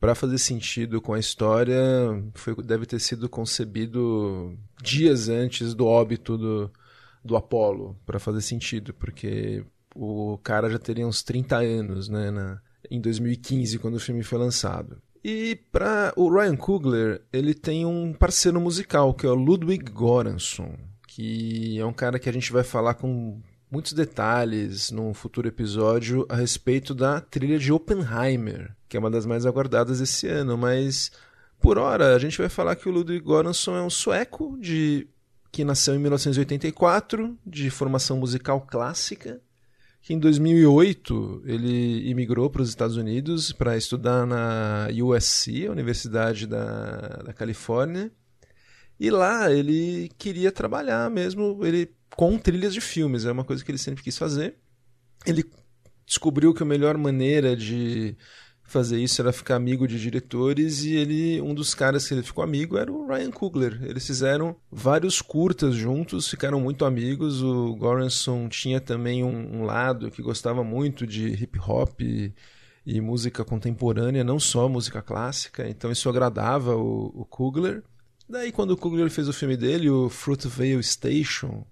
para 0.00 0.14
fazer 0.14 0.38
sentido 0.38 1.00
com 1.00 1.12
a 1.12 1.18
história, 1.18 1.76
foi, 2.34 2.54
deve 2.62 2.86
ter 2.86 3.00
sido 3.00 3.28
concebido 3.28 4.56
dias 4.82 5.28
antes 5.28 5.74
do 5.74 5.86
óbito 5.86 6.38
do, 6.38 6.70
do 7.24 7.36
Apollo, 7.36 7.96
para 8.06 8.18
fazer 8.18 8.40
sentido, 8.40 8.94
porque 8.94 9.64
o 9.94 10.38
cara 10.38 10.70
já 10.70 10.78
teria 10.78 11.06
uns 11.06 11.22
30 11.22 11.56
anos, 11.56 12.08
né, 12.08 12.30
na, 12.30 12.60
em 12.90 13.00
2015, 13.00 13.78
quando 13.78 13.94
o 13.94 14.00
filme 14.00 14.22
foi 14.22 14.38
lançado. 14.38 15.02
E 15.22 15.58
para 15.72 16.12
o 16.16 16.32
Ryan 16.32 16.56
Coogler, 16.56 17.22
ele 17.32 17.52
tem 17.52 17.84
um 17.84 18.12
parceiro 18.12 18.60
musical, 18.60 19.12
que 19.12 19.26
é 19.26 19.28
o 19.28 19.34
Ludwig 19.34 19.92
Göransson, 19.92 20.76
que 21.06 21.78
é 21.78 21.84
um 21.84 21.92
cara 21.92 22.18
que 22.18 22.28
a 22.28 22.32
gente 22.32 22.52
vai 22.52 22.62
falar 22.62 22.94
com 22.94 23.40
muitos 23.70 23.92
detalhes 23.92 24.90
num 24.90 25.12
futuro 25.12 25.48
episódio 25.48 26.26
a 26.28 26.36
respeito 26.36 26.94
da 26.94 27.20
trilha 27.20 27.58
de 27.58 27.72
Oppenheimer, 27.72 28.74
que 28.88 28.96
é 28.96 29.00
uma 29.00 29.10
das 29.10 29.26
mais 29.26 29.44
aguardadas 29.44 30.00
esse 30.00 30.26
ano, 30.26 30.56
mas 30.56 31.10
por 31.60 31.78
hora 31.78 32.14
a 32.14 32.18
gente 32.18 32.38
vai 32.38 32.48
falar 32.48 32.76
que 32.76 32.88
o 32.88 32.92
Ludwig 32.92 33.24
Göransson 33.24 33.76
é 33.76 33.82
um 33.82 33.90
sueco 33.90 34.56
de 34.60 35.06
que 35.50 35.64
nasceu 35.64 35.94
em 35.94 35.98
1984, 35.98 37.36
de 37.44 37.70
formação 37.70 38.18
musical 38.18 38.60
clássica, 38.60 39.40
que 40.02 40.14
em 40.14 40.18
2008 40.18 41.42
ele 41.44 42.08
imigrou 42.08 42.48
para 42.48 42.62
os 42.62 42.68
Estados 42.68 42.96
Unidos 42.96 43.52
para 43.52 43.76
estudar 43.76 44.26
na 44.26 44.88
USC, 45.02 45.66
a 45.66 45.72
Universidade 45.72 46.46
da, 46.46 47.22
da 47.24 47.32
Califórnia, 47.32 48.10
e 48.98 49.10
lá 49.10 49.50
ele 49.52 50.10
queria 50.18 50.50
trabalhar 50.50 51.10
mesmo, 51.10 51.64
ele 51.64 51.90
com 52.16 52.36
trilhas 52.38 52.74
de 52.74 52.80
filmes, 52.80 53.24
é 53.24 53.32
uma 53.32 53.44
coisa 53.44 53.64
que 53.64 53.70
ele 53.70 53.78
sempre 53.78 54.02
quis 54.02 54.18
fazer. 54.18 54.56
Ele 55.24 55.44
descobriu 56.04 56.52
que 56.54 56.62
a 56.62 56.66
melhor 56.66 56.96
maneira 56.96 57.54
de 57.56 58.16
fazer 58.68 58.98
isso 58.98 59.20
era 59.22 59.32
ficar 59.32 59.56
amigo 59.56 59.88
de 59.88 59.98
diretores 59.98 60.84
e 60.84 60.94
ele 60.94 61.40
um 61.40 61.54
dos 61.54 61.74
caras 61.74 62.06
que 62.06 62.12
ele 62.12 62.22
ficou 62.22 62.44
amigo 62.44 62.76
era 62.76 62.92
o 62.92 63.06
Ryan 63.06 63.30
Coogler. 63.30 63.80
Eles 63.82 64.06
fizeram 64.06 64.56
vários 64.70 65.22
curtas 65.22 65.74
juntos, 65.74 66.28
ficaram 66.28 66.60
muito 66.60 66.84
amigos. 66.84 67.42
O 67.42 67.74
Goranson 67.76 68.48
tinha 68.48 68.80
também 68.80 69.24
um, 69.24 69.60
um, 69.60 69.64
lado 69.64 70.10
que 70.10 70.22
gostava 70.22 70.62
muito 70.62 71.06
de 71.06 71.28
hip 71.28 71.58
hop 71.58 72.00
e, 72.02 72.34
e, 72.84 73.00
música 73.00 73.44
contemporânea, 73.44 74.22
não 74.22 74.38
só 74.38 74.68
música 74.68 75.00
clássica. 75.00 75.66
Então 75.68 75.90
isso 75.90 76.08
agradava 76.08 76.76
o, 76.76 77.06
o 77.14 77.24
Coogler. 77.24 77.82
Daí 78.28 78.52
quando 78.52 78.72
o 78.72 78.76
Coogler 78.76 79.10
fez 79.10 79.28
o 79.28 79.32
filme 79.32 79.56
dele, 79.56 79.88
o 79.88 80.08
Fruitvale 80.10 80.82
Station 80.82 81.64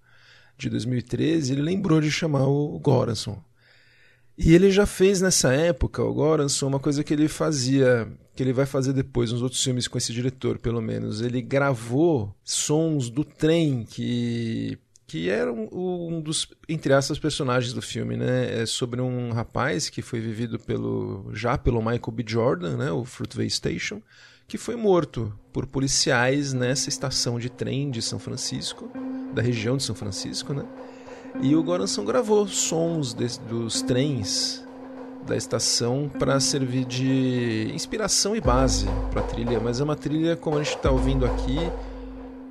de 0.56 0.70
2013, 0.70 1.52
ele 1.52 1.62
lembrou 1.62 2.00
de 2.00 2.10
chamar 2.10 2.46
o 2.46 2.78
Goranson. 2.78 3.42
E 4.38 4.54
ele 4.54 4.70
já 4.70 4.86
fez 4.86 5.20
nessa 5.20 5.52
época, 5.52 6.02
o 6.02 6.12
Goranson, 6.12 6.66
uma 6.66 6.80
coisa 6.80 7.02
que 7.02 7.12
ele 7.12 7.28
fazia, 7.28 8.06
que 8.34 8.42
ele 8.42 8.52
vai 8.52 8.66
fazer 8.66 8.92
depois 8.92 9.32
nos 9.32 9.42
outros 9.42 9.62
filmes 9.62 9.88
com 9.88 9.96
esse 9.96 10.12
diretor, 10.12 10.58
pelo 10.58 10.80
menos. 10.80 11.20
Ele 11.20 11.40
gravou 11.40 12.34
sons 12.44 13.10
do 13.10 13.24
trem 13.24 13.84
que 13.84 14.78
que 15.08 15.30
era 15.30 15.52
um, 15.52 15.68
um 16.16 16.20
dos 16.20 16.48
entre 16.68 16.92
aspas 16.92 17.18
personagens 17.18 17.72
do 17.72 17.80
filme, 17.80 18.16
né? 18.16 18.62
É 18.62 18.66
sobre 18.66 19.00
um 19.00 19.30
rapaz 19.30 19.88
que 19.88 20.02
foi 20.02 20.20
vivido 20.20 20.58
pelo 20.58 21.30
já 21.32 21.56
pelo 21.56 21.78
Michael 21.78 22.12
B. 22.12 22.24
Jordan, 22.26 22.76
né? 22.76 22.90
O 22.90 23.04
Fruitvale 23.04 23.48
Station, 23.48 24.02
que 24.48 24.56
foi 24.56 24.76
morto 24.76 25.32
por 25.52 25.66
policiais 25.66 26.52
nessa 26.52 26.88
estação 26.88 27.38
de 27.38 27.50
trem 27.50 27.90
de 27.90 28.00
São 28.00 28.18
Francisco, 28.18 28.88
da 29.34 29.42
região 29.42 29.76
de 29.76 29.82
São 29.82 29.94
Francisco, 29.94 30.52
né? 30.52 30.64
E 31.40 31.54
o 31.54 31.62
Goranson 31.62 32.04
gravou 32.04 32.46
sons 32.46 33.12
de, 33.12 33.38
dos 33.40 33.82
trens 33.82 34.64
da 35.26 35.36
estação 35.36 36.10
para 36.18 36.38
servir 36.38 36.84
de 36.84 37.70
inspiração 37.74 38.36
e 38.36 38.40
base 38.40 38.86
para 39.10 39.20
a 39.20 39.24
trilha, 39.24 39.60
mas 39.60 39.80
é 39.80 39.84
uma 39.84 39.96
trilha 39.96 40.36
como 40.36 40.56
a 40.56 40.62
gente 40.62 40.76
está 40.76 40.90
ouvindo 40.90 41.26
aqui 41.26 41.58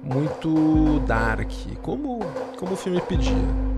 muito 0.04 1.00
dark, 1.08 1.50
como 1.82 2.20
como 2.58 2.74
o 2.74 2.78
filme 2.78 3.02
pedia. 3.02 3.75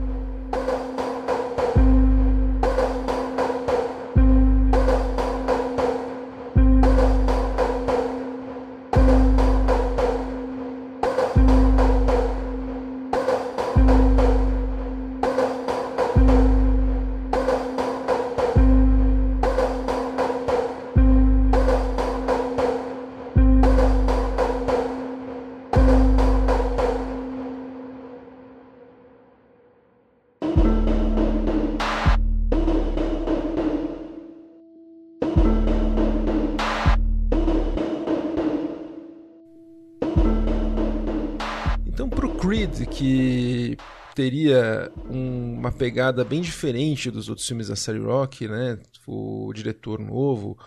Teria 44.17 44.91
um, 45.11 45.59
uma 45.59 45.71
pegada 45.71 46.25
bem 46.25 46.41
diferente 46.41 47.11
dos 47.11 47.29
outros 47.29 47.47
filmes 47.47 47.67
da 47.67 47.75
série 47.75 47.99
Rock, 47.99 48.47
né? 48.47 48.79
O 49.05 49.53
diretor 49.53 49.99
novo. 49.99 50.57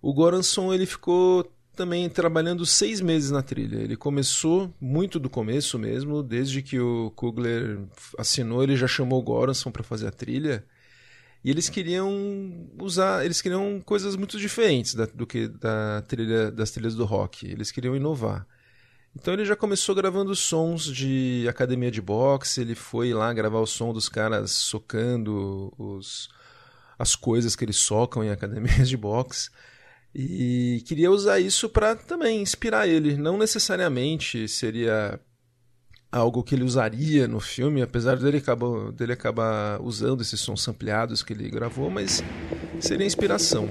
O 0.00 0.14
Goranson 0.14 0.72
ele 0.72 0.86
ficou 0.86 1.52
também 1.74 2.08
trabalhando 2.08 2.64
seis 2.64 3.00
meses 3.00 3.32
na 3.32 3.42
trilha. 3.42 3.78
Ele 3.78 3.96
começou 3.96 4.72
muito 4.80 5.18
do 5.18 5.28
começo 5.28 5.80
mesmo, 5.80 6.22
desde 6.22 6.62
que 6.62 6.78
o 6.78 7.10
Kugler 7.16 7.80
assinou, 8.16 8.62
ele 8.62 8.76
já 8.76 8.86
chamou 8.86 9.18
o 9.18 9.24
Goranson 9.24 9.72
para 9.72 9.82
fazer 9.82 10.06
a 10.06 10.12
trilha. 10.12 10.64
E 11.42 11.50
eles 11.50 11.68
queriam 11.68 12.68
usar, 12.80 13.24
eles 13.24 13.42
queriam 13.42 13.80
coisas 13.84 14.14
muito 14.14 14.38
diferentes 14.38 14.94
da, 14.94 15.06
do 15.06 15.26
que 15.26 15.48
da 15.48 16.02
trilha, 16.02 16.52
das 16.52 16.70
trilhas 16.70 16.94
do 16.94 17.04
rock. 17.04 17.50
Eles 17.50 17.72
queriam 17.72 17.96
inovar. 17.96 18.46
Então 19.14 19.34
ele 19.34 19.44
já 19.44 19.54
começou 19.54 19.94
gravando 19.94 20.34
sons 20.34 20.84
de 20.84 21.46
academia 21.48 21.90
de 21.90 22.00
boxe, 22.00 22.60
ele 22.62 22.74
foi 22.74 23.12
lá 23.12 23.32
gravar 23.32 23.60
o 23.60 23.66
som 23.66 23.92
dos 23.92 24.08
caras 24.08 24.50
socando 24.52 25.72
os, 25.76 26.30
as 26.98 27.14
coisas 27.14 27.54
que 27.54 27.64
eles 27.64 27.76
socam 27.76 28.24
em 28.24 28.30
academias 28.30 28.88
de 28.88 28.96
boxe. 28.96 29.50
E 30.14 30.82
queria 30.86 31.10
usar 31.10 31.40
isso 31.40 31.68
para 31.68 31.96
também 31.96 32.42
inspirar 32.42 32.86
ele. 32.86 33.16
Não 33.16 33.38
necessariamente 33.38 34.46
seria 34.46 35.18
algo 36.10 36.42
que 36.42 36.54
ele 36.54 36.64
usaria 36.64 37.26
no 37.26 37.40
filme, 37.40 37.80
apesar 37.80 38.16
dele 38.16 38.36
acabar, 38.36 38.92
dele 38.92 39.14
acabar 39.14 39.80
usando 39.80 40.20
esses 40.20 40.38
sons 40.40 40.68
ampliados 40.68 41.22
que 41.22 41.32
ele 41.32 41.48
gravou, 41.48 41.90
mas 41.90 42.22
seria 42.78 43.06
inspiração. 43.06 43.66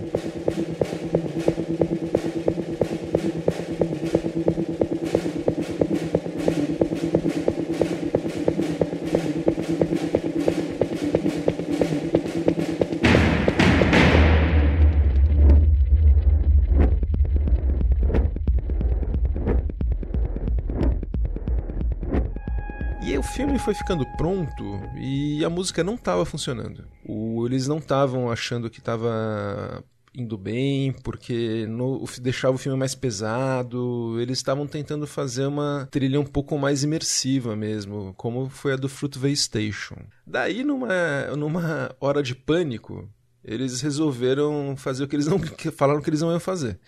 Foi 23.62 23.74
ficando 23.76 24.05
pronto 24.18 24.82
e 24.97 25.45
a 25.45 25.49
música 25.49 25.84
não 25.84 25.95
estava 25.95 26.26
funcionando. 26.26 26.86
O, 27.05 27.45
eles 27.45 27.68
não 27.68 27.78
estavam 27.78 28.32
achando 28.32 28.70
que 28.70 28.80
estava 28.80 29.84
indo 30.16 30.38
bem, 30.38 30.91
porque 30.91 31.66
no, 31.68 32.03
deixava 32.20 32.55
o 32.55 32.57
filme 32.57 32.78
mais 32.78 32.95
pesado. 32.95 34.20
Eles 34.20 34.39
estavam 34.39 34.68
tentando 34.68 35.05
fazer 35.05 35.45
uma 35.45 35.88
trilha 35.91 36.20
um 36.20 36.26
pouco 36.26 36.57
mais 36.57 36.84
imersiva 36.84 37.55
mesmo, 37.55 38.14
como 38.18 38.49
foi 38.49 38.74
a 38.74 38.78
do 38.78 38.89
Fruitvale 38.89 39.38
Station. 39.38 39.97
Daí, 40.26 40.64
numa, 40.64 41.28
numa 41.38 41.95
hora 41.99 42.22
de 42.24 42.36
pânico, 42.36 43.07
eles 43.43 43.82
resolveram 43.82 44.76
fazer 44.76 45.03
o 45.03 45.07
que 45.07 45.16
eles 45.16 45.28
não 45.28 45.39
que 45.39 45.72
falaram 45.72 46.01
que 46.01 46.09
eles 46.09 46.22
não 46.22 46.32
iam 46.32 46.39
fazer. 46.39 46.80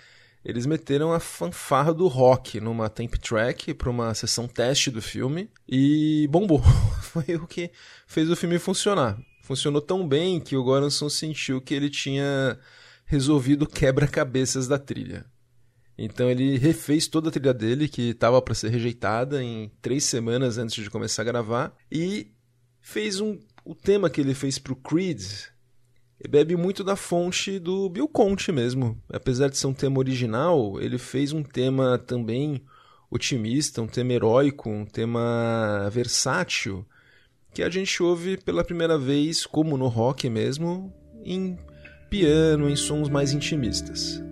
Eles 0.46 0.66
meteram 0.66 1.14
a 1.14 1.20
fanfarra 1.20 1.94
do 1.94 2.08
rock 2.08 2.60
numa 2.60 2.90
tape 2.90 3.18
track 3.20 3.74
para 3.74 3.90
uma 3.90 4.14
sessão 4.14 4.48
teste 4.48 4.92
do 4.92 5.02
filme 5.02 5.50
e 5.68 6.28
bombou. 6.30 6.62
Foi 7.02 7.36
o 7.36 7.48
que 7.48 7.72
fez 8.06 8.30
o 8.30 8.36
filme 8.36 8.60
funcionar. 8.60 9.18
Funcionou 9.44 9.82
tão 9.82 10.08
bem 10.08 10.40
que 10.40 10.56
o 10.56 10.64
Goranson 10.64 11.10
sentiu 11.10 11.62
que 11.62 11.74
ele 11.74 11.90
tinha 11.90 12.60
resolvido 13.06 13.68
quebra-cabeças 13.68 14.68
da 14.68 14.78
trilha. 14.78 15.26
Então 15.98 16.30
ele 16.30 16.58
refez 16.58 17.08
toda 17.08 17.30
a 17.30 17.32
trilha 17.32 17.54
dele, 17.54 17.88
que 17.88 18.10
estava 18.10 18.42
para 18.42 18.56
ser 18.56 18.70
rejeitada, 18.70 19.44
em 19.44 19.72
três 19.82 20.04
semanas 20.04 20.58
antes 20.58 20.84
de 20.84 20.90
começar 20.90 21.22
a 21.22 21.26
gravar, 21.26 21.76
e 21.92 22.32
fez 22.82 23.20
um, 23.20 23.40
o 23.64 23.76
tema 23.76 24.10
que 24.10 24.20
ele 24.20 24.34
fez 24.34 24.58
para 24.58 24.74
o 24.74 24.76
Creed. 24.76 25.22
Bebe 26.28 26.56
muito 26.56 26.84
da 26.84 26.96
fonte 26.96 27.60
do 27.60 27.90
Bill 27.90 28.08
Conte 28.08 28.52
mesmo. 28.52 28.98
Apesar 29.12 29.50
de 29.50 29.58
ser 29.58 29.68
um 29.68 29.74
tema 29.74 30.00
original, 30.00 30.82
ele 30.82 30.98
fez 30.98 31.34
um 31.34 31.44
tema 31.44 31.98
também 31.98 32.62
otimista, 33.12 33.82
um 33.82 33.88
tema 33.88 34.14
heróico, 34.14 34.70
um 34.70 34.86
tema 34.86 35.88
versátil, 35.92 36.86
que 37.54 37.62
a 37.62 37.70
gente 37.70 38.02
ouve 38.02 38.38
pela 38.38 38.64
primeira 38.64 38.98
vez, 38.98 39.46
como 39.46 39.78
no 39.78 39.88
rock 39.88 40.28
mesmo, 40.30 40.92
em 41.24 41.58
piano, 42.10 42.70
em 42.70 42.76
sons 42.76 43.10
mais 43.10 43.32
intimistas. 43.32 44.24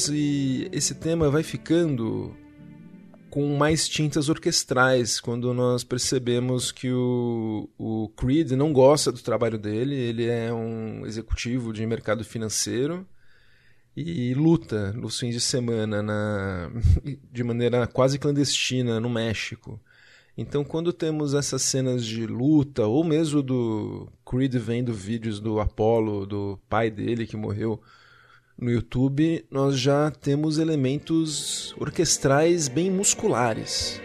Depois 0.00 0.08
e 0.08 0.68
esse 0.72 0.94
tema 0.94 1.28
vai 1.28 1.42
ficando 1.42 2.34
com 3.28 3.56
mais 3.56 3.88
tintas 3.88 4.28
orquestrais, 4.28 5.20
quando 5.20 5.52
nós 5.52 5.84
percebemos 5.84 6.72
que 6.72 6.90
o, 6.90 7.68
o 7.78 8.08
Creed 8.16 8.52
não 8.52 8.72
gosta 8.72 9.12
do 9.12 9.20
trabalho 9.20 9.58
dele, 9.58 9.94
ele 9.94 10.26
é 10.26 10.52
um 10.52 11.04
executivo 11.06 11.72
de 11.72 11.84
mercado 11.86 12.24
financeiro 12.24 13.06
e 13.94 14.32
luta 14.34 14.92
nos 14.92 15.18
fins 15.18 15.34
de 15.34 15.40
semana 15.40 16.02
na, 16.02 16.70
de 17.30 17.44
maneira 17.44 17.86
quase 17.86 18.18
clandestina 18.18 18.98
no 19.00 19.10
México. 19.10 19.78
Então, 20.36 20.64
quando 20.64 20.92
temos 20.92 21.34
essas 21.34 21.62
cenas 21.62 22.04
de 22.04 22.26
luta, 22.26 22.86
ou 22.86 23.04
mesmo 23.04 23.42
do 23.42 24.08
Creed 24.24 24.54
vendo 24.54 24.94
vídeos 24.94 25.38
do 25.38 25.60
Apollo, 25.60 26.26
do 26.26 26.58
pai 26.68 26.90
dele 26.90 27.26
que 27.26 27.36
morreu 27.36 27.80
no 28.60 28.70
YouTube, 28.70 29.44
nós 29.50 29.78
já 29.78 30.10
temos 30.10 30.58
elementos 30.58 31.74
orquestrais 31.78 32.68
bem 32.68 32.90
musculares. 32.90 34.00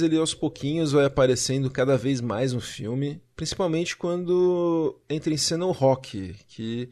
Ele 0.00 0.16
aos 0.16 0.34
pouquinhos 0.34 0.92
vai 0.92 1.04
aparecendo 1.04 1.70
cada 1.70 1.96
vez 1.96 2.20
mais 2.20 2.52
no 2.52 2.60
filme, 2.60 3.20
principalmente 3.34 3.96
quando 3.96 4.98
entra 5.08 5.32
em 5.32 5.36
cena 5.36 5.66
o 5.66 5.72
Rock, 5.72 6.34
que 6.48 6.88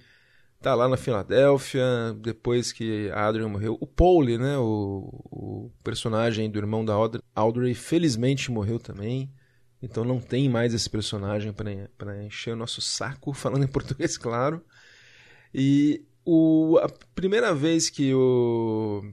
tá 0.61 0.75
lá 0.75 0.89
na 0.89 0.97
Filadélfia, 0.97 1.85
depois 2.19 2.73
que 2.73 3.11
a 3.11 3.27
Adrian 3.27 3.49
morreu. 3.49 3.77
O 3.81 3.87
Paul, 3.87 4.25
né, 4.25 4.57
o, 4.57 5.11
o 5.31 5.71
personagem 5.83 6.51
do 6.51 6.59
irmão 6.59 6.85
da 6.85 6.95
Audrey, 7.35 7.75
felizmente 7.75 8.51
morreu 8.51 8.79
também. 8.79 9.31
Então 9.83 10.03
não 10.05 10.19
tem 10.19 10.49
mais 10.49 10.73
esse 10.73 10.89
personagem 10.89 11.53
para 11.53 12.25
encher 12.25 12.55
o 12.55 12.57
nosso 12.57 12.81
saco, 12.81 13.33
falando 13.35 13.65
em 13.65 13.69
português, 13.69 14.17
claro. 14.17 14.65
E 15.53 16.03
o, 16.25 16.79
a 16.83 16.89
primeira 17.15 17.55
vez 17.55 17.91
que 17.91 18.15
o 18.15 19.05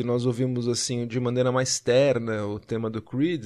que 0.00 0.06
nós 0.06 0.24
ouvimos 0.24 0.66
assim 0.66 1.06
de 1.06 1.20
maneira 1.20 1.52
mais 1.52 1.78
terna 1.78 2.46
o 2.46 2.58
tema 2.58 2.88
do 2.88 3.02
Creed 3.02 3.44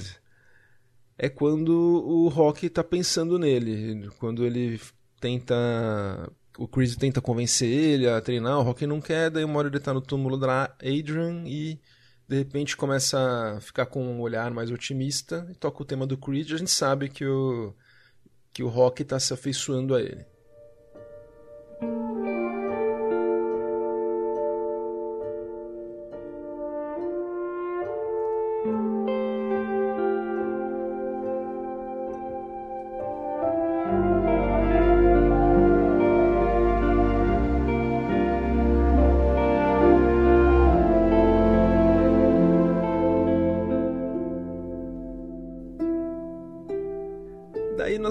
é 1.17 1.27
quando 1.27 1.69
o 1.69 2.29
Rock 2.29 2.65
está 2.65 2.81
pensando 2.81 3.37
nele, 3.37 4.09
quando 4.19 4.45
ele 4.45 4.79
tenta 5.19 6.31
o 6.57 6.65
Creed 6.65 6.95
tenta 6.95 7.19
convencer 7.19 7.67
ele 7.67 8.07
a 8.07 8.21
treinar, 8.21 8.59
o 8.59 8.63
Rock 8.63 8.87
não 8.87 9.01
quer, 9.01 9.29
daí 9.29 9.43
uma 9.43 9.59
hora 9.59 9.67
ele 9.67 9.77
está 9.77 9.93
no 9.93 9.99
túmulo 9.99 10.37
da 10.37 10.73
Adrian 10.79 11.43
e 11.45 11.77
de 12.25 12.37
repente 12.37 12.77
começa 12.77 13.19
a 13.57 13.59
ficar 13.59 13.87
com 13.87 14.01
um 14.01 14.21
olhar 14.21 14.49
mais 14.51 14.71
otimista 14.71 15.45
e 15.51 15.55
toca 15.55 15.83
o 15.83 15.85
tema 15.85 16.07
do 16.07 16.17
Creed, 16.17 16.53
a 16.53 16.57
gente 16.57 16.71
sabe 16.71 17.09
que 17.09 17.25
o 17.25 17.73
que 18.53 18.63
o 18.63 18.69
Rock 18.69 19.01
está 19.01 19.19
se 19.19 19.33
afeiçoando 19.33 19.93
a 19.93 20.01
ele. 20.01 20.25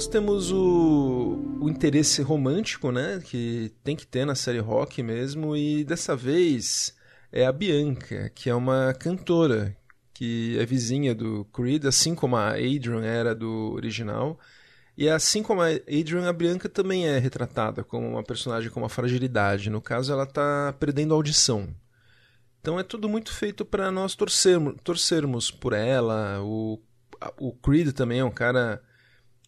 Nós 0.04 0.08
temos 0.08 0.52
o, 0.52 1.58
o 1.62 1.70
interesse 1.70 2.20
romântico, 2.20 2.92
né? 2.92 3.22
Que 3.24 3.72
tem 3.82 3.96
que 3.96 4.06
ter 4.06 4.26
na 4.26 4.34
série 4.34 4.58
rock 4.58 5.02
mesmo. 5.02 5.56
E 5.56 5.82
dessa 5.82 6.14
vez 6.14 6.94
é 7.32 7.46
a 7.46 7.52
Bianca, 7.52 8.30
que 8.34 8.50
é 8.50 8.54
uma 8.54 8.92
cantora 8.92 9.74
que 10.12 10.58
é 10.60 10.66
vizinha 10.66 11.14
do 11.14 11.46
Creed, 11.46 11.86
assim 11.86 12.14
como 12.14 12.36
a 12.36 12.50
Adrian 12.50 13.02
era 13.02 13.34
do 13.34 13.72
original. 13.72 14.38
E 14.94 15.08
assim 15.08 15.42
como 15.42 15.62
a 15.62 15.68
Adrian, 15.68 16.28
a 16.28 16.34
Bianca 16.34 16.68
também 16.68 17.06
é 17.06 17.18
retratada 17.18 17.82
como 17.82 18.06
uma 18.06 18.22
personagem 18.22 18.68
com 18.70 18.80
uma 18.80 18.90
fragilidade. 18.90 19.70
No 19.70 19.80
caso, 19.80 20.12
ela 20.12 20.24
está 20.24 20.74
perdendo 20.78 21.14
a 21.14 21.16
audição. 21.16 21.74
Então 22.60 22.78
é 22.78 22.82
tudo 22.82 23.08
muito 23.08 23.32
feito 23.32 23.64
para 23.64 23.90
nós 23.90 24.14
torcermos, 24.14 24.74
torcermos 24.84 25.50
por 25.50 25.72
ela. 25.72 26.42
O, 26.42 26.78
o 27.38 27.54
Creed 27.54 27.92
também 27.92 28.18
é 28.18 28.24
um 28.24 28.30
cara 28.30 28.82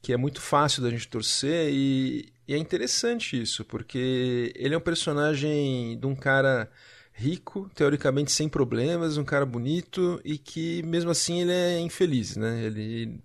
que 0.06 0.12
é 0.12 0.16
muito 0.16 0.40
fácil 0.40 0.84
da 0.84 0.88
gente 0.88 1.08
torcer 1.08 1.68
e, 1.68 2.32
e 2.46 2.54
é 2.54 2.56
interessante 2.56 3.42
isso, 3.42 3.64
porque 3.64 4.52
ele 4.54 4.72
é 4.72 4.78
um 4.78 4.80
personagem 4.80 5.98
de 5.98 6.06
um 6.06 6.14
cara 6.14 6.70
rico, 7.12 7.68
teoricamente 7.74 8.30
sem 8.30 8.48
problemas, 8.48 9.16
um 9.16 9.24
cara 9.24 9.44
bonito 9.44 10.20
e 10.24 10.38
que 10.38 10.80
mesmo 10.84 11.10
assim 11.10 11.40
ele 11.40 11.50
é 11.50 11.80
infeliz, 11.80 12.36
né? 12.36 12.62
Ele 12.62 13.20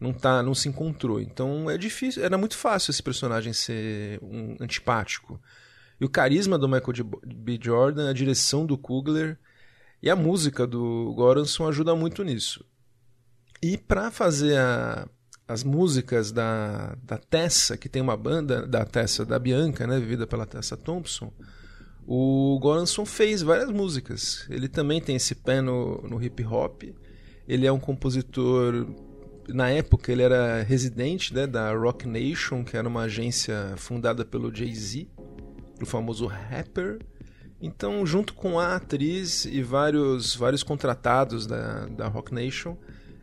não 0.00 0.10
tá, 0.14 0.42
não 0.42 0.54
se 0.54 0.70
encontrou. 0.70 1.20
Então 1.20 1.68
é 1.68 1.76
difícil, 1.76 2.24
era 2.24 2.38
muito 2.38 2.56
fácil 2.56 2.92
esse 2.92 3.02
personagem 3.02 3.52
ser 3.52 4.18
um 4.22 4.56
antipático. 4.58 5.38
E 6.00 6.04
o 6.06 6.08
carisma 6.08 6.56
do 6.56 6.66
Michael 6.66 7.10
B. 7.26 7.58
Jordan, 7.62 8.08
a 8.08 8.14
direção 8.14 8.64
do 8.64 8.78
Kugler 8.78 9.38
e 10.02 10.08
a 10.08 10.16
música 10.16 10.66
do 10.66 11.12
Goranson 11.14 11.68
ajuda 11.68 11.94
muito 11.94 12.24
nisso. 12.24 12.64
E 13.62 13.76
para 13.76 14.10
fazer 14.10 14.56
a, 14.56 15.06
as 15.48 15.62
músicas 15.62 16.32
da, 16.32 16.96
da 17.04 17.18
Tessa, 17.18 17.76
que 17.76 17.88
tem 17.88 18.02
uma 18.02 18.16
banda 18.16 18.66
da 18.66 18.84
Tessa 18.84 19.24
da 19.24 19.38
Bianca, 19.38 19.86
né, 19.86 19.98
vivida 19.98 20.26
pela 20.26 20.46
Tessa 20.46 20.76
Thompson, 20.76 21.32
o 22.06 22.58
Goranson 22.60 23.04
fez 23.04 23.42
várias 23.42 23.70
músicas. 23.70 24.46
Ele 24.48 24.68
também 24.68 25.00
tem 25.00 25.16
esse 25.16 25.34
pé 25.34 25.60
no, 25.60 26.00
no 26.02 26.22
hip 26.22 26.44
hop. 26.44 26.84
Ele 27.48 27.66
é 27.66 27.72
um 27.72 27.80
compositor. 27.80 28.86
Na 29.48 29.70
época, 29.70 30.12
ele 30.12 30.22
era 30.22 30.62
residente 30.62 31.34
né, 31.34 31.46
da 31.46 31.72
Rock 31.74 32.06
Nation, 32.06 32.64
que 32.64 32.76
era 32.76 32.88
uma 32.88 33.02
agência 33.02 33.74
fundada 33.76 34.24
pelo 34.24 34.54
Jay-Z, 34.54 35.08
o 35.80 35.86
famoso 35.86 36.26
rapper. 36.26 36.98
Então, 37.60 38.04
junto 38.06 38.34
com 38.34 38.58
a 38.60 38.76
atriz 38.76 39.44
e 39.44 39.62
vários, 39.62 40.34
vários 40.36 40.62
contratados 40.62 41.46
da, 41.46 41.86
da 41.86 42.06
Rock 42.06 42.32
Nation, 42.32 42.76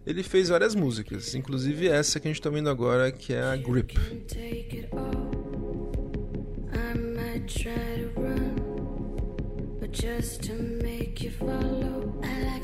ele 0.05 0.23
fez 0.23 0.49
várias 0.49 0.75
músicas, 0.75 1.33
inclusive 1.35 1.87
essa 1.87 2.19
que 2.19 2.27
a 2.27 2.29
gente 2.29 2.39
está 2.39 2.49
vendo 2.49 2.69
agora, 2.69 3.11
que 3.11 3.33
é 3.33 3.41
a 3.41 3.55
Grip. 3.55 3.93
just 9.93 10.41
to 10.41 10.53
make 10.53 11.21
you 11.21 11.29
follow. 11.29 12.19
I 12.23 12.43
like 12.45 12.62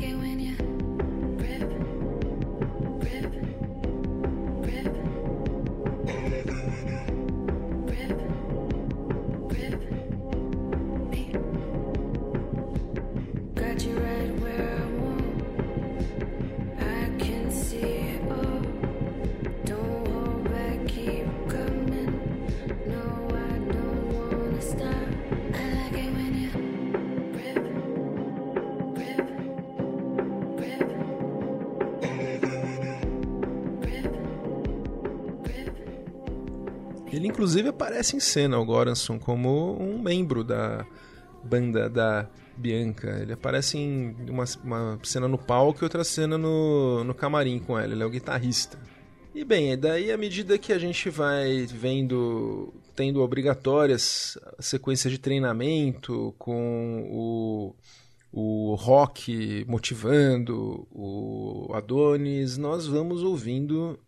Ele 37.19 37.27
inclusive 37.27 37.67
aparece 37.67 38.15
em 38.15 38.19
cena, 38.21 38.57
o 38.57 38.63
Goranson, 38.63 39.19
como 39.19 39.77
um 39.77 40.01
membro 40.01 40.41
da 40.41 40.85
banda 41.43 41.89
da 41.89 42.29
Bianca. 42.55 43.19
Ele 43.21 43.33
aparece 43.33 43.77
em 43.77 44.15
uma, 44.29 44.45
uma 44.63 44.99
cena 45.03 45.27
no 45.27 45.37
palco 45.37 45.79
e 45.81 45.83
outra 45.83 46.05
cena 46.05 46.37
no, 46.37 47.03
no 47.03 47.13
camarim 47.13 47.59
com 47.59 47.77
ela. 47.77 47.91
Ele 47.91 48.01
é 48.01 48.05
o 48.05 48.09
guitarrista. 48.09 48.79
E 49.35 49.43
bem, 49.43 49.77
daí 49.77 50.13
à 50.13 50.17
medida 50.17 50.57
que 50.57 50.71
a 50.71 50.79
gente 50.79 51.09
vai 51.09 51.65
vendo, 51.65 52.73
tendo 52.95 53.21
obrigatórias 53.21 54.37
sequências 54.57 55.11
de 55.11 55.19
treinamento 55.19 56.33
com 56.39 57.05
o, 57.11 57.75
o 58.31 58.75
rock 58.75 59.65
motivando 59.67 60.87
o 60.89 61.69
Adonis, 61.73 62.57
nós 62.57 62.87
vamos 62.87 63.23
ouvindo 63.23 63.99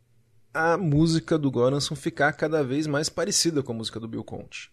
a 0.54 0.78
música 0.78 1.38
do 1.38 1.50
Goranson 1.50 1.96
ficar 1.96 2.34
cada 2.34 2.64
vez 2.64 2.88
mais 2.88 3.10
parecida 3.10 3.64
com 3.64 3.72
a 3.72 3.76
música 3.76 4.00
do 4.00 4.08
Bill 4.08 4.24
Conte. 4.24 4.72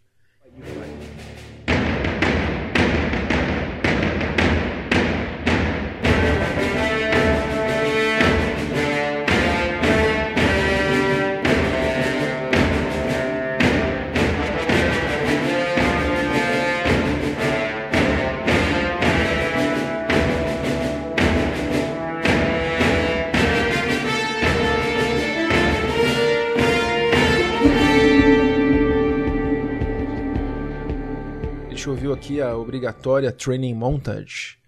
Ouviu 31.91 32.13
aqui 32.13 32.41
a 32.41 32.57
obrigatória 32.57 33.33
Training 33.33 33.75
Montage, 33.75 34.59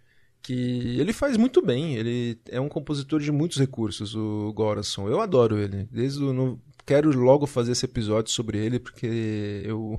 que 0.43 0.99
ele 0.99 1.13
faz 1.13 1.37
muito 1.37 1.61
bem. 1.65 1.95
Ele 1.95 2.39
é 2.49 2.61
um 2.61 2.69
compositor 2.69 3.21
de 3.21 3.31
muitos 3.31 3.59
recursos, 3.59 4.15
o 4.15 4.53
Goranson. 4.53 5.09
Eu 5.09 5.21
adoro 5.21 5.59
ele. 5.59 5.89
Desde 5.91 6.23
o, 6.23 6.33
no, 6.33 6.61
quero 6.87 7.11
logo 7.17 7.47
fazer 7.47 7.73
esse 7.73 7.85
episódio 7.85 8.33
sobre 8.33 8.59
ele 8.59 8.79
porque 8.79 9.63
eu 9.65 9.99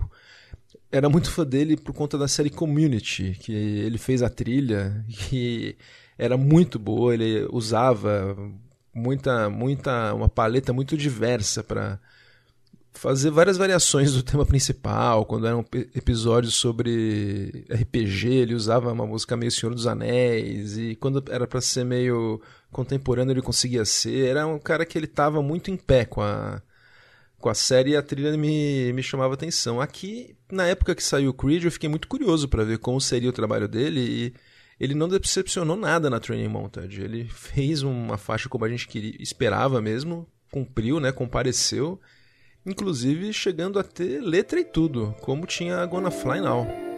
era 0.91 1.07
muito 1.10 1.31
fã 1.31 1.45
dele 1.45 1.77
por 1.77 1.93
conta 1.93 2.18
da 2.18 2.27
série 2.27 2.49
Community, 2.49 3.38
que 3.39 3.53
ele 3.53 3.98
fez 3.98 4.22
a 4.22 4.30
trilha 4.30 5.06
e 5.31 5.76
era 6.18 6.38
muito 6.38 6.77
boa. 6.77 7.14
Ele 7.14 7.48
usava 7.52 8.35
muita, 8.93 9.49
muita, 9.49 10.14
uma 10.14 10.27
paleta 10.27 10.73
muito 10.73 10.98
diversa 10.98 11.64
para 11.64 11.99
fazer 12.94 13.32
várias 13.32 13.58
variações 13.58 14.14
do 14.14 14.24
tema 14.24 14.46
principal. 14.46 15.26
Quando 15.26 15.48
eram 15.48 15.66
episódios 15.96 16.54
sobre 16.56 17.66
RPG, 17.70 18.28
ele 18.28 18.54
usava 18.54 18.92
uma 18.92 19.06
música 19.06 19.38
meio 19.38 19.52
Senhor 19.52 19.74
dos 19.74 19.88
Anéis. 19.88 20.78
E 20.78 20.96
quando 20.96 21.24
era 21.32 21.48
para 21.48 21.62
ser 21.62 21.84
meio 21.84 22.42
contemporâneo, 22.72 23.34
ele 23.34 23.42
conseguia 23.42 23.86
ser. 23.86 24.28
Era 24.28 24.46
um 24.46 24.60
cara 24.60 24.86
que 24.86 24.98
ele 24.98 25.08
tava 25.08 25.42
muito 25.42 25.72
em 25.72 25.78
pé 25.78 26.06
com 26.06 26.22
a, 26.22 26.62
com 27.40 27.50
a 27.50 27.54
série 27.54 27.92
e 27.92 27.96
a 27.96 28.02
trilha 28.02 28.36
me, 28.38 28.94
me 28.94 29.04
chamava 29.04 29.34
atenção. 29.34 29.82
Aqui, 29.82 30.36
na 30.52 30.68
época 30.68 30.96
que 30.96 31.04
saiu 31.04 31.32
o 31.32 31.34
Creed, 31.34 31.64
eu 31.64 31.72
fiquei 31.72 31.90
muito 31.90 32.08
curioso 32.08 32.48
para 32.48 32.64
ver 32.64 32.78
como 32.78 33.00
seria 33.00 33.30
o 33.30 33.34
trabalho 33.34 33.68
dele 33.68 34.00
e 34.00 34.34
ele 34.80 34.96
não 34.96 35.08
decepcionou 35.08 35.78
nada 35.78 36.10
na 36.10 36.20
Training 36.20 36.48
Montage. 36.48 37.02
Ele 37.02 37.26
fez 37.26 37.84
uma 37.84 38.18
faixa 38.18 38.50
como 38.50 38.66
a 38.66 38.70
gente 38.70 38.88
queria, 38.88 39.16
esperava 39.20 39.82
mesmo, 39.82 40.28
cumpriu, 40.52 41.00
né, 41.00 41.12
compareceu 41.12 42.00
inclusive 42.66 43.34
chegando 43.34 43.80
a 43.80 43.84
ter 43.84 44.22
letra 44.22 44.60
e 44.60 44.64
tudo, 44.64 45.16
como 45.22 45.46
tinha 45.46 45.78
a 45.78 45.86
Gonna 45.86 46.12
Fly 46.12 46.42
Now. 46.42 46.91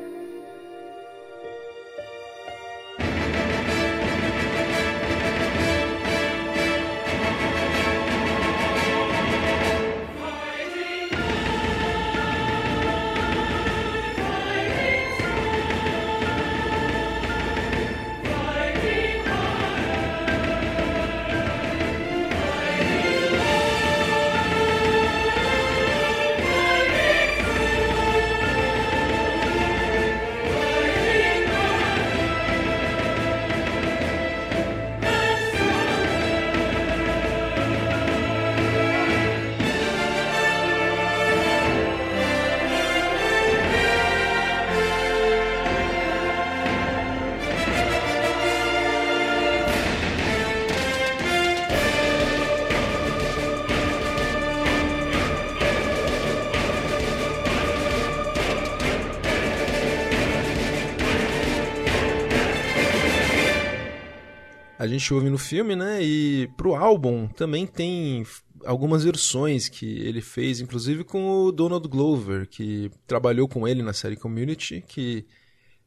Gente 64.94 65.14
ouve 65.14 65.30
no 65.30 65.38
filme, 65.38 65.76
né? 65.76 66.04
E 66.04 66.50
pro 66.58 66.76
álbum 66.76 67.28
também 67.28 67.66
tem 67.66 68.26
algumas 68.66 69.04
versões 69.04 69.70
que 69.70 69.86
ele 69.86 70.22
fez, 70.22 70.60
inclusive 70.60 71.04
com 71.04 71.46
o 71.46 71.52
Donald 71.52 71.88
Glover, 71.88 72.48
que 72.48 72.90
trabalhou 73.06 73.48
com 73.48 73.68
ele 73.68 73.84
na 73.84 73.94
série 73.94 74.16
Community, 74.16 74.84
que 74.88 75.26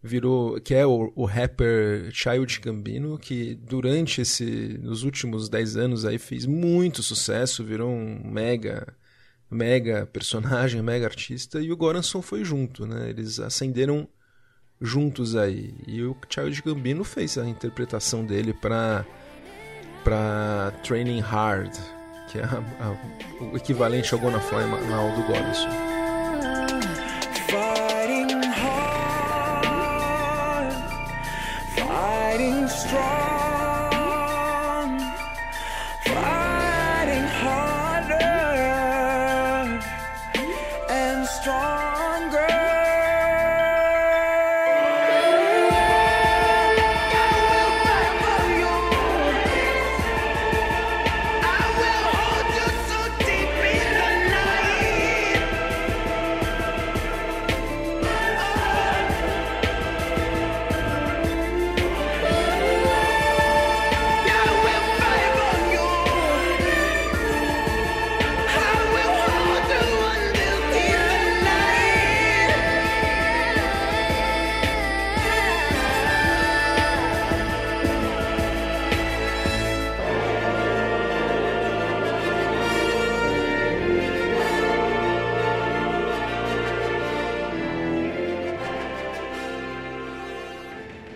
virou, 0.02 0.60
que 0.60 0.74
é 0.74 0.86
o, 0.86 1.12
o 1.14 1.24
rapper 1.24 2.10
Child 2.12 2.60
Gambino, 2.60 3.18
que 3.18 3.54
durante 3.54 4.20
esse, 4.20 4.78
nos 4.82 5.02
últimos 5.02 5.48
10 5.48 5.76
anos 5.76 6.04
aí 6.04 6.18
fez 6.18 6.46
muito 6.46 7.02
sucesso, 7.02 7.64
virou 7.64 7.90
um 7.90 8.20
mega, 8.24 8.94
mega 9.50 10.06
personagem, 10.06 10.82
mega 10.82 11.06
artista, 11.06 11.60
e 11.60 11.72
o 11.72 11.76
Goranson 11.76 12.22
foi 12.22 12.44
junto, 12.44 12.86
né? 12.86 13.10
Eles 13.10 13.40
ascenderam 13.40 14.08
juntos 14.80 15.36
aí. 15.36 15.74
E 15.86 16.02
o 16.02 16.16
Child 16.28 16.62
Gambino 16.62 17.04
fez 17.04 17.38
a 17.38 17.46
interpretação 17.46 18.24
dele 18.24 18.52
para 18.52 19.04
para 20.04 20.72
Training 20.84 21.18
Hard, 21.18 21.74
que 22.28 22.38
é 22.38 22.44
a, 22.44 22.62
a, 22.80 23.44
o 23.44 23.56
equivalente 23.56 24.14
ao 24.14 24.20
Gonna 24.20 24.38
Fly 24.38 24.64
Now 24.88 25.10
do 25.16 25.26
fighting 32.36 32.68
strong. 32.68 33.45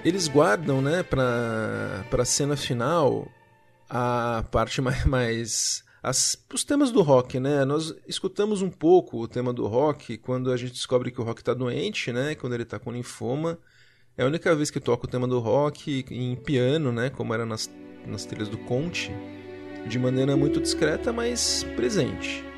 Eles 0.04 0.28
guardam, 0.28 0.80
né, 0.80 1.02
pra, 1.02 2.04
pra 2.10 2.24
cena 2.24 2.56
final 2.56 3.28
a 3.88 4.44
parte 4.50 4.80
mais. 4.82 5.04
mais 5.04 5.84
as, 6.02 6.42
os 6.52 6.64
temas 6.64 6.90
do 6.90 7.02
rock, 7.02 7.38
né? 7.38 7.62
Nós 7.64 7.94
escutamos 8.08 8.62
um 8.62 8.70
pouco 8.70 9.18
o 9.18 9.28
tema 9.28 9.52
do 9.52 9.66
rock 9.66 10.16
quando 10.16 10.50
a 10.50 10.56
gente 10.56 10.72
descobre 10.72 11.10
que 11.10 11.20
o 11.20 11.24
rock 11.24 11.42
está 11.42 11.52
doente, 11.52 12.10
né? 12.10 12.34
Quando 12.34 12.54
ele 12.54 12.62
está 12.62 12.78
com 12.78 12.90
linfoma. 12.90 13.58
É 14.16 14.22
a 14.22 14.26
única 14.26 14.54
vez 14.54 14.70
que 14.70 14.80
toca 14.80 15.06
o 15.06 15.10
tema 15.10 15.28
do 15.28 15.38
rock 15.38 16.04
em 16.10 16.36
piano, 16.36 16.90
né? 16.90 17.10
Como 17.10 17.34
era 17.34 17.44
nas, 17.44 17.70
nas 18.06 18.24
trilhas 18.24 18.48
do 18.48 18.56
Conte. 18.56 19.12
De 19.86 19.98
maneira 19.98 20.36
muito 20.36 20.60
discreta, 20.60 21.12
mas 21.12 21.64
presente. 21.76 22.49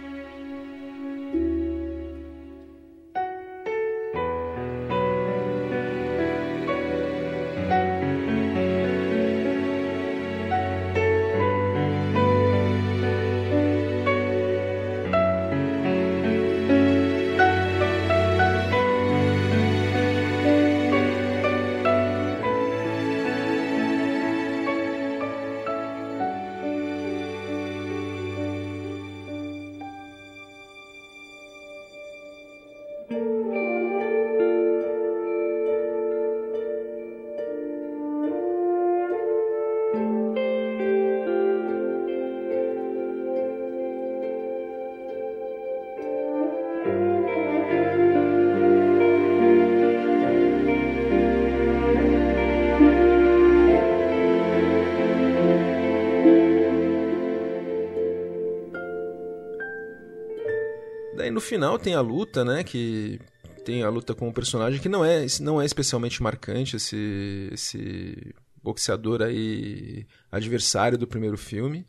Final 61.42 61.78
tem 61.78 61.94
a 61.94 62.00
luta, 62.00 62.44
né? 62.44 62.64
Que 62.64 63.20
tem 63.64 63.82
a 63.82 63.88
luta 63.90 64.14
com 64.14 64.28
um 64.28 64.32
personagem 64.32 64.80
que 64.80 64.88
não 64.88 65.04
é, 65.04 65.26
não 65.40 65.60
é 65.60 65.64
especialmente 65.64 66.22
marcante, 66.22 66.76
esse, 66.76 67.50
esse 67.52 68.34
boxeador 68.62 69.22
aí, 69.22 70.06
adversário 70.30 70.96
do 70.96 71.06
primeiro 71.06 71.36
filme. 71.36 71.86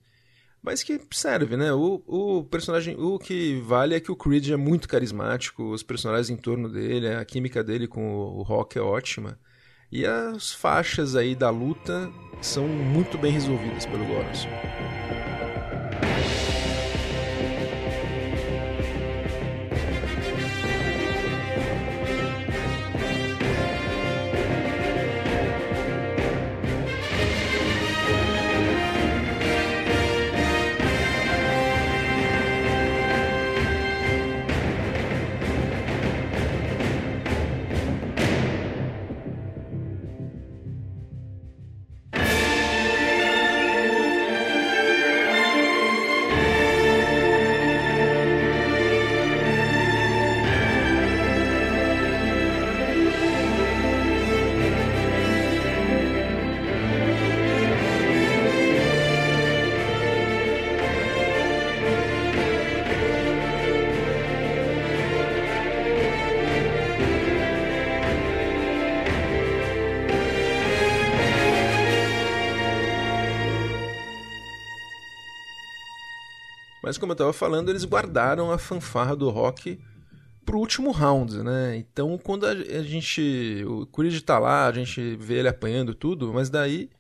Mas 0.61 0.81
que 0.81 0.99
serve, 1.11 1.57
né? 1.57 1.73
O, 1.73 2.01
o 2.07 2.43
personagem. 2.45 2.95
O 2.97 3.19
que 3.19 3.59
vale 3.61 3.95
é 3.95 3.99
que 3.99 4.11
o 4.11 4.15
Creed 4.15 4.49
é 4.49 4.55
muito 4.55 4.87
carismático, 4.87 5.71
os 5.71 5.83
personagens 5.83 6.29
em 6.29 6.37
torno 6.37 6.69
dele, 6.69 7.09
a 7.09 7.25
química 7.25 7.63
dele 7.63 7.87
com 7.87 8.15
o, 8.15 8.39
o 8.39 8.43
Rock 8.43 8.77
é 8.77 8.81
ótima. 8.81 9.37
E 9.91 10.05
as 10.05 10.51
faixas 10.51 11.15
aí 11.15 11.35
da 11.35 11.49
luta 11.49 12.11
são 12.41 12.67
muito 12.67 13.17
bem 13.17 13.31
resolvidas 13.31 13.85
pelo 13.85 14.05
Goranson. 14.05 14.49
Mas 76.93 76.99
como 76.99 77.11
eu 77.11 77.15
estava 77.15 77.33
falando, 77.33 77.69
eles 77.69 77.85
guardaram 77.85 78.51
a 78.51 78.57
fanfarra 78.59 79.15
do 79.15 79.27
rock 79.31 79.79
pro 80.45 80.59
último 80.59 80.91
round, 80.91 81.41
né? 81.41 81.75
Então, 81.75 82.19
quando 82.19 82.45
a, 82.45 82.53
gente. 82.83 83.65
O 83.67 83.87
Creed 83.87 84.21
tá 84.21 84.37
lá, 84.37 84.67
a 84.67 84.71
gente 84.71 85.15
vê 85.15 85.39
ele 85.39 85.47
apanhando 85.47 85.95
tudo, 85.95 86.31
mas 86.31 86.51
daí, 86.51 86.91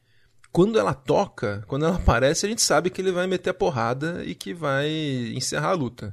quando 0.51 0.79
ela 0.79 0.95
toca, 0.95 1.63
quando 1.67 1.85
ela 1.85 1.97
aparece, 1.97 2.43
a 2.43 2.49
gente 2.49 2.63
sabe 2.63 2.89
que 2.89 3.01
ele 3.01 3.11
vai 3.11 3.27
meter 3.27 3.51
a 3.51 3.53
porrada 3.53 4.23
e 4.25 4.33
que 4.33 4.51
vai 4.51 4.89
encerrar 5.35 5.69
a 5.69 5.73
luta. 5.73 6.11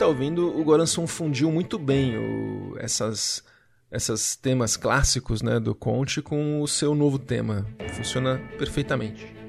Está 0.00 0.08
ouvindo, 0.08 0.58
o 0.58 0.64
Goranson 0.64 1.06
fundiu 1.06 1.52
muito 1.52 1.78
bem 1.78 2.16
o, 2.16 2.74
essas, 2.78 3.44
essas 3.90 4.34
temas 4.34 4.74
clássicos 4.74 5.42
né, 5.42 5.60
do 5.60 5.74
Conte 5.74 6.22
com 6.22 6.62
o 6.62 6.66
seu 6.66 6.94
novo 6.94 7.18
tema. 7.18 7.66
Funciona 7.90 8.40
perfeitamente. 8.56 9.39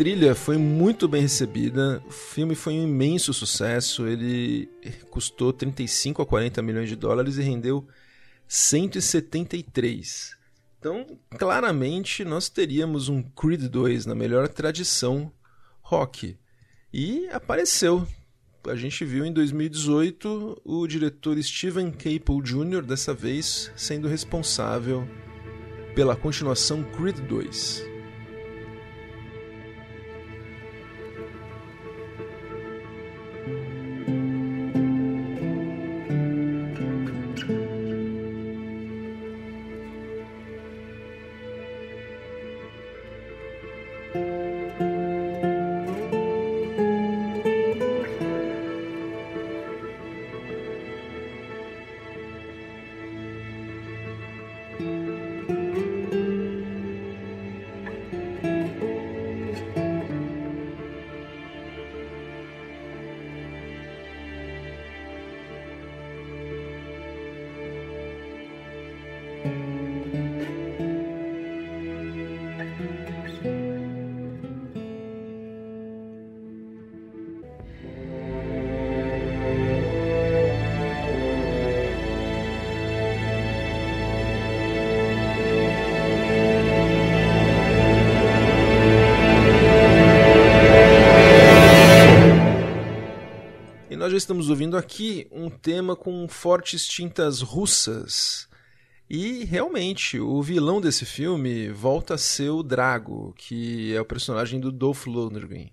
Trilha 0.00 0.34
foi 0.34 0.56
muito 0.56 1.06
bem 1.06 1.20
recebida, 1.20 2.02
o 2.06 2.10
filme 2.10 2.54
foi 2.54 2.72
um 2.72 2.84
imenso 2.84 3.34
sucesso, 3.34 4.06
ele 4.06 4.66
custou 5.10 5.52
35 5.52 6.22
a 6.22 6.26
40 6.26 6.62
milhões 6.62 6.88
de 6.88 6.96
dólares 6.96 7.36
e 7.36 7.42
rendeu 7.42 7.86
173. 8.48 10.34
Então, 10.78 11.06
claramente, 11.36 12.24
nós 12.24 12.48
teríamos 12.48 13.10
um 13.10 13.22
Creed 13.22 13.64
2 13.64 14.06
na 14.06 14.14
melhor 14.14 14.48
tradição 14.48 15.30
rock. 15.82 16.34
E 16.90 17.28
apareceu. 17.28 18.08
A 18.68 18.76
gente 18.76 19.04
viu 19.04 19.26
em 19.26 19.32
2018 19.34 20.62
o 20.64 20.86
diretor 20.86 21.36
Steven 21.42 21.90
Caple 21.90 22.40
Jr., 22.42 22.80
dessa 22.86 23.12
vez, 23.12 23.70
sendo 23.76 24.08
responsável 24.08 25.06
pela 25.94 26.16
continuação 26.16 26.82
Creed 26.84 27.18
2. 27.18 27.99
Com 96.00 96.26
fortes 96.26 96.86
tintas 96.86 97.42
russas. 97.42 98.48
E 99.08 99.44
realmente, 99.44 100.18
o 100.18 100.42
vilão 100.42 100.80
desse 100.80 101.04
filme 101.04 101.68
volta 101.68 102.14
a 102.14 102.18
ser 102.18 102.48
o 102.48 102.62
Drago, 102.62 103.34
que 103.36 103.94
é 103.94 104.00
o 104.00 104.04
personagem 104.04 104.58
do 104.58 104.72
Dolph 104.72 105.06
Lundgren. 105.06 105.70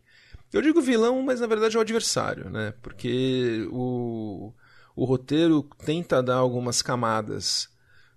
Eu 0.52 0.62
digo 0.62 0.82
vilão, 0.82 1.22
mas 1.24 1.40
na 1.40 1.48
verdade 1.48 1.78
é 1.78 1.80
o 1.80 1.82
adversário, 1.82 2.50
né? 2.50 2.74
Porque 2.82 3.66
o, 3.72 4.54
o 4.96 5.06
roteiro 5.06 5.64
tenta 5.86 6.22
dar 6.22 6.36
algumas 6.36 6.82
camadas 6.82 7.70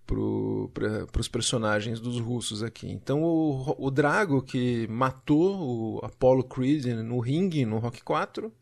para 0.05 1.20
os 1.20 1.28
personagens 1.28 2.01
dos 2.01 2.19
russos 2.19 2.65
aqui. 2.65 2.91
Então 2.91 3.23
o, 3.23 3.77
o 3.78 3.89
Drago 3.89 4.43
que 4.43 4.89
matou 4.89 5.99
o 6.01 6.05
Apollo 6.05 6.43
Creed 6.43 6.87
no 6.87 7.20
ringue 7.20 7.65
no 7.65 7.78
Rock 7.78 8.03
4 8.03 8.53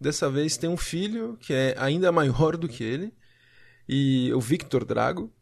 Dessa 0.00 0.30
vez 0.30 0.56
tem 0.56 0.70
um 0.70 0.76
filho 0.76 1.36
que 1.40 1.52
é 1.52 1.74
ainda 1.78 2.10
maior 2.10 2.56
do 2.56 2.68
que 2.68 2.82
ele, 2.82 3.12
e 3.88 4.32
o 4.32 4.40
Victor 4.40 4.84
Drago, 4.84 5.32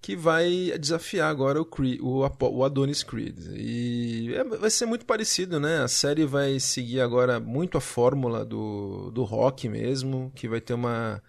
que 0.00 0.16
vai 0.16 0.72
desafiar 0.80 1.30
agora 1.30 1.60
o, 1.60 1.64
Creed, 1.64 2.00
o, 2.00 2.26
o 2.26 2.64
Adonis 2.64 3.04
Creed. 3.04 3.38
E 3.54 4.34
é, 4.34 4.42
vai 4.42 4.70
ser 4.70 4.86
muito 4.86 5.06
parecido, 5.06 5.60
né? 5.60 5.78
A 5.78 5.88
série 5.88 6.24
vai 6.24 6.58
seguir 6.58 7.00
agora 7.00 7.38
muito 7.38 7.78
a 7.78 7.80
fórmula 7.80 8.44
do, 8.44 9.10
do 9.12 9.22
rock 9.22 9.68
mesmo, 9.68 10.32
que 10.34 10.48
vai 10.48 10.60
ter 10.60 10.74
uma 10.74 11.22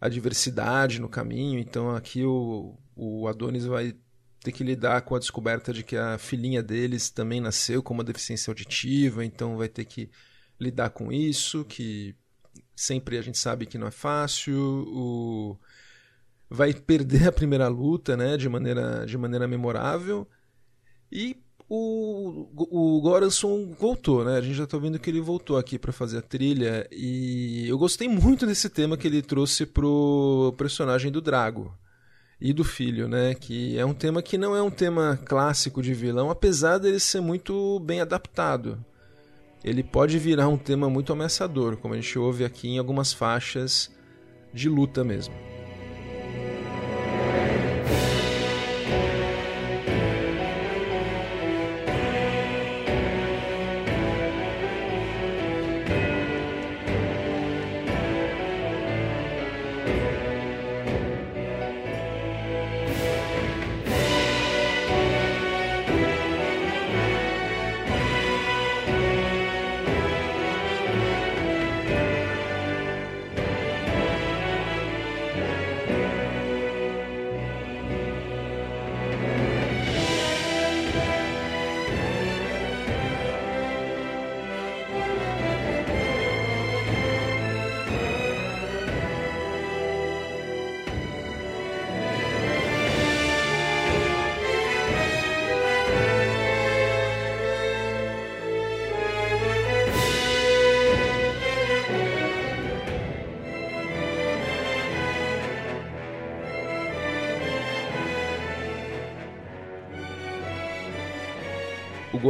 adversidade 0.00 1.00
no 1.00 1.08
caminho. 1.08 1.58
Então 1.58 1.94
aqui 1.94 2.24
o, 2.24 2.78
o 2.94 3.26
Adonis 3.26 3.64
vai 3.64 3.96
ter 4.40 4.52
que 4.52 4.62
lidar 4.62 5.00
com 5.02 5.16
a 5.16 5.18
descoberta 5.18 5.72
de 5.72 5.82
que 5.82 5.96
a 5.96 6.18
filhinha 6.18 6.62
deles 6.62 7.10
também 7.10 7.40
nasceu 7.40 7.82
com 7.82 7.94
uma 7.94 8.04
deficiência 8.04 8.50
auditiva, 8.50 9.24
então 9.24 9.56
vai 9.56 9.68
ter 9.68 9.86
que 9.86 10.10
lidar 10.60 10.90
com 10.90 11.12
isso, 11.12 11.64
que 11.64 12.14
sempre 12.74 13.18
a 13.18 13.22
gente 13.22 13.38
sabe 13.38 13.66
que 13.66 13.78
não 13.78 13.86
é 13.86 13.90
fácil, 13.90 14.56
o... 14.88 15.56
vai 16.48 16.72
perder 16.72 17.28
a 17.28 17.32
primeira 17.32 17.68
luta, 17.68 18.16
né, 18.16 18.36
de 18.36 18.48
maneira, 18.48 19.04
de 19.06 19.16
maneira 19.16 19.46
memorável, 19.46 20.26
e 21.10 21.36
o, 21.68 22.48
o 22.56 23.00
Goranson 23.00 23.72
voltou, 23.78 24.24
né, 24.24 24.36
a 24.36 24.40
gente 24.40 24.54
já 24.54 24.64
está 24.64 24.76
vendo 24.78 24.98
que 24.98 25.10
ele 25.10 25.20
voltou 25.20 25.56
aqui 25.56 25.78
para 25.78 25.92
fazer 25.92 26.18
a 26.18 26.22
trilha, 26.22 26.88
e 26.90 27.66
eu 27.68 27.78
gostei 27.78 28.08
muito 28.08 28.46
desse 28.46 28.68
tema 28.68 28.96
que 28.96 29.06
ele 29.06 29.22
trouxe 29.22 29.66
pro 29.66 30.54
personagem 30.56 31.10
do 31.10 31.20
Drago, 31.20 31.76
e 32.40 32.52
do 32.52 32.64
filho, 32.64 33.08
né? 33.08 33.32
Que 33.32 33.78
é 33.78 33.86
um 33.86 33.94
tema 33.94 34.20
que 34.20 34.36
não 34.36 34.54
é 34.54 34.60
um 34.60 34.70
tema 34.70 35.18
clássico 35.24 35.80
de 35.80 35.94
vilão, 35.94 36.28
apesar 36.28 36.76
dele 36.76 37.00
ser 37.00 37.20
muito 37.20 37.80
bem 37.80 38.02
adaptado 38.02 38.84
ele 39.64 39.82
pode 39.82 40.18
virar 40.18 40.46
um 40.48 40.58
tema 40.58 40.90
muito 40.90 41.12
ameaçador, 41.12 41.78
como 41.78 41.94
a 41.94 41.96
gente 41.96 42.18
ouve 42.18 42.44
aqui 42.44 42.68
em 42.68 42.78
algumas 42.78 43.14
faixas 43.14 43.90
de 44.52 44.68
luta 44.68 45.02
mesmo. 45.02 45.53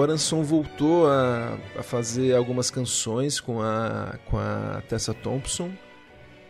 Goranson 0.04 0.42
voltou 0.42 1.06
a, 1.06 1.58
a, 1.78 1.82
fazer 1.82 2.36
algumas 2.36 2.70
canções 2.70 3.40
com 3.40 3.62
a, 3.62 4.18
com 4.26 4.36
a 4.36 4.82
Tessa 4.86 5.14
Thompson. 5.14 5.72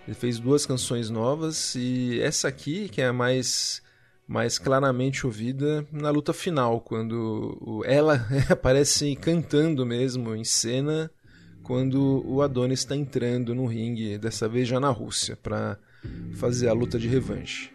Ele 0.09 0.17
fez 0.17 0.41
duas 0.41 0.67
canções 0.67 1.09
novas 1.09 1.77
e 1.77 2.21
essa 2.21 2.49
aqui, 2.49 2.89
que 2.89 3.01
é 3.01 3.07
a 3.07 3.13
mais, 3.13 3.81
mais 4.27 4.59
claramente 4.59 5.25
ouvida 5.25 5.87
na 5.93 6.11
luta 6.11 6.33
final, 6.33 6.81
quando 6.81 7.85
ela 7.87 8.27
aparece 8.51 9.15
cantando 9.15 9.87
mesmo 9.87 10.35
em 10.35 10.43
cena 10.43 11.09
quando 11.63 12.25
o 12.27 12.43
Adonis 12.43 12.81
está 12.81 12.97
entrando 12.97 13.55
no 13.55 13.67
ringue, 13.67 14.19
dessa 14.19 14.49
vez 14.49 14.67
já 14.67 14.81
na 14.81 14.91
Rússia, 14.91 15.39
para 15.41 15.79
fazer 16.35 16.69
a 16.69 16.73
luta 16.73 16.99
de 16.99 17.07
revanche. 17.07 17.74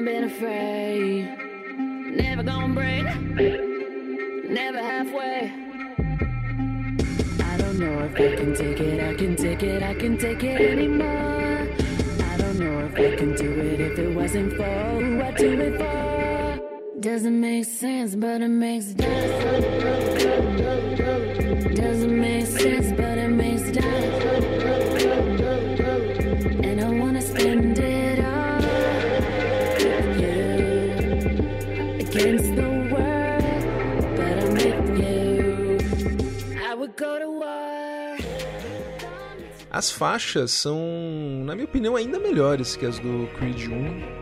Never 0.00 0.12
been 0.12 0.24
afraid. 0.24 1.24
Never 2.16 2.42
gonna 2.42 2.74
break, 2.74 3.04
never 4.48 4.78
halfway. 4.78 5.52
I 7.44 7.56
don't 7.58 7.78
know 7.78 8.04
if 8.04 8.14
I 8.14 8.36
can 8.36 8.54
take 8.54 8.80
it, 8.80 9.00
I 9.02 9.14
can 9.14 9.36
take 9.36 9.62
it, 9.62 9.82
I 9.82 9.94
can 9.94 10.16
take 10.16 10.42
it 10.42 10.60
anymore. 10.60 11.68
I 12.24 12.36
don't 12.38 12.58
know 12.58 12.78
if 12.86 12.94
I 12.94 13.16
can 13.16 13.34
do 13.36 13.50
it 13.52 13.80
if 13.80 13.98
it 13.98 14.14
wasn't 14.14 14.54
for 14.54 14.64
who 14.64 15.22
I 15.22 15.32
do 15.32 15.60
it 15.60 15.78
for. 15.78 17.00
Doesn't 17.00 17.40
make 17.40 17.64
sense, 17.64 18.14
but 18.14 18.40
it 18.40 18.48
makes 18.48 18.86
sense. 18.86 19.44
Doesn't 21.76 22.20
make 22.20 22.46
sense, 22.46 22.92
but 22.92 23.18
it 23.18 23.28
makes 23.28 23.62
sense. 23.64 24.39
As 39.70 39.90
faixas 39.90 40.50
são, 40.50 40.80
na 41.44 41.54
minha 41.54 41.64
opinião, 41.64 41.94
ainda 41.94 42.18
melhores 42.18 42.74
que 42.74 42.84
as 42.84 42.98
do 42.98 43.28
Creed 43.38 43.68
1 43.68 44.19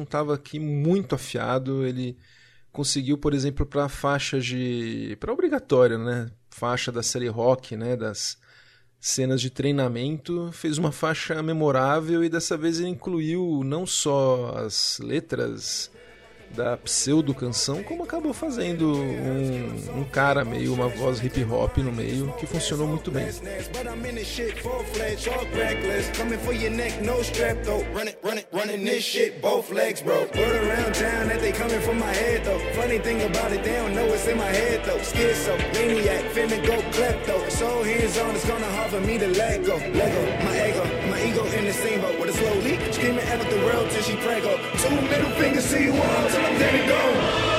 Estava 0.00 0.34
aqui 0.34 0.58
muito 0.58 1.14
afiado. 1.14 1.86
Ele 1.86 2.16
conseguiu, 2.72 3.18
por 3.18 3.34
exemplo, 3.34 3.66
para 3.66 3.88
faixa 3.88 4.40
de. 4.40 5.16
para 5.20 5.32
obrigatória, 5.32 5.98
né? 5.98 6.30
Faixa 6.48 6.90
da 6.90 7.02
série 7.02 7.28
rock, 7.28 7.76
né? 7.76 7.96
Das 7.96 8.38
cenas 9.02 9.40
de 9.40 9.50
treinamento, 9.50 10.50
fez 10.52 10.78
uma 10.78 10.92
faixa 10.92 11.42
memorável 11.42 12.22
e 12.22 12.28
dessa 12.28 12.56
vez 12.56 12.78
ele 12.78 12.88
incluiu 12.88 13.62
não 13.64 13.84
só 13.84 14.54
as 14.56 15.00
letras 15.00 15.90
da 16.54 16.76
pseudo 16.76 17.34
canção, 17.34 17.82
como 17.82 18.04
acabou 18.04 18.32
fazendo 18.32 18.92
um, 18.92 20.00
um, 20.00 20.04
cara 20.04 20.44
meio 20.44 20.72
uma 20.74 20.88
voz 20.88 21.22
hip 21.22 21.44
hop 21.44 21.78
no 21.78 21.92
meio 21.92 22.32
que 22.38 22.46
funcionou 22.46 22.86
muito 22.86 23.10
bem. 23.10 23.26
Screaming 43.02 43.24
at 43.24 43.50
the 43.50 43.56
world 43.64 43.90
till 43.90 44.02
she 44.02 44.12
preggo. 44.12 44.56
Two 44.80 44.94
middle 45.08 45.30
fingers 45.32 45.68
to 45.70 45.82
you 45.82 45.92
all 45.92 46.28
till 46.30 46.40
I'm 46.40 46.58
dead 46.58 46.74
and 46.74 46.88
gone. 46.88 47.51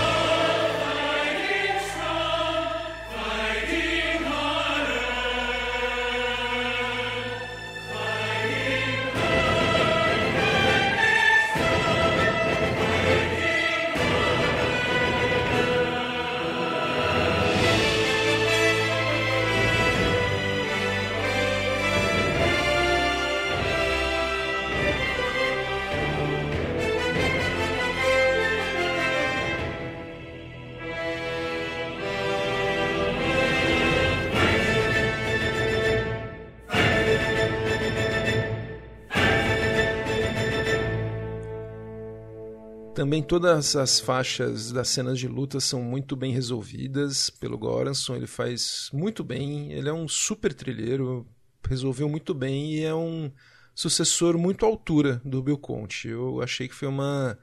Também 43.14 43.22
todas 43.22 43.76
as 43.76 44.00
faixas 44.00 44.72
das 44.72 44.90
cenas 44.90 45.20
de 45.20 45.28
luta 45.28 45.60
são 45.60 45.84
muito 45.84 46.16
bem 46.16 46.34
resolvidas 46.34 47.30
pelo 47.30 47.60
Goranson, 47.60 48.16
ele 48.16 48.26
faz 48.26 48.90
muito 48.92 49.24
bem, 49.24 49.72
ele 49.72 49.88
é 49.88 49.94
um 49.94 50.08
super 50.08 50.52
trilheiro, 50.52 51.24
resolveu 51.70 52.10
muito 52.10 52.34
bem 52.34 52.74
e 52.74 52.84
é 52.84 52.96
um 52.96 53.32
sucessor 53.76 54.36
muito 54.36 54.66
à 54.66 54.68
altura 54.68 55.22
do 55.24 55.44
Bill 55.44 55.60
Conte. 55.60 56.08
Eu 56.08 56.42
achei 56.42 56.68
que 56.68 56.74
foi 56.74 56.88
uma 56.88 57.38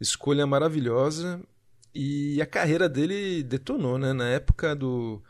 escolha 0.00 0.46
maravilhosa 0.46 1.38
e 1.94 2.40
a 2.40 2.46
carreira 2.46 2.88
dele 2.88 3.42
detonou, 3.42 3.98
né? 3.98 4.14
Na 4.14 4.26
época 4.26 4.74
do 4.74 5.22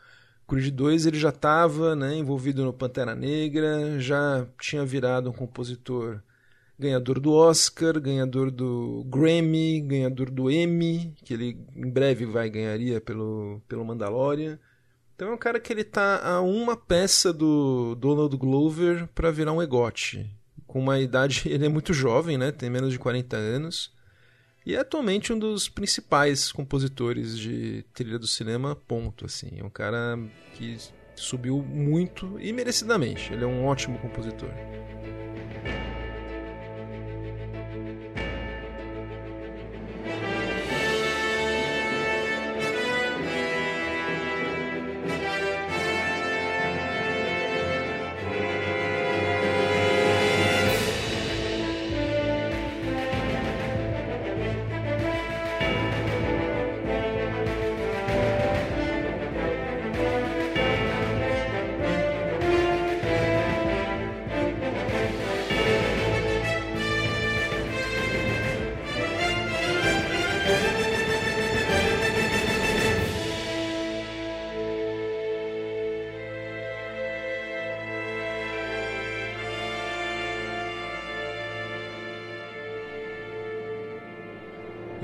Creed 0.47 0.73
2 0.73 1.05
ele 1.05 1.19
já 1.19 1.31
estava 1.31 1.97
né, 1.97 2.15
envolvido 2.15 2.63
no 2.63 2.71
Pantera 2.71 3.13
Negra, 3.13 3.99
já 3.99 4.47
tinha 4.57 4.85
virado 4.85 5.29
um 5.29 5.33
compositor 5.33 6.21
ganhador 6.81 7.19
do 7.19 7.31
Oscar, 7.31 7.99
ganhador 7.99 8.49
do 8.49 9.05
Grammy, 9.07 9.79
ganhador 9.81 10.31
do 10.31 10.49
Emmy, 10.49 11.13
que 11.23 11.33
ele 11.35 11.57
em 11.75 11.89
breve 11.89 12.25
vai 12.25 12.49
ganharia 12.49 12.99
pelo, 12.99 13.61
pelo 13.67 13.85
Mandalorian. 13.85 14.59
Então 15.15 15.29
é 15.29 15.33
um 15.33 15.37
cara 15.37 15.59
que 15.59 15.71
ele 15.71 15.83
tá 15.83 16.19
a 16.27 16.41
uma 16.41 16.75
peça 16.75 17.31
do 17.31 17.93
Donald 17.95 18.35
Glover 18.35 19.07
para 19.13 19.29
virar 19.29 19.53
um 19.53 19.61
egote. 19.61 20.27
Com 20.65 20.79
uma 20.79 20.99
idade, 20.99 21.43
ele 21.53 21.65
é 21.65 21.69
muito 21.69 21.93
jovem, 21.93 22.37
né? 22.37 22.51
Tem 22.51 22.69
menos 22.69 22.91
de 22.91 22.97
40 22.97 23.37
anos. 23.37 23.93
E 24.65 24.75
é 24.75 24.79
atualmente 24.79 25.31
um 25.31 25.37
dos 25.37 25.69
principais 25.69 26.51
compositores 26.51 27.37
de 27.37 27.83
trilha 27.93 28.17
do 28.17 28.27
cinema, 28.27 28.75
ponto, 28.75 29.25
assim. 29.25 29.49
É 29.57 29.63
um 29.63 29.69
cara 29.69 30.19
que 30.53 30.77
subiu 31.15 31.61
muito 31.61 32.39
e 32.39 32.51
merecidamente. 32.51 33.31
Ele 33.33 33.43
é 33.43 33.47
um 33.47 33.65
ótimo 33.65 33.99
compositor. 33.99 34.49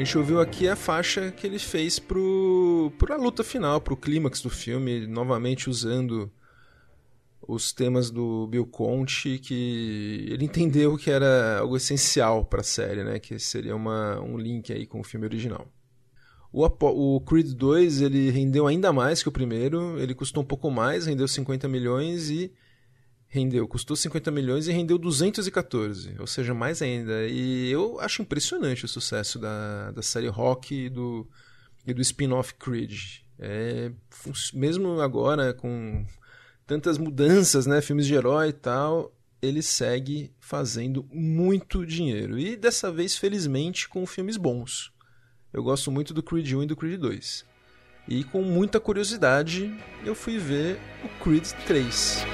Gente 0.08 0.18
ouviu 0.18 0.40
aqui 0.40 0.70
a 0.70 0.76
faixa 0.78 1.32
que 1.32 1.46
ele 1.46 1.60
fez 1.60 2.00
pro, 2.00 2.94
pro 2.98 3.14
a 3.14 3.18
luta 3.18 3.44
final, 3.44 3.82
pro 3.82 3.98
clímax 3.98 4.42
do 4.42 4.50
filme, 4.50 5.06
novamente 5.06 5.70
usando 5.70 6.32
os 7.46 7.74
temas 7.74 8.10
do 8.10 8.48
Bill 8.48 8.66
Conte, 8.66 9.38
que 9.38 10.26
ele 10.30 10.46
entendeu 10.46 10.98
que 10.98 11.12
era 11.12 11.60
algo 11.60 11.76
essencial 11.76 12.46
para 12.46 12.62
a 12.62 12.64
série, 12.64 13.04
né? 13.04 13.20
Que 13.20 13.38
seria 13.38 13.76
uma, 13.76 14.18
um 14.22 14.38
link 14.38 14.72
aí 14.72 14.86
com 14.86 15.02
o 15.02 15.04
filme 15.04 15.26
original. 15.26 15.68
O, 16.54 16.66
o 16.66 17.20
Creed 17.20 17.52
2 17.54 18.00
ele 18.00 18.30
rendeu 18.30 18.66
ainda 18.66 18.94
mais 18.94 19.22
que 19.22 19.28
o 19.28 19.32
primeiro, 19.32 20.00
ele 20.00 20.16
custou 20.16 20.42
um 20.42 20.48
pouco 20.48 20.72
mais, 20.72 21.06
rendeu 21.06 21.28
50 21.28 21.68
milhões 21.68 22.30
e 22.30 22.50
rendeu, 23.28 23.68
custou 23.68 23.96
50 23.96 24.32
milhões 24.32 24.68
e 24.68 24.72
rendeu 24.72 24.98
214, 24.98 26.16
ou 26.20 26.28
seja, 26.28 26.54
mais 26.54 26.82
ainda. 26.82 27.28
E 27.28 27.70
eu 27.70 28.00
acho 28.00 28.22
impressionante 28.22 28.86
o 28.86 28.88
sucesso 28.88 29.38
da, 29.38 29.92
da 29.92 30.02
série 30.02 30.28
Rock 30.28 30.74
e 30.74 30.90
do, 30.90 31.28
e 31.86 31.94
do 31.94 32.02
spin-off 32.02 32.54
Creed. 32.56 33.22
É, 33.40 33.92
mesmo 34.54 35.00
agora, 35.02 35.54
com 35.54 36.06
tantas 36.66 36.98
mudanças, 36.98 37.66
né, 37.66 37.82
filmes 37.82 38.08
de 38.08 38.16
herói 38.16 38.50
e 38.50 38.54
tal, 38.54 39.14
ele 39.42 39.62
segue 39.62 40.34
fazendo 40.40 41.08
muito 41.12 41.86
dinheiro. 41.86 42.40
E 42.40 42.56
dessa 42.56 42.92
vez, 42.92 43.16
felizmente, 43.16 43.88
com 43.88 44.06
filmes 44.06 44.38
bons. 44.38 44.92
Eu 45.54 45.64
gosto 45.64 45.92
muito 45.92 46.14
do 46.14 46.24
Creed 46.24 46.54
1 46.54 46.64
e 46.64 46.66
do 46.66 46.76
Creed 46.76 47.00
2. 47.00 47.46
E 48.08 48.24
com 48.24 48.42
muita 48.42 48.80
curiosidade, 48.80 49.74
eu 50.06 50.16
fui 50.16 50.38
ver 50.38 50.80
o 51.04 51.24
Creed 51.24 51.46
3. 51.66 52.26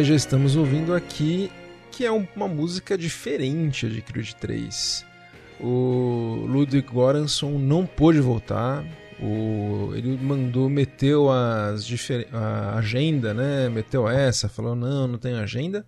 Nós 0.00 0.06
já 0.06 0.14
estamos 0.14 0.56
ouvindo 0.56 0.94
aqui, 0.94 1.52
que 1.92 2.06
é 2.06 2.10
uma 2.10 2.48
música 2.48 2.96
diferente 2.96 3.86
de 3.86 4.00
Creed 4.00 4.32
3. 4.32 5.04
O 5.60 6.46
Ludwig 6.48 6.88
Göransson 6.90 7.58
não 7.58 7.84
pôde 7.84 8.18
voltar, 8.18 8.82
o, 9.20 9.92
ele 9.94 10.16
mandou, 10.16 10.70
meteu 10.70 11.30
as 11.30 11.86
a 12.32 12.78
agenda, 12.78 13.34
né? 13.34 13.68
Meteu 13.68 14.08
essa, 14.08 14.48
falou 14.48 14.74
não, 14.74 15.06
não 15.06 15.18
tem 15.18 15.34
agenda. 15.34 15.84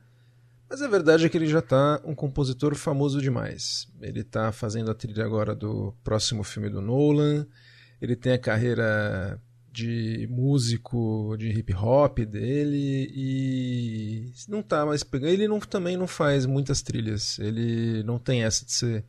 Mas 0.69 0.83
a 0.83 0.89
verdade 0.89 1.25
é 1.25 1.29
que 1.31 1.39
ele 1.39 1.47
já 1.47 1.61
está 1.61 1.99
um 2.05 2.15
compositor 2.15 2.75
famoso 2.75 3.19
demais. 3.19 3.89
Ele 3.99 4.21
está 4.21 4.53
fazendo 4.53 4.91
a 4.91 4.95
trilha 4.95 5.25
agora 5.25 5.55
do 5.55 5.95
próximo 6.05 6.45
filme 6.45 6.69
do 6.69 6.83
Nolan. 6.83 7.47
Ele 7.99 8.15
tem 8.15 8.35
a 8.35 8.39
carreira 8.39 9.41
de 9.73 10.28
músico 10.31 11.35
de 11.39 11.49
hip 11.49 11.73
hop 11.74 12.19
dele 12.19 13.11
e 13.15 14.32
não 14.47 14.62
tá 14.62 14.85
mais 14.85 15.03
pegando. 15.03 15.31
Ele 15.31 15.49
não, 15.49 15.59
também 15.59 15.97
não 15.97 16.07
faz 16.07 16.44
muitas 16.44 16.82
trilhas. 16.82 17.39
Ele 17.39 18.03
não 18.03 18.19
tem 18.19 18.44
essa 18.44 18.66
de 18.66 18.73
ser 18.73 19.05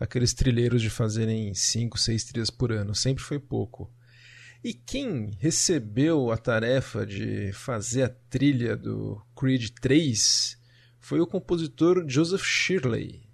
aqueles 0.00 0.32
trilheiros 0.32 0.80
de 0.80 0.88
fazerem 0.88 1.52
cinco, 1.52 1.98
seis 1.98 2.24
trilhas 2.24 2.48
por 2.48 2.72
ano. 2.72 2.94
Sempre 2.94 3.22
foi 3.22 3.38
pouco. 3.38 3.92
E 4.64 4.72
quem 4.72 5.32
recebeu 5.38 6.32
a 6.32 6.38
tarefa 6.38 7.06
de 7.06 7.52
fazer 7.52 8.04
a 8.04 8.08
trilha 8.08 8.74
do 8.74 9.20
Creed 9.38 9.68
3 9.80 10.58
foi 10.98 11.20
o 11.20 11.26
compositor 11.26 12.04
Joseph 12.08 12.42
Shirley, 12.42 13.28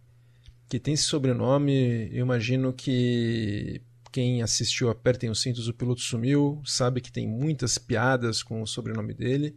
que 0.69 0.81
tem 0.81 0.95
esse 0.95 1.05
sobrenome, 1.05 2.11
eu 2.13 2.23
imagino 2.23 2.73
que 2.73 3.81
quem 4.13 4.43
assistiu 4.43 4.91
Apertem 4.91 5.31
os 5.31 5.41
Cintos, 5.41 5.67
o 5.67 5.75
Piloto 5.75 6.03
Sumiu, 6.03 6.61
sabe 6.67 7.01
que 7.01 7.11
tem 7.11 7.27
muitas 7.27 7.79
piadas 7.79 8.43
com 8.43 8.61
o 8.61 8.67
sobrenome 8.67 9.15
dele. 9.15 9.57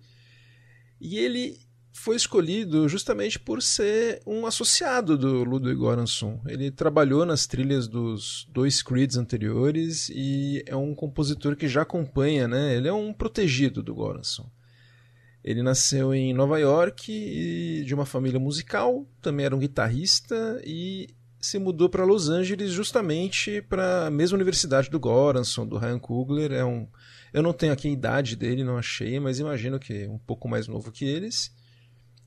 E 0.99 1.17
ele 1.17 1.59
foi 1.91 2.15
escolhido 2.15 2.87
justamente 2.89 3.39
por 3.39 3.61
ser 3.61 4.21
um 4.25 4.45
associado 4.45 5.17
do 5.17 5.43
Ludwig 5.43 5.79
Göransson. 5.79 6.41
Ele 6.47 6.71
trabalhou 6.71 7.25
nas 7.25 7.47
trilhas 7.47 7.87
dos 7.87 8.47
dois 8.51 8.81
Creeds 8.81 9.17
anteriores 9.17 10.09
e 10.09 10.63
é 10.65 10.75
um 10.75 10.95
compositor 10.95 11.55
que 11.55 11.67
já 11.67 11.83
acompanha, 11.83 12.47
né? 12.47 12.75
Ele 12.75 12.87
é 12.87 12.93
um 12.93 13.13
protegido 13.13 13.83
do 13.83 13.93
Göransson. 13.93 14.49
Ele 15.43 15.61
nasceu 15.61 16.13
em 16.13 16.33
Nova 16.33 16.59
York 16.59 17.83
de 17.85 17.93
uma 17.93 18.05
família 18.05 18.39
musical, 18.39 19.07
também 19.21 19.45
era 19.45 19.55
um 19.55 19.59
guitarrista 19.59 20.61
e 20.65 21.07
se 21.45 21.59
mudou 21.59 21.87
para 21.87 22.03
Los 22.03 22.27
Angeles 22.27 22.71
justamente 22.71 23.61
para 23.61 24.07
a 24.07 24.11
mesma 24.11 24.35
universidade 24.35 24.89
do 24.89 24.99
Goranson, 24.99 25.65
do 25.67 25.77
Ryan 25.77 25.99
Coogler. 25.99 26.51
É 26.51 26.65
um, 26.65 26.87
eu 27.31 27.43
não 27.43 27.53
tenho 27.53 27.71
aqui 27.71 27.87
a 27.87 27.91
idade 27.91 28.35
dele, 28.35 28.63
não 28.63 28.77
achei, 28.77 29.19
mas 29.19 29.39
imagino 29.39 29.79
que 29.79 30.05
é 30.05 30.09
um 30.09 30.17
pouco 30.17 30.47
mais 30.49 30.67
novo 30.67 30.91
que 30.91 31.05
eles. 31.05 31.55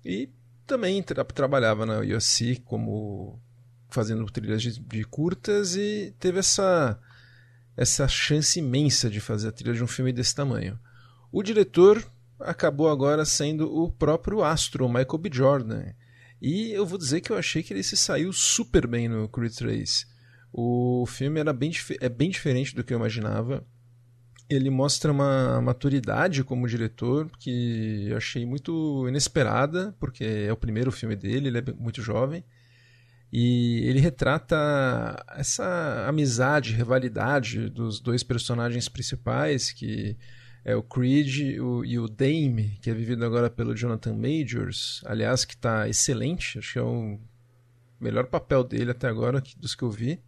E 0.05 0.31
também 0.65 1.03
tra 1.03 1.25
trabalhava 1.25 1.85
na 1.85 1.99
USC 1.99 2.63
como 2.65 3.41
fazendo 3.89 4.25
trilhas 4.27 4.63
de, 4.63 4.79
de, 4.79 5.05
curtas 5.05 5.75
e 5.75 6.15
teve 6.21 6.39
essa 6.39 6.99
essa 7.77 8.07
chance 8.07 8.59
imensa 8.59 9.09
de 9.11 9.21
fazer 9.21 9.49
a 9.49 9.53
trilha 9.53 9.75
de 9.75 9.83
um 9.83 9.87
filme 9.87 10.13
desse 10.13 10.35
tamanho. 10.35 10.79
O 11.33 11.43
diretor 11.43 12.05
acabou 12.39 12.89
agora 12.89 13.25
sendo 13.25 13.73
o 13.73 13.91
próprio 13.91 14.45
astro 14.45 14.89
Michael 14.89 15.19
B. 15.19 15.31
Jordan 15.33 15.83
e 16.41 16.71
eu 16.73 16.87
vou 16.87 16.99
dizer 16.99 17.21
que 17.21 17.31
eu 17.31 17.39
achei 17.39 17.63
que 17.63 17.73
ele 17.73 17.83
se 17.83 17.97
saiu 17.97 18.33
super 18.33 18.87
bem 18.87 19.09
no 19.09 19.29
Creed 19.29 19.53
3. 19.53 20.07
O 20.53 21.05
filme 21.07 21.41
era 21.41 21.53
bem, 21.53 21.71
é 22.01 22.09
bem 22.09 22.31
diferente 22.31 22.75
do 22.75 22.85
que 22.85 22.93
eu 22.93 22.99
imaginava. 22.99 23.67
Ele 24.49 24.71
mostra 24.71 25.13
uma 25.13 25.61
maturidade 25.61 26.43
como 26.43 26.67
diretor 26.67 27.31
que 27.39 28.07
eu 28.09 28.17
achei 28.17 28.47
muito 28.47 29.07
inesperada, 29.07 29.95
porque 30.01 30.25
é 30.25 30.53
o 30.53 30.57
primeiro 30.57 30.91
filme 30.91 31.15
dele, 31.15 31.49
ele 31.49 31.59
é 31.59 31.65
muito 31.77 32.01
jovem. 32.01 32.43
E 33.31 33.81
ele 33.87 34.01
retrata 34.01 34.57
essa 35.37 36.07
amizade, 36.09 36.73
rivalidade 36.73 37.69
dos 37.69 38.01
dois 38.01 38.23
personagens 38.23 38.89
principais 38.89 39.71
que 39.71 40.17
é 40.69 40.77
o 40.77 40.83
Creed 40.83 41.59
o, 41.59 41.83
e 41.83 41.99
o 41.99 42.07
Dame, 42.07 42.79
que 42.83 42.91
é 42.91 42.93
vivido 42.93 43.25
agora 43.25 43.49
pelo 43.49 43.75
Jonathan 43.75 44.13
Majors, 44.13 45.01
aliás, 45.07 45.43
que 45.43 45.55
está 45.55 45.89
excelente, 45.89 46.59
acho 46.59 46.75
que 46.75 46.79
é 46.79 46.83
o 46.83 47.19
melhor 47.99 48.27
papel 48.27 48.63
dele 48.63 48.91
até 48.91 49.09
agora 49.09 49.43
dos 49.57 49.75
que 49.75 49.83
eu 49.83 49.91
vi. 49.91 50.21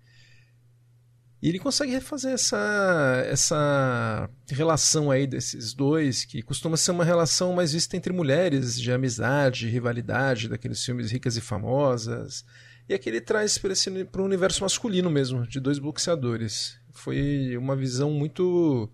E 1.42 1.48
ele 1.50 1.58
consegue 1.58 1.92
refazer 1.92 2.32
essa, 2.32 3.22
essa 3.26 4.30
relação 4.48 5.10
aí 5.10 5.26
desses 5.26 5.74
dois, 5.74 6.24
que 6.24 6.40
costuma 6.40 6.78
ser 6.78 6.92
uma 6.92 7.04
relação 7.04 7.52
mais 7.52 7.74
vista 7.74 7.94
entre 7.94 8.10
mulheres, 8.10 8.80
de 8.80 8.90
amizade, 8.90 9.68
rivalidade, 9.68 10.48
daqueles 10.48 10.82
filmes 10.82 11.10
ricas 11.10 11.36
e 11.36 11.42
famosas. 11.42 12.46
E 12.88 12.94
aqui 12.94 13.10
ele 13.10 13.20
traz 13.20 13.58
para 13.58 14.22
o 14.22 14.24
universo 14.24 14.62
masculino 14.62 15.10
mesmo, 15.10 15.46
de 15.46 15.60
dois 15.60 15.78
boxeadores. 15.78 16.80
Foi 16.92 17.54
uma 17.58 17.76
visão 17.76 18.10
muito 18.10 18.90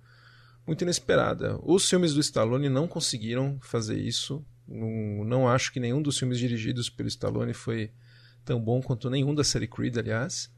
muito 0.66 0.82
inesperada. 0.82 1.58
Os 1.62 1.88
filmes 1.88 2.12
do 2.12 2.20
Stallone 2.20 2.68
não 2.68 2.88
conseguiram 2.88 3.58
fazer 3.62 3.98
isso. 3.98 4.44
Não, 4.66 5.24
não 5.24 5.48
acho 5.48 5.72
que 5.72 5.78
nenhum 5.78 6.02
dos 6.02 6.18
filmes 6.18 6.38
dirigidos 6.38 6.90
pelo 6.90 7.08
Stallone 7.08 7.54
foi 7.54 7.92
tão 8.44 8.60
bom 8.60 8.82
quanto 8.82 9.08
nenhum 9.08 9.34
da 9.34 9.44
série 9.44 9.68
Creed, 9.68 9.96
aliás. 9.96 10.50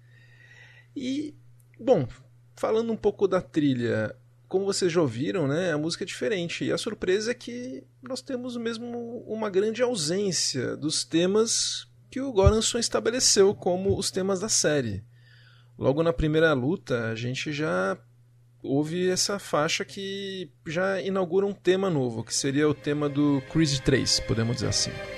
E, 0.96 1.34
bom, 1.78 2.08
falando 2.56 2.92
um 2.92 2.96
pouco 2.96 3.28
da 3.28 3.40
trilha, 3.40 4.16
como 4.48 4.64
vocês 4.64 4.90
já 4.90 5.00
ouviram, 5.00 5.46
né, 5.46 5.72
a 5.72 5.78
música 5.78 6.04
é 6.04 6.06
diferente. 6.06 6.64
E 6.64 6.72
a 6.72 6.78
surpresa 6.78 7.32
é 7.32 7.34
que 7.34 7.84
nós 8.02 8.22
temos 8.22 8.56
mesmo 8.56 9.22
uma 9.26 9.50
grande 9.50 9.82
ausência 9.82 10.74
dos 10.74 11.04
temas 11.04 11.86
que 12.10 12.20
o 12.20 12.32
Goranson 12.32 12.78
estabeleceu 12.78 13.54
como 13.54 13.98
os 13.98 14.10
temas 14.10 14.40
da 14.40 14.48
série. 14.48 15.04
Logo 15.78 16.02
na 16.02 16.12
primeira 16.12 16.52
luta, 16.54 17.10
a 17.10 17.14
gente 17.14 17.52
já 17.52 17.96
houve 18.62 19.08
essa 19.08 19.38
faixa 19.38 19.84
que 19.84 20.50
já 20.66 21.00
inaugura 21.00 21.46
um 21.46 21.52
tema 21.52 21.88
novo, 21.88 22.24
que 22.24 22.34
seria 22.34 22.68
o 22.68 22.74
tema 22.74 23.08
do 23.08 23.42
Creed 23.50 23.80
3, 23.80 24.20
podemos 24.20 24.56
dizer 24.56 24.68
assim. 24.68 25.17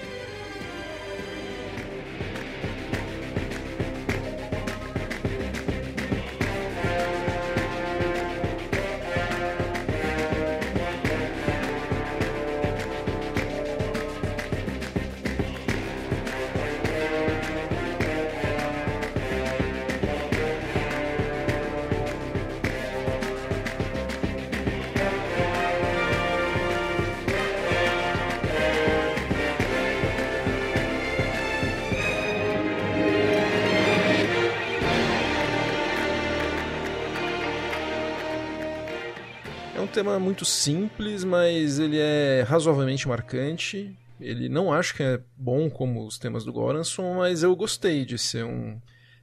Muito 40.41 40.45
simples, 40.47 41.23
mas 41.23 41.79
ele 41.79 41.99
é 41.99 42.43
razoavelmente 42.43 43.07
marcante. 43.07 43.95
Ele 44.19 44.49
não 44.49 44.73
acho 44.73 44.95
que 44.95 45.03
é 45.03 45.21
bom 45.37 45.69
como 45.69 46.07
os 46.07 46.19
temas 46.19 46.45
do 46.45 46.53
Goranson, 46.53 47.17
mas 47.17 47.43
eu 47.43 47.55
gostei 47.55 48.07
de 48.07 48.17
ser 48.17 48.45
um 48.45 48.81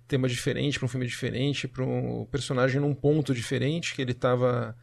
tema 0.07 0.27
diferente, 0.27 0.77
para 0.77 0.85
um 0.85 0.89
filme 0.89 1.07
diferente, 1.07 1.67
para 1.67 1.83
um 1.83 2.25
personagem 2.25 2.79
num 2.79 2.93
ponto 2.93 3.33
diferente, 3.33 3.95
que 3.95 4.01
ele 4.01 4.11
estava 4.11 4.77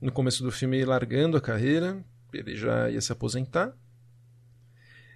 no 0.00 0.12
começo 0.12 0.44
do 0.44 0.52
filme 0.52 0.84
largando 0.84 1.36
a 1.36 1.40
carreira, 1.40 2.04
ele 2.32 2.54
já 2.54 2.88
ia 2.88 3.00
se 3.00 3.10
aposentar. 3.10 3.74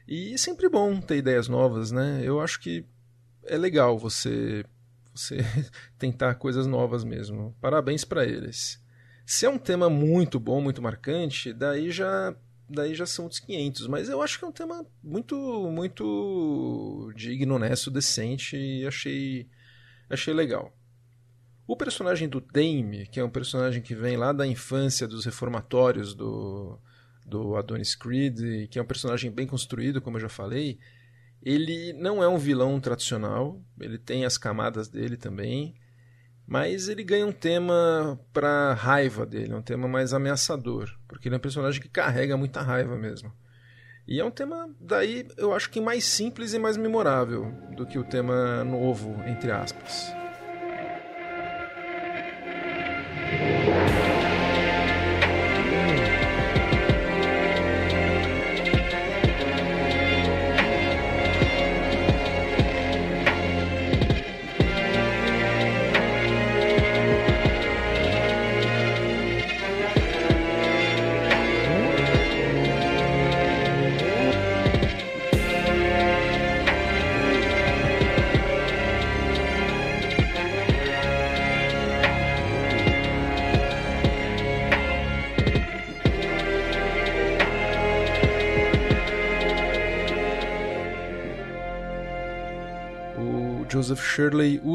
E 0.06 0.36
sempre 0.36 0.68
bom 0.68 1.00
ter 1.00 1.18
ideias 1.18 1.46
novas, 1.46 1.92
né? 1.92 2.22
Eu 2.24 2.40
acho 2.40 2.58
que 2.58 2.84
é 3.44 3.56
legal 3.56 3.96
você 3.96 4.64
você 5.14 5.38
tentar 5.96 6.34
coisas 6.34 6.66
novas 6.66 7.04
mesmo. 7.04 7.54
Parabéns 7.60 8.04
para 8.04 8.24
eles. 8.24 8.84
Se 9.26 9.44
é 9.44 9.50
um 9.50 9.58
tema 9.58 9.90
muito 9.90 10.38
bom, 10.38 10.60
muito 10.60 10.80
marcante, 10.80 11.52
daí 11.52 11.90
já 11.90 12.34
daí 12.68 12.94
já 12.94 13.06
são 13.06 13.24
outros 13.24 13.40
500, 13.40 13.86
mas 13.86 14.08
eu 14.08 14.20
acho 14.22 14.38
que 14.38 14.44
é 14.44 14.48
um 14.48 14.52
tema 14.52 14.84
muito 15.02 15.36
muito 15.70 17.12
digno, 17.14 17.56
honesto, 17.56 17.90
decente 17.90 18.56
e 18.56 18.86
achei 18.86 19.48
achei 20.08 20.32
legal. 20.32 20.72
O 21.66 21.76
personagem 21.76 22.28
do 22.28 22.40
Dame, 22.40 23.06
que 23.08 23.18
é 23.18 23.24
um 23.24 23.30
personagem 23.30 23.82
que 23.82 23.94
vem 23.94 24.16
lá 24.16 24.32
da 24.32 24.46
infância 24.46 25.08
dos 25.08 25.24
reformatórios 25.24 26.14
do, 26.14 26.78
do 27.26 27.56
Adonis 27.56 27.96
Creed, 27.96 28.68
que 28.70 28.78
é 28.78 28.82
um 28.82 28.86
personagem 28.86 29.32
bem 29.32 29.48
construído, 29.48 30.00
como 30.00 30.16
eu 30.16 30.20
já 30.20 30.28
falei, 30.28 30.78
ele 31.42 31.92
não 31.94 32.22
é 32.22 32.28
um 32.28 32.38
vilão 32.38 32.78
tradicional, 32.80 33.60
ele 33.80 33.98
tem 33.98 34.24
as 34.24 34.38
camadas 34.38 34.88
dele 34.88 35.16
também. 35.16 35.74
Mas 36.46 36.88
ele 36.88 37.02
ganha 37.02 37.26
um 37.26 37.32
tema 37.32 38.20
para 38.32 38.72
raiva 38.74 39.26
dele, 39.26 39.52
um 39.52 39.62
tema 39.62 39.88
mais 39.88 40.12
ameaçador, 40.12 40.88
porque 41.08 41.28
ele 41.28 41.34
é 41.34 41.38
um 41.38 41.40
personagem 41.40 41.82
que 41.82 41.88
carrega 41.88 42.36
muita 42.36 42.62
raiva 42.62 42.96
mesmo. 42.96 43.32
E 44.06 44.20
é 44.20 44.24
um 44.24 44.30
tema, 44.30 44.70
daí, 44.80 45.26
eu 45.36 45.52
acho 45.52 45.68
que 45.68 45.80
mais 45.80 46.04
simples 46.04 46.54
e 46.54 46.58
mais 46.58 46.76
memorável 46.76 47.50
do 47.76 47.84
que 47.84 47.98
o 47.98 48.04
tema 48.04 48.62
novo, 48.62 49.20
entre 49.26 49.50
aspas. 49.50 50.14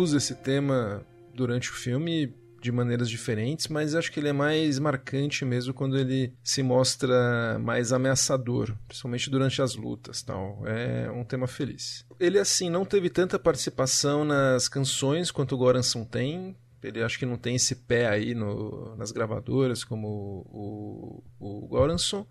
Usa 0.01 0.17
esse 0.17 0.35
tema 0.35 1.05
durante 1.33 1.69
o 1.69 1.73
filme 1.73 2.33
de 2.61 2.71
maneiras 2.71 3.09
diferentes, 3.09 3.67
mas 3.67 3.95
acho 3.95 4.11
que 4.11 4.19
ele 4.19 4.29
é 4.29 4.33
mais 4.33 4.77
marcante 4.77 5.43
mesmo 5.43 5.73
quando 5.73 5.97
ele 5.97 6.33
se 6.43 6.61
mostra 6.61 7.57
mais 7.59 7.91
ameaçador, 7.91 8.75
principalmente 8.87 9.29
durante 9.29 9.61
as 9.61 9.75
lutas, 9.75 10.21
tal. 10.21 10.61
É 10.67 11.09
um 11.09 11.23
tema 11.23 11.47
feliz. 11.47 12.05
Ele 12.19 12.37
assim 12.37 12.69
não 12.69 12.85
teve 12.85 13.09
tanta 13.09 13.39
participação 13.39 14.23
nas 14.23 14.67
canções 14.67 15.31
quanto 15.31 15.55
o 15.55 15.57
Goranson 15.57 16.05
tem. 16.05 16.55
Ele 16.83 17.01
acho 17.01 17.17
que 17.17 17.25
não 17.25 17.37
tem 17.37 17.55
esse 17.55 17.75
pé 17.75 18.07
aí 18.07 18.35
no, 18.35 18.95
nas 18.95 19.11
gravadoras 19.11 19.83
como 19.83 20.07
o, 20.47 21.23
o, 21.39 21.63
o 21.63 21.67
Goranson, 21.67 22.25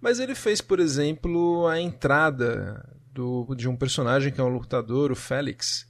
mas 0.00 0.18
ele 0.18 0.34
fez, 0.34 0.60
por 0.60 0.80
exemplo, 0.80 1.66
a 1.68 1.80
entrada 1.80 2.84
do, 3.12 3.54
de 3.54 3.68
um 3.68 3.76
personagem 3.76 4.32
que 4.32 4.40
é 4.40 4.44
um 4.44 4.48
lutador, 4.48 5.12
o 5.12 5.16
Félix, 5.16 5.88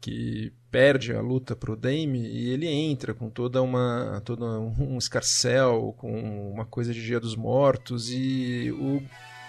que 0.00 0.52
perde 0.70 1.12
a 1.12 1.20
luta 1.20 1.56
para 1.56 1.72
o 1.72 1.76
Dame 1.76 2.20
e 2.20 2.50
ele 2.50 2.66
entra 2.68 3.12
com 3.12 3.28
toda 3.28 3.60
uma 3.60 4.22
todo 4.24 4.44
um 4.46 4.96
escarcel, 4.96 5.94
com 5.98 6.52
uma 6.52 6.64
coisa 6.64 6.94
de 6.94 7.02
Dia 7.04 7.18
dos 7.18 7.34
Mortos 7.34 8.10
e 8.10 8.70
o, 8.72 9.02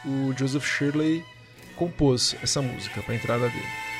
o 0.09 0.33
Joseph 0.37 0.65
Shirley 0.65 1.23
compôs 1.75 2.35
essa 2.41 2.61
música 2.61 3.01
para 3.01 3.13
a 3.13 3.17
entrada 3.17 3.47
dele. 3.49 3.90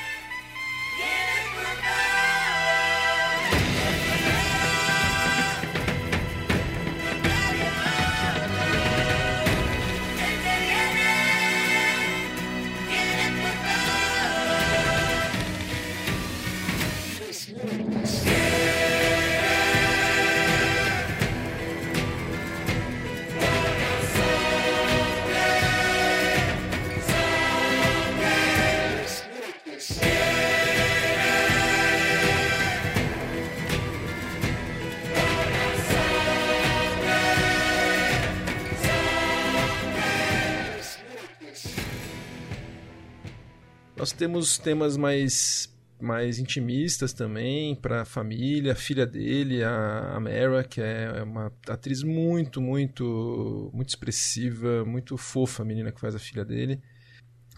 Temos 44.22 44.56
temas 44.56 44.96
mais 44.96 45.68
mais 46.00 46.38
intimistas 46.38 47.12
também 47.12 47.74
para 47.74 48.02
a 48.02 48.04
família, 48.04 48.72
a 48.72 48.76
filha 48.76 49.04
dele, 49.04 49.64
a, 49.64 50.14
a 50.14 50.20
Mara, 50.20 50.62
que 50.62 50.80
é 50.80 51.22
uma 51.24 51.52
atriz 51.68 52.04
muito, 52.04 52.60
muito, 52.60 53.70
muito 53.72 53.88
expressiva, 53.88 54.84
muito 54.84 55.16
fofa, 55.16 55.62
a 55.62 55.66
menina 55.66 55.90
que 55.90 56.00
faz 56.00 56.14
a 56.14 56.20
filha 56.20 56.44
dele. 56.44 56.80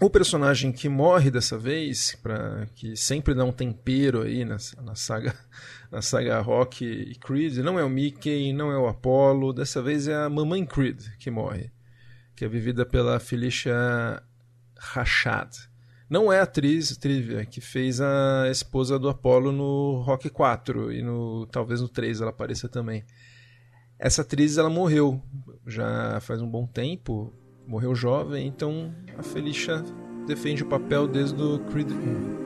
O 0.00 0.08
personagem 0.08 0.72
que 0.72 0.88
morre 0.88 1.30
dessa 1.30 1.58
vez, 1.58 2.14
para 2.22 2.66
que 2.74 2.96
sempre 2.96 3.34
dá 3.34 3.44
um 3.44 3.52
tempero 3.52 4.22
aí 4.22 4.42
na, 4.44 4.56
na 4.82 4.94
saga, 4.94 5.34
na 5.92 6.00
saga 6.00 6.40
Rock 6.40 6.84
e 6.84 7.14
Creed, 7.16 7.58
não 7.58 7.78
é 7.78 7.84
o 7.84 7.90
Mickey, 7.90 8.54
não 8.54 8.70
é 8.70 8.78
o 8.78 8.86
Apollo, 8.86 9.52
dessa 9.52 9.82
vez 9.82 10.08
é 10.08 10.14
a 10.14 10.30
mamãe 10.30 10.64
Creed 10.64 11.00
que 11.18 11.30
morre, 11.30 11.70
que 12.34 12.44
é 12.44 12.48
vivida 12.48 12.86
pela 12.86 13.20
Felicia 13.20 13.74
Rashad 14.78 15.73
não 16.14 16.32
é 16.32 16.38
a 16.38 16.44
atriz 16.44 16.96
Trivia 16.96 17.44
que 17.44 17.60
fez 17.60 18.00
a 18.00 18.48
esposa 18.48 19.00
do 19.00 19.08
Apollo 19.08 19.50
no 19.50 20.00
Rock 20.02 20.30
4 20.30 20.92
e 20.92 21.02
no 21.02 21.44
talvez 21.46 21.80
no 21.80 21.88
3 21.88 22.20
ela 22.20 22.30
apareça 22.30 22.68
também. 22.68 23.04
Essa 23.98 24.22
atriz 24.22 24.56
ela 24.56 24.70
morreu 24.70 25.20
já 25.66 26.20
faz 26.20 26.40
um 26.40 26.48
bom 26.48 26.68
tempo, 26.68 27.34
morreu 27.66 27.96
jovem, 27.96 28.46
então 28.46 28.94
a 29.18 29.24
Felicia 29.24 29.82
defende 30.24 30.62
o 30.62 30.66
papel 30.66 31.08
desde 31.08 31.42
o 31.42 31.58
Creed 31.64 31.90
1. 31.90 32.43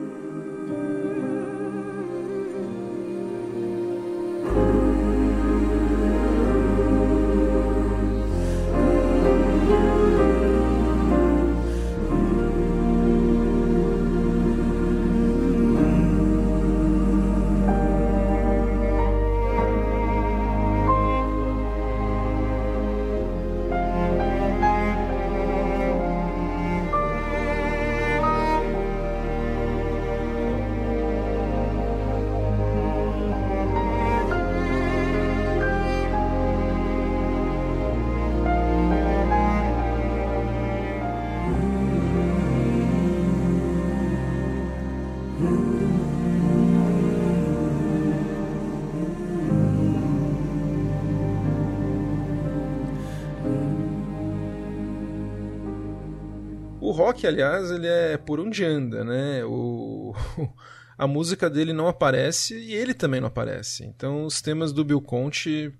Rock, 56.99 57.25
aliás, 57.25 57.71
ele 57.71 57.87
é 57.87 58.17
por 58.17 58.41
onde 58.41 58.65
anda, 58.65 59.05
né? 59.05 59.43
O, 59.45 60.13
a 60.97 61.07
música 61.07 61.49
dele 61.49 61.71
não 61.71 61.87
aparece 61.87 62.55
e 62.57 62.73
ele 62.73 62.93
também 62.93 63.21
não 63.21 63.29
aparece. 63.29 63.85
Então, 63.85 64.25
os 64.25 64.41
temas 64.41 64.73
do 64.73 64.83
Bill 64.83 65.01
Conte 65.01 65.73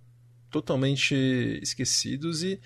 totalmente 0.50 1.14
esquecidos 1.62 2.42
e, 2.42 2.60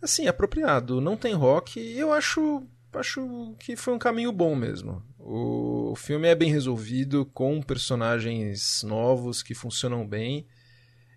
assim, 0.00 0.28
apropriado. 0.28 1.00
Não 1.00 1.16
tem 1.16 1.34
rock 1.34 1.80
e 1.80 1.98
eu 1.98 2.12
acho, 2.12 2.62
acho 2.92 3.56
que 3.58 3.74
foi 3.74 3.94
um 3.94 3.98
caminho 3.98 4.30
bom 4.30 4.54
mesmo. 4.54 5.02
O 5.18 5.94
filme 5.96 6.28
é 6.28 6.36
bem 6.36 6.52
resolvido, 6.52 7.26
com 7.26 7.60
personagens 7.60 8.84
novos 8.84 9.42
que 9.42 9.54
funcionam 9.54 10.06
bem. 10.06 10.46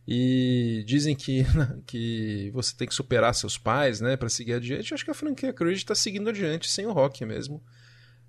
E 0.07 0.83
dizem 0.85 1.15
que, 1.15 1.45
que 1.85 2.49
você 2.53 2.75
tem 2.75 2.87
que 2.87 2.93
superar 2.93 3.33
seus 3.35 3.57
pais, 3.57 4.01
né, 4.01 4.17
para 4.17 4.29
seguir 4.29 4.53
adiante. 4.53 4.91
Eu 4.91 4.95
acho 4.95 5.05
que 5.05 5.11
a 5.11 5.15
franquia 5.15 5.53
Creed 5.53 5.77
está 5.77 5.95
seguindo 5.95 6.29
adiante 6.29 6.69
sem 6.69 6.85
o 6.85 6.91
Rock 6.91 7.25
mesmo. 7.25 7.63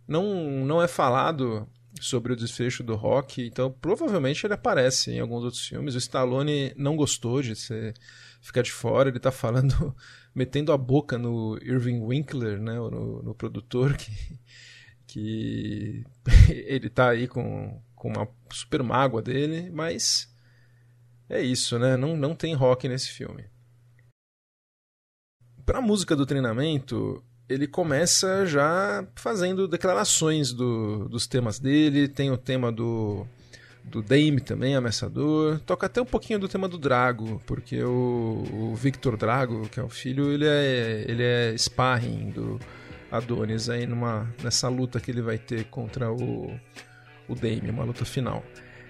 Não, 0.07 0.65
não 0.65 0.83
é 0.83 0.89
falado 0.89 1.69
sobre 2.01 2.33
o 2.33 2.37
desfecho 2.37 2.83
do 2.83 2.95
Rock, 2.95 3.47
então 3.47 3.71
provavelmente 3.71 4.45
ele 4.47 4.55
aparece 4.55 5.11
em 5.13 5.21
alguns 5.21 5.45
outros 5.45 5.67
filmes. 5.67 5.95
O 5.95 5.99
Stallone 5.99 6.73
não 6.77 6.97
gostou 6.97 7.43
de 7.43 7.55
ser, 7.55 7.95
ficar 8.41 8.63
de 8.63 8.73
fora, 8.73 9.09
ele 9.09 9.19
está 9.19 9.31
falando, 9.31 9.95
metendo 10.35 10.73
a 10.73 10.79
boca 10.79 11.19
no 11.19 11.59
Irving 11.63 12.01
Winkler, 12.01 12.61
né, 12.61 12.75
no, 12.75 13.23
no 13.23 13.35
produtor, 13.35 13.97
que, 13.97 14.13
que 15.07 16.05
ele 16.49 16.87
está 16.87 17.11
aí 17.11 17.29
com, 17.29 17.81
com 17.95 18.09
uma 18.09 18.29
super 18.51 18.83
mágoa 18.83 19.23
dele, 19.23 19.71
mas 19.71 20.32
é 21.33 21.41
isso, 21.43 21.79
né? 21.79 21.97
Não, 21.97 22.17
não 22.17 22.35
tem 22.35 22.55
rock 22.55 22.87
nesse 22.87 23.09
filme. 23.09 23.45
Para 25.65 25.79
a 25.79 25.83
música 25.83 26.15
do 26.15 26.27
treinamento, 26.27 27.25
ele 27.49 27.67
começa 27.67 28.45
já 28.45 29.07
fazendo 29.17 29.67
declarações 29.67 30.53
do, 30.53 31.09
dos 31.09 31.27
temas 31.27 31.59
dele. 31.59 32.07
Tem 32.07 32.31
o 32.31 32.37
tema 32.37 32.71
do, 32.71 33.27
do 33.83 34.03
Dame 34.03 34.41
também, 34.41 34.77
Ameaçador. 34.77 35.59
Toca 35.61 35.87
até 35.87 36.03
um 36.03 36.07
pouquinho 36.07 36.39
do 36.39 36.49
tema 36.49 36.69
do 36.69 36.77
Drago, 36.77 37.41
porque 37.47 37.83
o, 37.83 38.45
o 38.53 38.75
Victor 38.75 39.17
Drago, 39.17 39.69
que 39.71 39.81
é 39.81 39.83
o 39.83 39.89
filho, 39.89 40.31
ele 40.31 40.47
é, 40.47 41.05
ele 41.09 41.23
é 41.23 41.55
sparring 41.57 42.31
do 42.31 42.61
Adonis 43.11 43.71
aí 43.71 43.87
numa, 43.87 44.29
nessa 44.43 44.69
luta 44.69 45.01
que 45.01 45.11
ele 45.11 45.23
vai 45.23 45.39
ter 45.39 45.65
contra 45.65 46.13
o, 46.13 46.59
o 47.27 47.35
Dame, 47.35 47.71
uma 47.71 47.85
luta 47.85 48.05
final. 48.05 48.45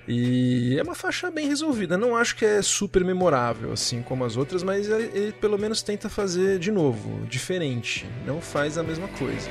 E 0.07 0.77
é 0.79 0.83
uma 0.83 0.95
faixa 0.95 1.31
bem 1.31 1.47
resolvida. 1.47 1.97
Não 1.97 2.17
acho 2.17 2.37
que 2.37 2.45
é 2.45 2.61
super 2.63 3.05
memorável, 3.05 3.73
assim 3.73 4.03
como 4.03 4.25
as 4.25 4.37
outras, 4.37 4.63
mas 4.63 4.89
ele, 4.89 5.11
ele 5.15 5.33
pelo 5.33 5.59
menos 5.59 5.83
tenta 5.83 6.09
fazer 6.09 6.59
de 6.59 6.71
novo, 6.71 7.25
diferente. 7.27 8.07
Não 8.27 8.41
faz 8.41 8.77
a 8.77 8.83
mesma 8.83 9.09
coisa. 9.09 9.49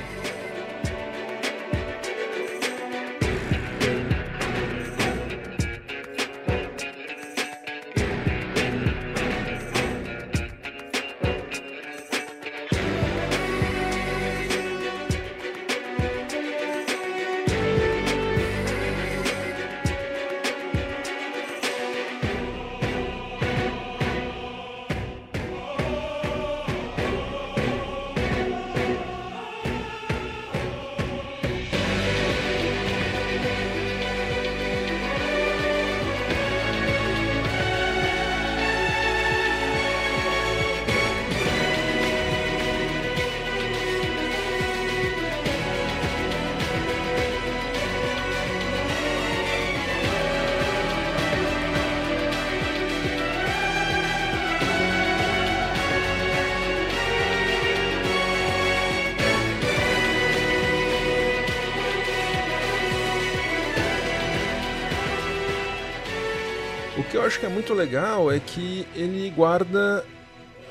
Muito 67.52 67.74
legal 67.74 68.32
é 68.32 68.40
que 68.40 68.86
ele 68.94 69.30
guarda 69.30 70.04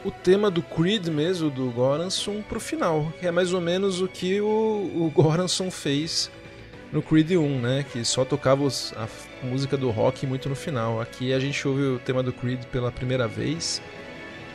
o 0.03 0.11
tema 0.11 0.49
do 0.49 0.61
Creed 0.61 1.07
mesmo, 1.07 1.49
do 1.49 1.69
Goranson, 1.71 2.41
pro 2.41 2.59
final. 2.59 3.11
Que 3.19 3.27
é 3.27 3.31
mais 3.31 3.53
ou 3.53 3.61
menos 3.61 4.01
o 4.01 4.07
que 4.07 4.41
o, 4.41 4.45
o 4.47 5.11
Goranson 5.13 5.69
fez 5.69 6.29
no 6.91 7.01
Creed 7.01 7.31
1, 7.31 7.59
né? 7.59 7.85
Que 7.91 8.03
só 8.03 8.25
tocava 8.25 8.63
os, 8.63 8.93
a 8.97 9.07
música 9.45 9.77
do 9.77 9.89
rock 9.91 10.25
muito 10.25 10.49
no 10.49 10.55
final. 10.55 10.99
Aqui 10.99 11.33
a 11.33 11.39
gente 11.39 11.67
ouve 11.67 11.83
o 11.83 11.99
tema 11.99 12.23
do 12.23 12.33
Creed 12.33 12.63
pela 12.65 12.91
primeira 12.91 13.27
vez 13.27 13.81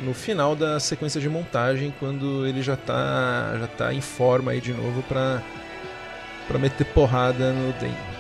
no 0.00 0.12
final 0.12 0.54
da 0.54 0.78
sequência 0.78 1.20
de 1.20 1.28
montagem, 1.28 1.94
quando 1.98 2.46
ele 2.46 2.62
já 2.62 2.76
tá, 2.76 3.56
já 3.58 3.66
tá 3.66 3.94
em 3.94 4.00
forma 4.00 4.50
aí 4.50 4.60
de 4.60 4.72
novo 4.72 5.02
para 5.04 5.42
pra 6.46 6.58
meter 6.58 6.84
porrada 6.86 7.52
no 7.52 7.72
Dane. 7.72 8.15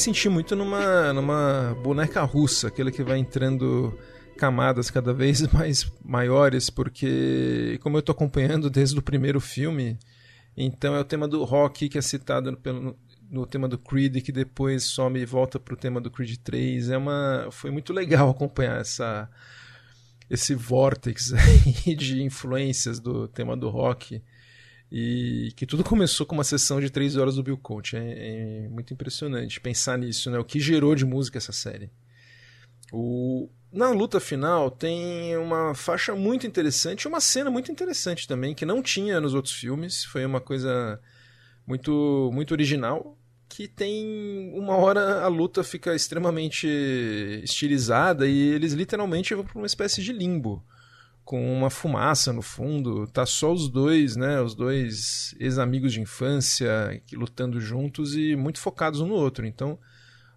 Senti 0.00 0.28
muito 0.28 0.56
numa, 0.56 1.12
numa 1.12 1.76
boneca 1.82 2.22
russa, 2.22 2.68
aquele 2.68 2.90
que 2.90 3.02
vai 3.02 3.18
entrando 3.18 3.96
camadas 4.36 4.90
cada 4.90 5.12
vez 5.12 5.46
mais 5.52 5.90
maiores, 6.02 6.70
porque 6.70 7.78
como 7.82 7.96
eu 7.96 8.00
estou 8.00 8.14
acompanhando 8.14 8.70
desde 8.70 8.98
o 8.98 9.02
primeiro 9.02 9.40
filme, 9.40 9.98
então 10.56 10.94
é 10.94 11.00
o 11.00 11.04
tema 11.04 11.28
do 11.28 11.44
rock 11.44 11.88
que 11.88 11.98
é 11.98 12.02
citado 12.02 12.56
pelo, 12.56 12.98
no 13.30 13.46
tema 13.46 13.68
do 13.68 13.78
Creed, 13.78 14.22
que 14.22 14.32
depois 14.32 14.84
some 14.84 15.20
e 15.20 15.24
volta 15.24 15.60
para 15.60 15.74
o 15.74 15.76
tema 15.76 16.00
do 16.00 16.10
Creed 16.10 16.36
3. 16.42 16.90
É 16.90 16.98
uma, 16.98 17.48
foi 17.50 17.70
muito 17.70 17.92
legal 17.92 18.28
acompanhar 18.30 18.80
essa, 18.80 19.30
esse 20.28 20.54
vórtex 20.54 21.32
de 21.96 22.22
influências 22.22 22.98
do 22.98 23.28
tema 23.28 23.56
do 23.56 23.68
rock. 23.68 24.22
E 24.90 25.52
que 25.54 25.66
tudo 25.66 25.84
começou 25.84 26.26
com 26.26 26.34
uma 26.34 26.44
sessão 26.44 26.80
de 26.80 26.90
três 26.90 27.16
horas 27.16 27.36
do 27.36 27.42
Bill 27.42 27.56
Conte. 27.56 27.96
É, 27.96 28.64
é, 28.64 28.68
muito 28.68 28.92
impressionante 28.92 29.60
pensar 29.60 29.96
nisso, 29.96 30.30
né? 30.30 30.38
O 30.38 30.44
que 30.44 30.58
gerou 30.58 30.94
de 30.94 31.04
música 31.04 31.38
essa 31.38 31.52
série. 31.52 31.90
O... 32.92 33.48
Na 33.72 33.90
luta 33.90 34.18
final 34.18 34.68
tem 34.68 35.36
uma 35.36 35.76
faixa 35.76 36.12
muito 36.16 36.44
interessante, 36.44 37.06
uma 37.06 37.20
cena 37.20 37.48
muito 37.48 37.70
interessante 37.70 38.26
também, 38.26 38.52
que 38.52 38.66
não 38.66 38.82
tinha 38.82 39.20
nos 39.20 39.32
outros 39.32 39.54
filmes. 39.54 40.02
Foi 40.04 40.26
uma 40.26 40.40
coisa 40.40 41.00
muito, 41.64 42.30
muito 42.32 42.50
original. 42.50 43.16
Que 43.48 43.68
tem 43.68 44.52
uma 44.54 44.76
hora 44.76 45.22
a 45.22 45.28
luta 45.28 45.62
fica 45.64 45.94
extremamente 45.94 46.68
estilizada 47.42 48.26
e 48.26 48.48
eles 48.48 48.72
literalmente 48.72 49.34
vão 49.34 49.44
para 49.44 49.58
uma 49.58 49.66
espécie 49.66 50.02
de 50.02 50.12
limbo 50.12 50.64
com 51.30 51.56
uma 51.56 51.70
fumaça 51.70 52.32
no 52.32 52.42
fundo, 52.42 53.06
tá 53.06 53.24
só 53.24 53.52
os 53.52 53.68
dois, 53.68 54.16
né, 54.16 54.40
os 54.40 54.52
dois 54.52 55.32
ex-amigos 55.38 55.92
de 55.92 56.00
infância 56.00 57.00
lutando 57.12 57.60
juntos 57.60 58.16
e 58.16 58.34
muito 58.34 58.58
focados 58.58 59.00
um 59.00 59.06
no 59.06 59.14
outro. 59.14 59.46
Então, 59.46 59.78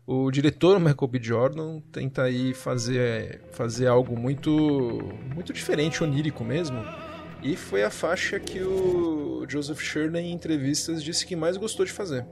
o 0.05 0.29
diretor 0.29 0.79
Michael 0.79 1.07
B. 1.07 1.19
Jordan 1.19 1.79
tenta 1.91 2.21
aí 2.21 2.53
fazer, 2.53 3.41
fazer 3.53 3.87
algo 3.87 4.15
muito 4.15 5.01
muito 5.33 5.51
diferente, 5.51 6.03
onírico 6.03 6.43
mesmo. 6.43 6.77
E 7.41 7.55
foi 7.55 7.83
a 7.83 7.89
faixa 7.89 8.39
que 8.39 8.61
o 8.61 9.47
Joseph 9.49 9.81
Shirley 9.81 10.23
em 10.23 10.31
entrevistas 10.31 11.03
disse 11.03 11.25
que 11.25 11.35
mais 11.35 11.57
gostou 11.57 11.87
de 11.87 11.91
fazer. 11.91 12.23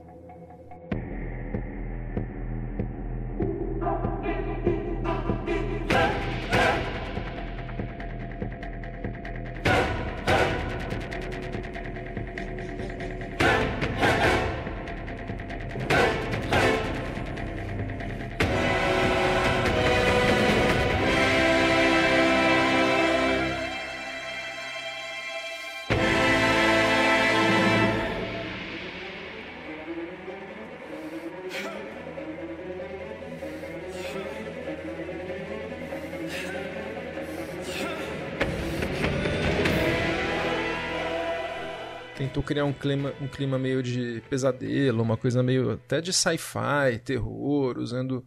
Criar 42.52 42.66
um 42.66 42.72
clima, 42.72 43.14
um 43.18 43.26
clima 43.26 43.58
meio 43.58 43.82
de 43.82 44.22
pesadelo, 44.28 45.02
uma 45.02 45.16
coisa 45.16 45.42
meio 45.42 45.72
até 45.72 46.02
de 46.02 46.12
sci-fi, 46.12 46.98
terror, 47.02 47.78
usando 47.78 48.22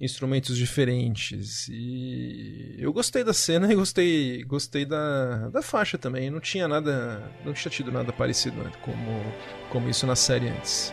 instrumentos 0.00 0.56
diferentes. 0.56 1.66
E 1.68 2.76
eu 2.78 2.92
gostei 2.92 3.24
da 3.24 3.32
cena 3.32 3.72
e 3.72 3.74
gostei, 3.74 4.44
gostei 4.44 4.84
da, 4.84 5.48
da 5.48 5.62
faixa 5.62 5.98
também. 5.98 6.30
Não 6.30 6.38
tinha 6.38 6.68
nada, 6.68 7.20
não 7.44 7.52
tinha 7.52 7.72
tido 7.72 7.90
nada 7.90 8.12
parecido 8.12 8.62
né, 8.62 8.70
como, 8.82 9.34
como 9.68 9.88
isso 9.90 10.06
na 10.06 10.14
série 10.14 10.48
antes. 10.48 10.92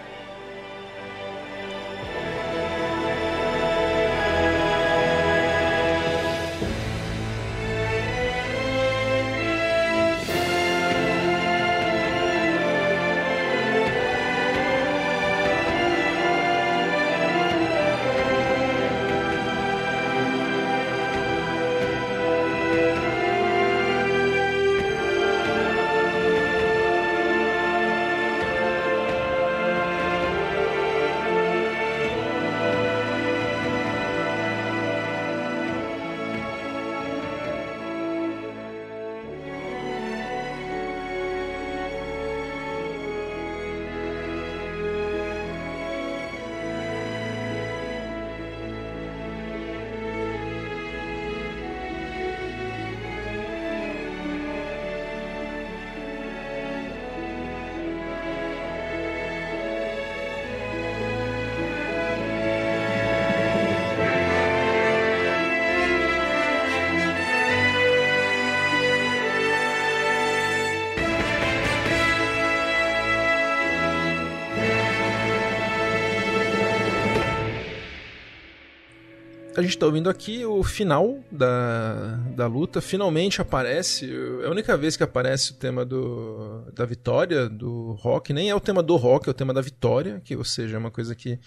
Gente 79.63 79.75
está 79.75 79.85
ouvindo 79.85 80.09
aqui 80.09 80.45
o 80.45 80.63
final 80.63 81.19
da, 81.31 82.15
da 82.35 82.47
luta. 82.47 82.81
Finalmente 82.81 83.41
aparece. 83.41 84.09
É 84.41 84.47
a 84.47 84.49
única 84.49 84.77
vez 84.77 84.95
que 84.95 85.03
aparece 85.03 85.51
o 85.51 85.55
tema 85.55 85.85
do, 85.85 86.71
da 86.73 86.85
vitória 86.85 87.49
do 87.49 87.93
rock. 87.93 88.33
Nem 88.33 88.49
é 88.49 88.55
o 88.55 88.59
tema 88.59 88.83
do 88.83 88.95
rock, 88.95 89.27
é 89.27 89.31
o 89.31 89.33
tema 89.33 89.53
da 89.53 89.61
vitória, 89.61 90.21
que 90.23 90.35
ou 90.35 90.43
seja, 90.43 90.75
é 90.75 90.79
uma 90.79 90.91
coisa 90.91 91.15
que 91.15 91.39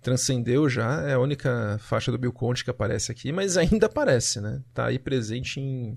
transcendeu 0.00 0.68
já. 0.68 1.02
É 1.02 1.14
a 1.14 1.18
única 1.18 1.78
faixa 1.80 2.10
do 2.10 2.18
Bill 2.18 2.32
Conte 2.32 2.64
que 2.64 2.70
aparece 2.70 3.12
aqui, 3.12 3.32
mas 3.32 3.56
ainda 3.56 3.86
aparece, 3.86 4.40
né? 4.40 4.62
Tá 4.72 4.86
aí 4.86 4.98
presente 4.98 5.60
em 5.60 5.96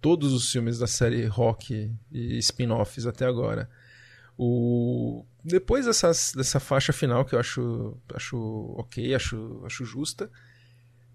todos 0.00 0.32
os 0.32 0.50
filmes 0.50 0.78
da 0.78 0.86
série 0.86 1.26
rock 1.26 1.90
e 2.12 2.38
spin-offs 2.38 3.06
até 3.06 3.26
agora. 3.26 3.68
O... 4.36 5.24
Depois 5.44 5.86
dessas, 5.86 6.32
dessa 6.34 6.58
faixa 6.58 6.92
final 6.92 7.24
que 7.24 7.34
eu 7.34 7.38
acho, 7.38 7.96
acho 8.14 8.36
ok, 8.76 9.14
acho, 9.14 9.62
acho 9.64 9.84
justa 9.84 10.30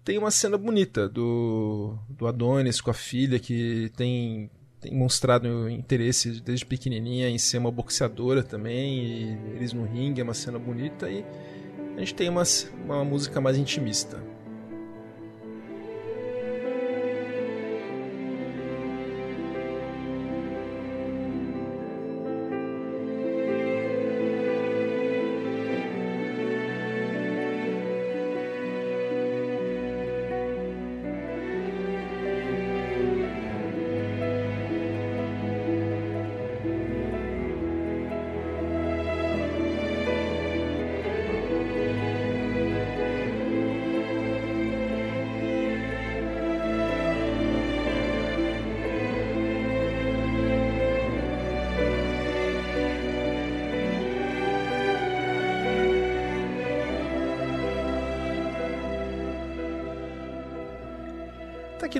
tem 0.04 0.18
uma 0.18 0.30
cena 0.30 0.56
bonita 0.56 1.08
do, 1.08 1.96
do 2.08 2.26
Adonis 2.26 2.80
com 2.80 2.90
a 2.90 2.94
filha 2.94 3.38
que 3.38 3.90
tem, 3.96 4.50
tem 4.80 4.94
mostrado 4.94 5.68
interesse 5.68 6.40
desde 6.40 6.64
pequenininha 6.64 7.28
em 7.28 7.38
ser 7.38 7.58
uma 7.58 7.70
boxeadora 7.70 8.42
também, 8.42 9.38
eles 9.54 9.72
no 9.72 9.84
ringue, 9.84 10.20
é 10.20 10.24
uma 10.24 10.34
cena 10.34 10.58
bonita 10.58 11.10
e 11.10 11.24
a 11.96 12.00
gente 12.00 12.14
tem 12.14 12.28
uma, 12.28 12.42
uma 12.84 13.04
música 13.04 13.40
mais 13.40 13.56
intimista. 13.56 14.22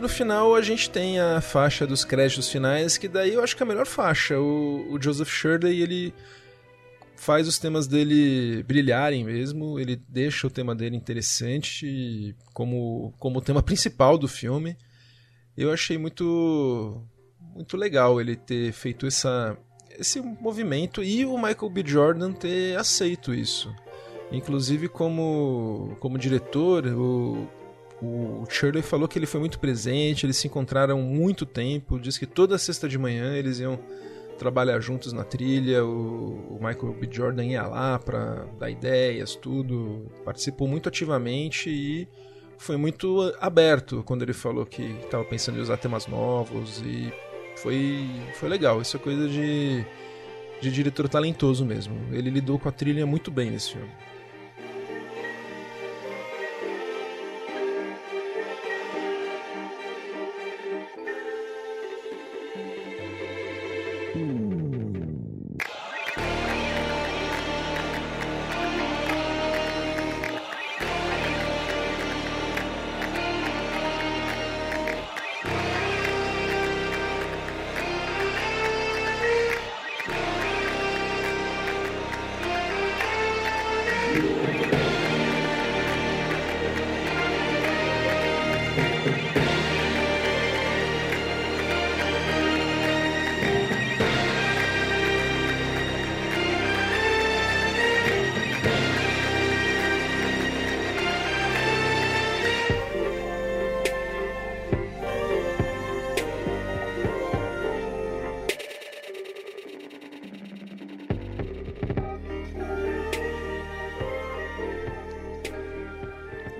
No 0.00 0.08
final 0.08 0.54
a 0.54 0.62
gente 0.62 0.90
tem 0.90 1.20
a 1.20 1.40
faixa 1.40 1.86
dos 1.86 2.04
créditos 2.04 2.48
finais, 2.48 2.98
que 2.98 3.06
daí 3.06 3.34
eu 3.34 3.42
acho 3.42 3.56
que 3.56 3.62
é 3.62 3.66
a 3.66 3.68
melhor 3.68 3.86
faixa. 3.86 4.38
O, 4.38 4.92
o 4.92 5.00
Joseph 5.00 5.28
Shirley, 5.30 5.80
ele 5.82 6.14
faz 7.14 7.46
os 7.46 7.58
temas 7.58 7.86
dele 7.86 8.62
brilharem 8.62 9.22
mesmo, 9.24 9.78
ele 9.78 10.00
deixa 10.08 10.46
o 10.46 10.50
tema 10.50 10.74
dele 10.74 10.96
interessante 10.96 12.34
como, 12.54 13.12
como 13.18 13.42
tema 13.42 13.62
principal 13.62 14.16
do 14.16 14.26
filme. 14.26 14.76
Eu 15.56 15.70
achei 15.72 15.98
muito 15.98 17.06
muito 17.54 17.76
legal 17.76 18.20
ele 18.20 18.36
ter 18.36 18.72
feito 18.72 19.06
essa, 19.06 19.56
esse 19.98 20.20
movimento 20.20 21.02
e 21.02 21.24
o 21.26 21.36
Michael 21.36 21.70
B. 21.70 21.82
Jordan 21.84 22.32
ter 22.32 22.78
aceito 22.78 23.34
isso. 23.34 23.74
Inclusive 24.32 24.88
como, 24.88 25.96
como 26.00 26.16
diretor, 26.16 26.86
o, 26.86 27.48
o 28.02 28.44
Shirley 28.48 28.82
falou 28.82 29.06
que 29.06 29.18
ele 29.18 29.26
foi 29.26 29.40
muito 29.40 29.58
presente, 29.58 30.24
eles 30.24 30.36
se 30.36 30.46
encontraram 30.46 31.00
muito 31.02 31.44
tempo, 31.44 31.98
diz 31.98 32.16
que 32.16 32.26
toda 32.26 32.56
sexta 32.56 32.88
de 32.88 32.98
manhã 32.98 33.34
eles 33.34 33.60
iam 33.60 33.78
trabalhar 34.38 34.80
juntos 34.80 35.12
na 35.12 35.22
trilha, 35.22 35.84
o, 35.84 36.58
Michael 36.62 36.94
B. 36.98 37.08
Jordan 37.10 37.44
ia 37.44 37.66
lá 37.66 37.98
para 37.98 38.46
dar 38.58 38.70
ideias, 38.70 39.36
tudo, 39.36 40.10
participou 40.24 40.66
muito 40.66 40.88
ativamente 40.88 41.68
e 41.68 42.08
foi 42.56 42.78
muito 42.78 43.34
aberto 43.38 44.02
quando 44.02 44.22
ele 44.22 44.32
falou 44.32 44.64
que 44.64 44.82
estava 45.04 45.24
pensando 45.24 45.58
em 45.58 45.60
usar 45.60 45.76
temas 45.76 46.06
novos 46.06 46.82
e 46.84 47.12
foi, 47.56 48.08
foi 48.34 48.48
legal, 48.48 48.80
isso 48.80 48.96
é 48.96 49.00
coisa 49.00 49.28
de, 49.28 49.84
de 50.62 50.70
diretor 50.70 51.06
talentoso 51.06 51.64
mesmo. 51.66 51.94
Ele 52.10 52.30
lidou 52.30 52.58
com 52.58 52.68
a 52.68 52.72
trilha 52.72 53.04
muito 53.04 53.30
bem 53.30 53.50
nesse 53.50 53.72
filme. 53.72 53.90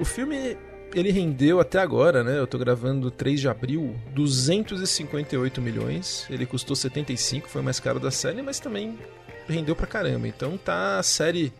O 0.00 0.04
filme 0.04 0.56
ele 0.94 1.12
rendeu 1.12 1.60
até 1.60 1.78
agora, 1.78 2.24
né? 2.24 2.38
Eu 2.38 2.46
tô 2.46 2.58
gravando 2.58 3.10
3 3.10 3.38
de 3.38 3.48
abril, 3.48 3.94
258 4.14 5.60
milhões. 5.60 6.26
Ele 6.30 6.46
custou 6.46 6.74
75, 6.74 7.48
foi 7.48 7.60
o 7.60 7.64
mais 7.64 7.78
caro 7.78 8.00
da 8.00 8.10
série, 8.10 8.40
mas 8.40 8.58
também 8.58 8.98
rendeu 9.46 9.76
pra 9.76 9.86
caramba. 9.86 10.26
Então 10.26 10.56
tá 10.56 10.98
a 10.98 11.02
série 11.02 11.52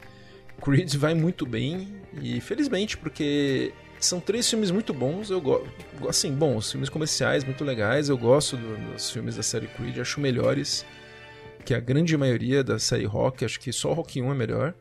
Creed 0.60 0.94
vai 0.94 1.14
muito 1.14 1.44
bem 1.44 1.94
e 2.20 2.40
felizmente 2.40 2.96
porque 2.96 3.74
são 4.00 4.18
três 4.18 4.48
filmes 4.48 4.70
muito 4.70 4.94
bons. 4.94 5.30
Eu 5.30 5.40
gosto, 5.40 5.68
assim, 6.08 6.32
bom, 6.32 6.56
os 6.56 6.72
filmes 6.72 6.88
comerciais 6.88 7.44
muito 7.44 7.62
legais. 7.62 8.08
Eu 8.08 8.16
gosto 8.16 8.56
do, 8.56 8.92
dos 8.92 9.10
filmes 9.10 9.36
da 9.36 9.42
série 9.42 9.66
Creed, 9.66 9.98
acho 9.98 10.18
melhores 10.18 10.86
que 11.62 11.74
a 11.74 11.78
grande 11.78 12.16
maioria 12.16 12.64
da 12.64 12.78
série 12.78 13.04
Rock. 13.04 13.44
Acho 13.44 13.60
que 13.60 13.70
só 13.70 13.90
o 13.90 13.92
Rock 13.92 14.20
1 14.20 14.32
é 14.32 14.34
melhor. 14.34 14.74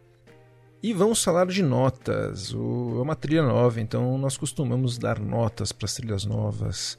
E 0.82 0.94
vamos 0.94 1.22
falar 1.22 1.46
de 1.48 1.62
notas. 1.62 2.54
O, 2.54 2.96
é 3.00 3.02
uma 3.02 3.16
trilha 3.16 3.44
nova, 3.44 3.82
então 3.82 4.18
nós 4.18 4.38
costumamos 4.38 4.98
dar 4.98 5.20
notas 5.20 5.74
para 5.74 5.86
as 5.86 5.94
trilhas 5.94 6.24
novas. 6.24 6.98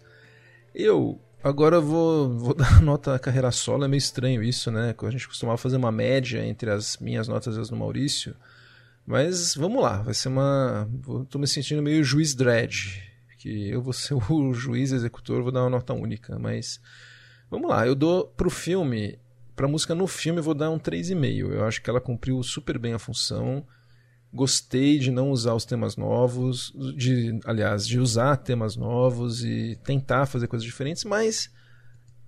Eu 0.75 1.19
agora 1.43 1.81
vou, 1.81 2.29
vou 2.29 2.53
dar 2.55 2.83
nota 2.83 3.15
à 3.15 3.19
carreira 3.19 3.51
solo, 3.51 3.85
é 3.85 3.89
meio 3.89 3.99
estranho 3.99 4.43
isso, 4.43 4.71
né? 4.71 4.95
A 5.03 5.11
gente 5.11 5.27
costumava 5.27 5.57
fazer 5.57 5.79
uma 5.79 5.91
média 5.91 6.45
entre 6.45 6.71
as 6.71 6.99
minhas 6.99 7.27
notas 7.27 7.57
e 7.57 7.61
as 7.61 7.71
do 7.71 7.77
Maurício. 7.77 8.37
Mas 9.07 9.55
vamos 9.55 9.83
lá, 9.83 10.03
vai 10.03 10.13
ser 10.13 10.29
uma. 10.29 10.87
Estou 11.23 11.41
me 11.41 11.47
sentindo 11.47 11.83
meio 11.83 12.05
juiz 12.05 12.35
dread. 12.35 13.03
Que 13.39 13.71
eu 13.71 13.81
vou 13.81 13.95
ser 13.95 14.13
o 14.31 14.53
juiz 14.53 14.93
executor, 14.93 15.43
vou 15.43 15.51
dar 15.51 15.63
uma 15.63 15.71
nota 15.71 15.95
única. 15.95 16.39
Mas 16.39 16.79
vamos 17.51 17.71
lá, 17.71 17.87
eu 17.87 17.95
dou 17.95 18.27
pro 18.27 18.51
filme 18.51 19.19
Pra 19.61 19.69
música 19.69 19.95
no 19.95 20.07
filme 20.07 20.41
eu 20.41 20.43
vou 20.43 20.55
dar 20.55 20.71
um 20.71 20.79
3,5. 20.79 21.53
Eu 21.53 21.67
acho 21.67 21.83
que 21.83 21.91
ela 21.91 22.01
cumpriu 22.01 22.43
super 22.43 22.79
bem 22.79 22.95
a 22.95 22.99
função. 22.99 23.63
Gostei 24.33 24.99
de 24.99 25.11
não 25.11 25.31
usar 25.31 25.53
os 25.53 25.67
temas 25.67 25.99
novos, 25.99 26.73
de, 26.97 27.39
aliás, 27.45 27.87
de 27.87 28.01
usar 28.01 28.39
temas 28.39 28.75
novos 28.75 29.45
e 29.45 29.79
tentar 29.85 30.25
fazer 30.25 30.47
coisas 30.47 30.65
diferentes, 30.65 31.05
mas 31.05 31.51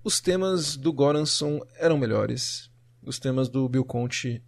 os 0.03 0.21
temas 0.21 0.77
do 0.77 0.93
Goranson 0.93 1.59
eram 1.79 1.97
melhores. 1.97 2.69
Os 3.01 3.17
temas 3.17 3.49
do 3.49 3.67
Bill 3.67 3.83
Conte 3.83 4.43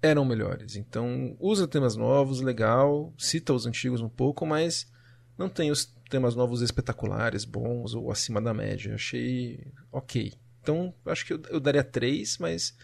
eram 0.00 0.24
melhores. 0.24 0.74
Então, 0.74 1.36
usa 1.38 1.68
temas 1.68 1.96
novos, 1.96 2.40
legal, 2.40 3.12
cita 3.18 3.52
os 3.52 3.66
antigos 3.66 4.00
um 4.00 4.08
pouco, 4.08 4.46
mas 4.46 4.90
não 5.36 5.50
tem 5.50 5.70
os 5.70 5.84
temas 6.08 6.34
novos 6.34 6.62
espetaculares, 6.62 7.44
bons 7.44 7.92
ou 7.92 8.10
acima 8.10 8.40
da 8.40 8.54
média. 8.54 8.94
Achei 8.94 9.70
ok. 9.92 10.32
Então, 10.62 10.94
acho 11.04 11.26
que 11.26 11.32
eu, 11.32 11.42
eu 11.50 11.58
daria 11.58 11.82
3, 11.82 12.38
mas 12.38 12.76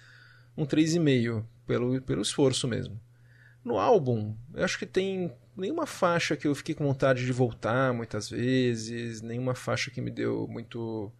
um 0.56 0.66
3,5 0.66 1.44
pelo, 1.64 2.02
pelo 2.02 2.22
esforço 2.22 2.66
mesmo. 2.66 3.00
No 3.64 3.78
álbum, 3.78 4.36
eu 4.52 4.64
acho 4.64 4.78
que 4.78 4.86
tem 4.86 5.32
nenhuma 5.56 5.86
faixa 5.86 6.36
que 6.36 6.46
eu 6.46 6.54
fiquei 6.54 6.74
com 6.74 6.84
vontade 6.84 7.24
de 7.24 7.32
voltar 7.32 7.92
muitas 7.92 8.28
vezes, 8.28 9.22
nenhuma 9.22 9.54
faixa 9.54 9.90
que 9.90 10.00
me 10.00 10.10
deu 10.10 10.48
muito 10.48 11.12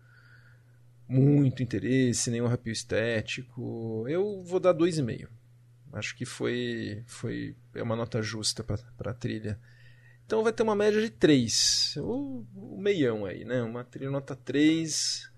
muito 1.09 1.63
interesse, 1.63 2.31
nenhum 2.31 2.47
arrepio 2.47 2.73
estético. 2.73 4.05
Eu 4.09 4.43
vou 4.45 4.61
dar 4.61 4.75
2,5. 4.75 5.29
Acho 5.93 6.17
que 6.17 6.25
foi 6.25 7.03
foi 7.07 7.57
é 7.75 7.83
uma 7.83 7.97
nota 7.97 8.21
justa 8.21 8.65
para 8.65 9.11
a 9.11 9.15
trilha. 9.15 9.59
Então 10.27 10.43
vai 10.43 10.53
ter 10.53 10.63
uma 10.63 10.77
média 10.77 11.01
de 11.01 11.11
3. 11.11 11.97
O, 11.99 12.45
o 12.55 12.79
meião 12.79 13.25
aí, 13.25 13.45
né? 13.45 13.63
Uma 13.63 13.85
trilha 13.85 14.11
nota 14.11 14.37
3 14.37 15.31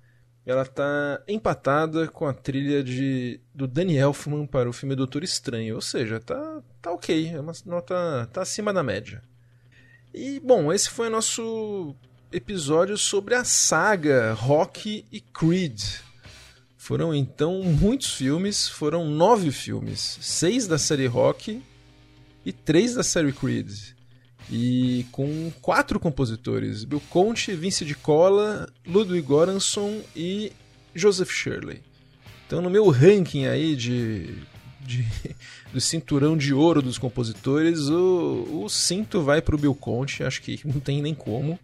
ela 0.50 0.66
tá 0.66 1.22
empatada 1.28 2.08
com 2.08 2.26
a 2.26 2.34
trilha 2.34 2.82
de, 2.82 3.40
do 3.54 3.68
Danny 3.68 3.96
Elfman 3.96 4.46
para 4.46 4.68
o 4.68 4.72
filme 4.72 4.96
Doutor 4.96 5.22
Estranho. 5.22 5.76
Ou 5.76 5.80
seja, 5.80 6.18
tá, 6.18 6.60
tá 6.82 6.90
ok, 6.90 7.28
é 7.28 7.40
uma 7.40 7.52
nota 7.64 8.28
tá 8.32 8.42
acima 8.42 8.72
da 8.72 8.82
média. 8.82 9.22
E 10.12 10.40
bom, 10.40 10.72
esse 10.72 10.90
foi 10.90 11.06
o 11.06 11.10
nosso 11.10 11.94
episódio 12.32 12.98
sobre 12.98 13.34
a 13.34 13.44
saga 13.44 14.32
Rock 14.32 15.04
e 15.12 15.20
Creed. 15.20 15.80
Foram 16.76 17.14
então 17.14 17.62
muitos 17.62 18.12
filmes, 18.14 18.68
foram 18.68 19.08
nove 19.08 19.52
filmes, 19.52 20.18
seis 20.20 20.66
da 20.66 20.78
série 20.78 21.06
Rock 21.06 21.62
e 22.44 22.52
três 22.52 22.94
da 22.94 23.04
série 23.04 23.32
Creed 23.32 23.99
e 24.50 25.06
com 25.12 25.52
quatro 25.62 26.00
compositores: 26.00 26.84
Bill 26.84 27.02
Conte, 27.08 27.52
Vince 27.52 27.84
de 27.84 27.94
Cola, 27.94 28.68
Ludwig 28.86 29.26
Göransson 29.26 30.02
e 30.14 30.52
Joseph 30.94 31.30
Shirley. 31.30 31.80
Então, 32.46 32.60
no 32.60 32.68
meu 32.68 32.88
ranking 32.88 33.46
aí 33.46 33.76
de, 33.76 34.34
de 34.80 35.06
do 35.72 35.80
cinturão 35.80 36.36
de 36.36 36.52
ouro 36.52 36.82
dos 36.82 36.98
compositores, 36.98 37.88
o, 37.88 38.64
o 38.64 38.68
cinto 38.68 39.22
vai 39.22 39.40
para 39.40 39.54
o 39.54 39.58
Bill 39.58 39.74
Conte, 39.74 40.24
acho 40.24 40.42
que 40.42 40.60
não 40.64 40.80
tem 40.80 41.00
nem 41.00 41.14
como. 41.14 41.58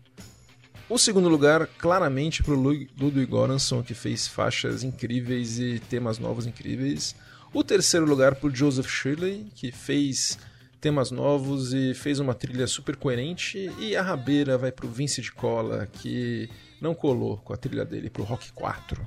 O 0.88 0.96
segundo 0.96 1.28
lugar, 1.28 1.66
claramente, 1.78 2.44
para 2.44 2.54
o 2.54 2.56
Ludwig 2.56 3.26
Göransson, 3.28 3.82
que 3.82 3.92
fez 3.92 4.28
faixas 4.28 4.84
incríveis 4.84 5.58
e 5.58 5.80
temas 5.80 6.20
novos 6.20 6.46
incríveis. 6.46 7.16
O 7.52 7.64
terceiro 7.64 8.06
lugar 8.06 8.36
para 8.36 8.48
o 8.48 8.54
Joseph 8.54 8.86
Shirley, 8.86 9.48
que 9.56 9.72
fez 9.72 10.38
temas 10.86 11.10
novos 11.10 11.74
e 11.74 11.94
fez 11.94 12.20
uma 12.20 12.32
trilha 12.32 12.64
super 12.68 12.94
coerente. 12.94 13.72
E 13.76 13.96
a 13.96 14.02
rabeira 14.02 14.56
vai 14.56 14.70
pro 14.70 14.86
Vince 14.86 15.20
de 15.20 15.32
Cola, 15.32 15.88
que 15.94 16.48
não 16.80 16.94
colou 16.94 17.38
com 17.38 17.52
a 17.52 17.56
trilha 17.56 17.84
dele 17.84 18.08
pro 18.08 18.22
Rock 18.22 18.52
4. 18.52 19.04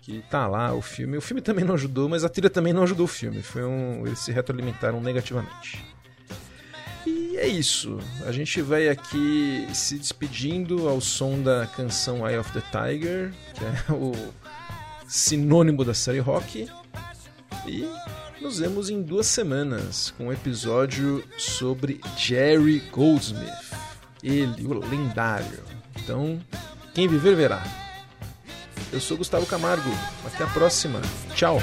Que 0.00 0.24
tá 0.30 0.46
lá 0.46 0.72
o 0.72 0.80
filme. 0.80 1.18
O 1.18 1.20
filme 1.20 1.42
também 1.42 1.66
não 1.66 1.74
ajudou, 1.74 2.08
mas 2.08 2.24
a 2.24 2.30
trilha 2.30 2.48
também 2.48 2.72
não 2.72 2.82
ajudou 2.84 3.04
o 3.04 3.08
filme. 3.08 3.42
Foi 3.42 3.62
um, 3.62 4.06
eles 4.06 4.20
se 4.20 4.32
retroalimentaram 4.32 5.02
negativamente. 5.02 5.84
E 7.06 7.36
é 7.36 7.46
isso. 7.46 7.98
A 8.24 8.32
gente 8.32 8.62
vai 8.62 8.88
aqui 8.88 9.68
se 9.74 9.98
despedindo 9.98 10.88
ao 10.88 10.98
som 10.98 11.42
da 11.42 11.66
canção 11.66 12.26
Eye 12.26 12.38
of 12.38 12.50
the 12.52 12.62
Tiger, 12.70 13.34
que 13.52 13.62
é 13.62 13.92
o 13.92 14.12
sinônimo 15.06 15.84
da 15.84 15.92
série 15.92 16.20
rock. 16.20 16.70
E 17.66 17.86
nos 18.42 18.58
vemos 18.58 18.90
em 18.90 19.00
duas 19.00 19.28
semanas 19.28 20.12
com 20.18 20.26
um 20.26 20.32
episódio 20.32 21.24
sobre 21.38 22.00
Jerry 22.16 22.80
Goldsmith. 22.90 23.48
Ele, 24.22 24.66
o 24.66 24.74
lendário. 24.74 25.62
Então, 25.96 26.40
quem 26.92 27.06
viver 27.06 27.36
verá. 27.36 27.62
Eu 28.92 29.00
sou 29.00 29.16
Gustavo 29.16 29.46
Camargo. 29.46 29.90
Até 30.26 30.42
a 30.42 30.48
próxima. 30.48 31.00
Tchau. 31.34 31.60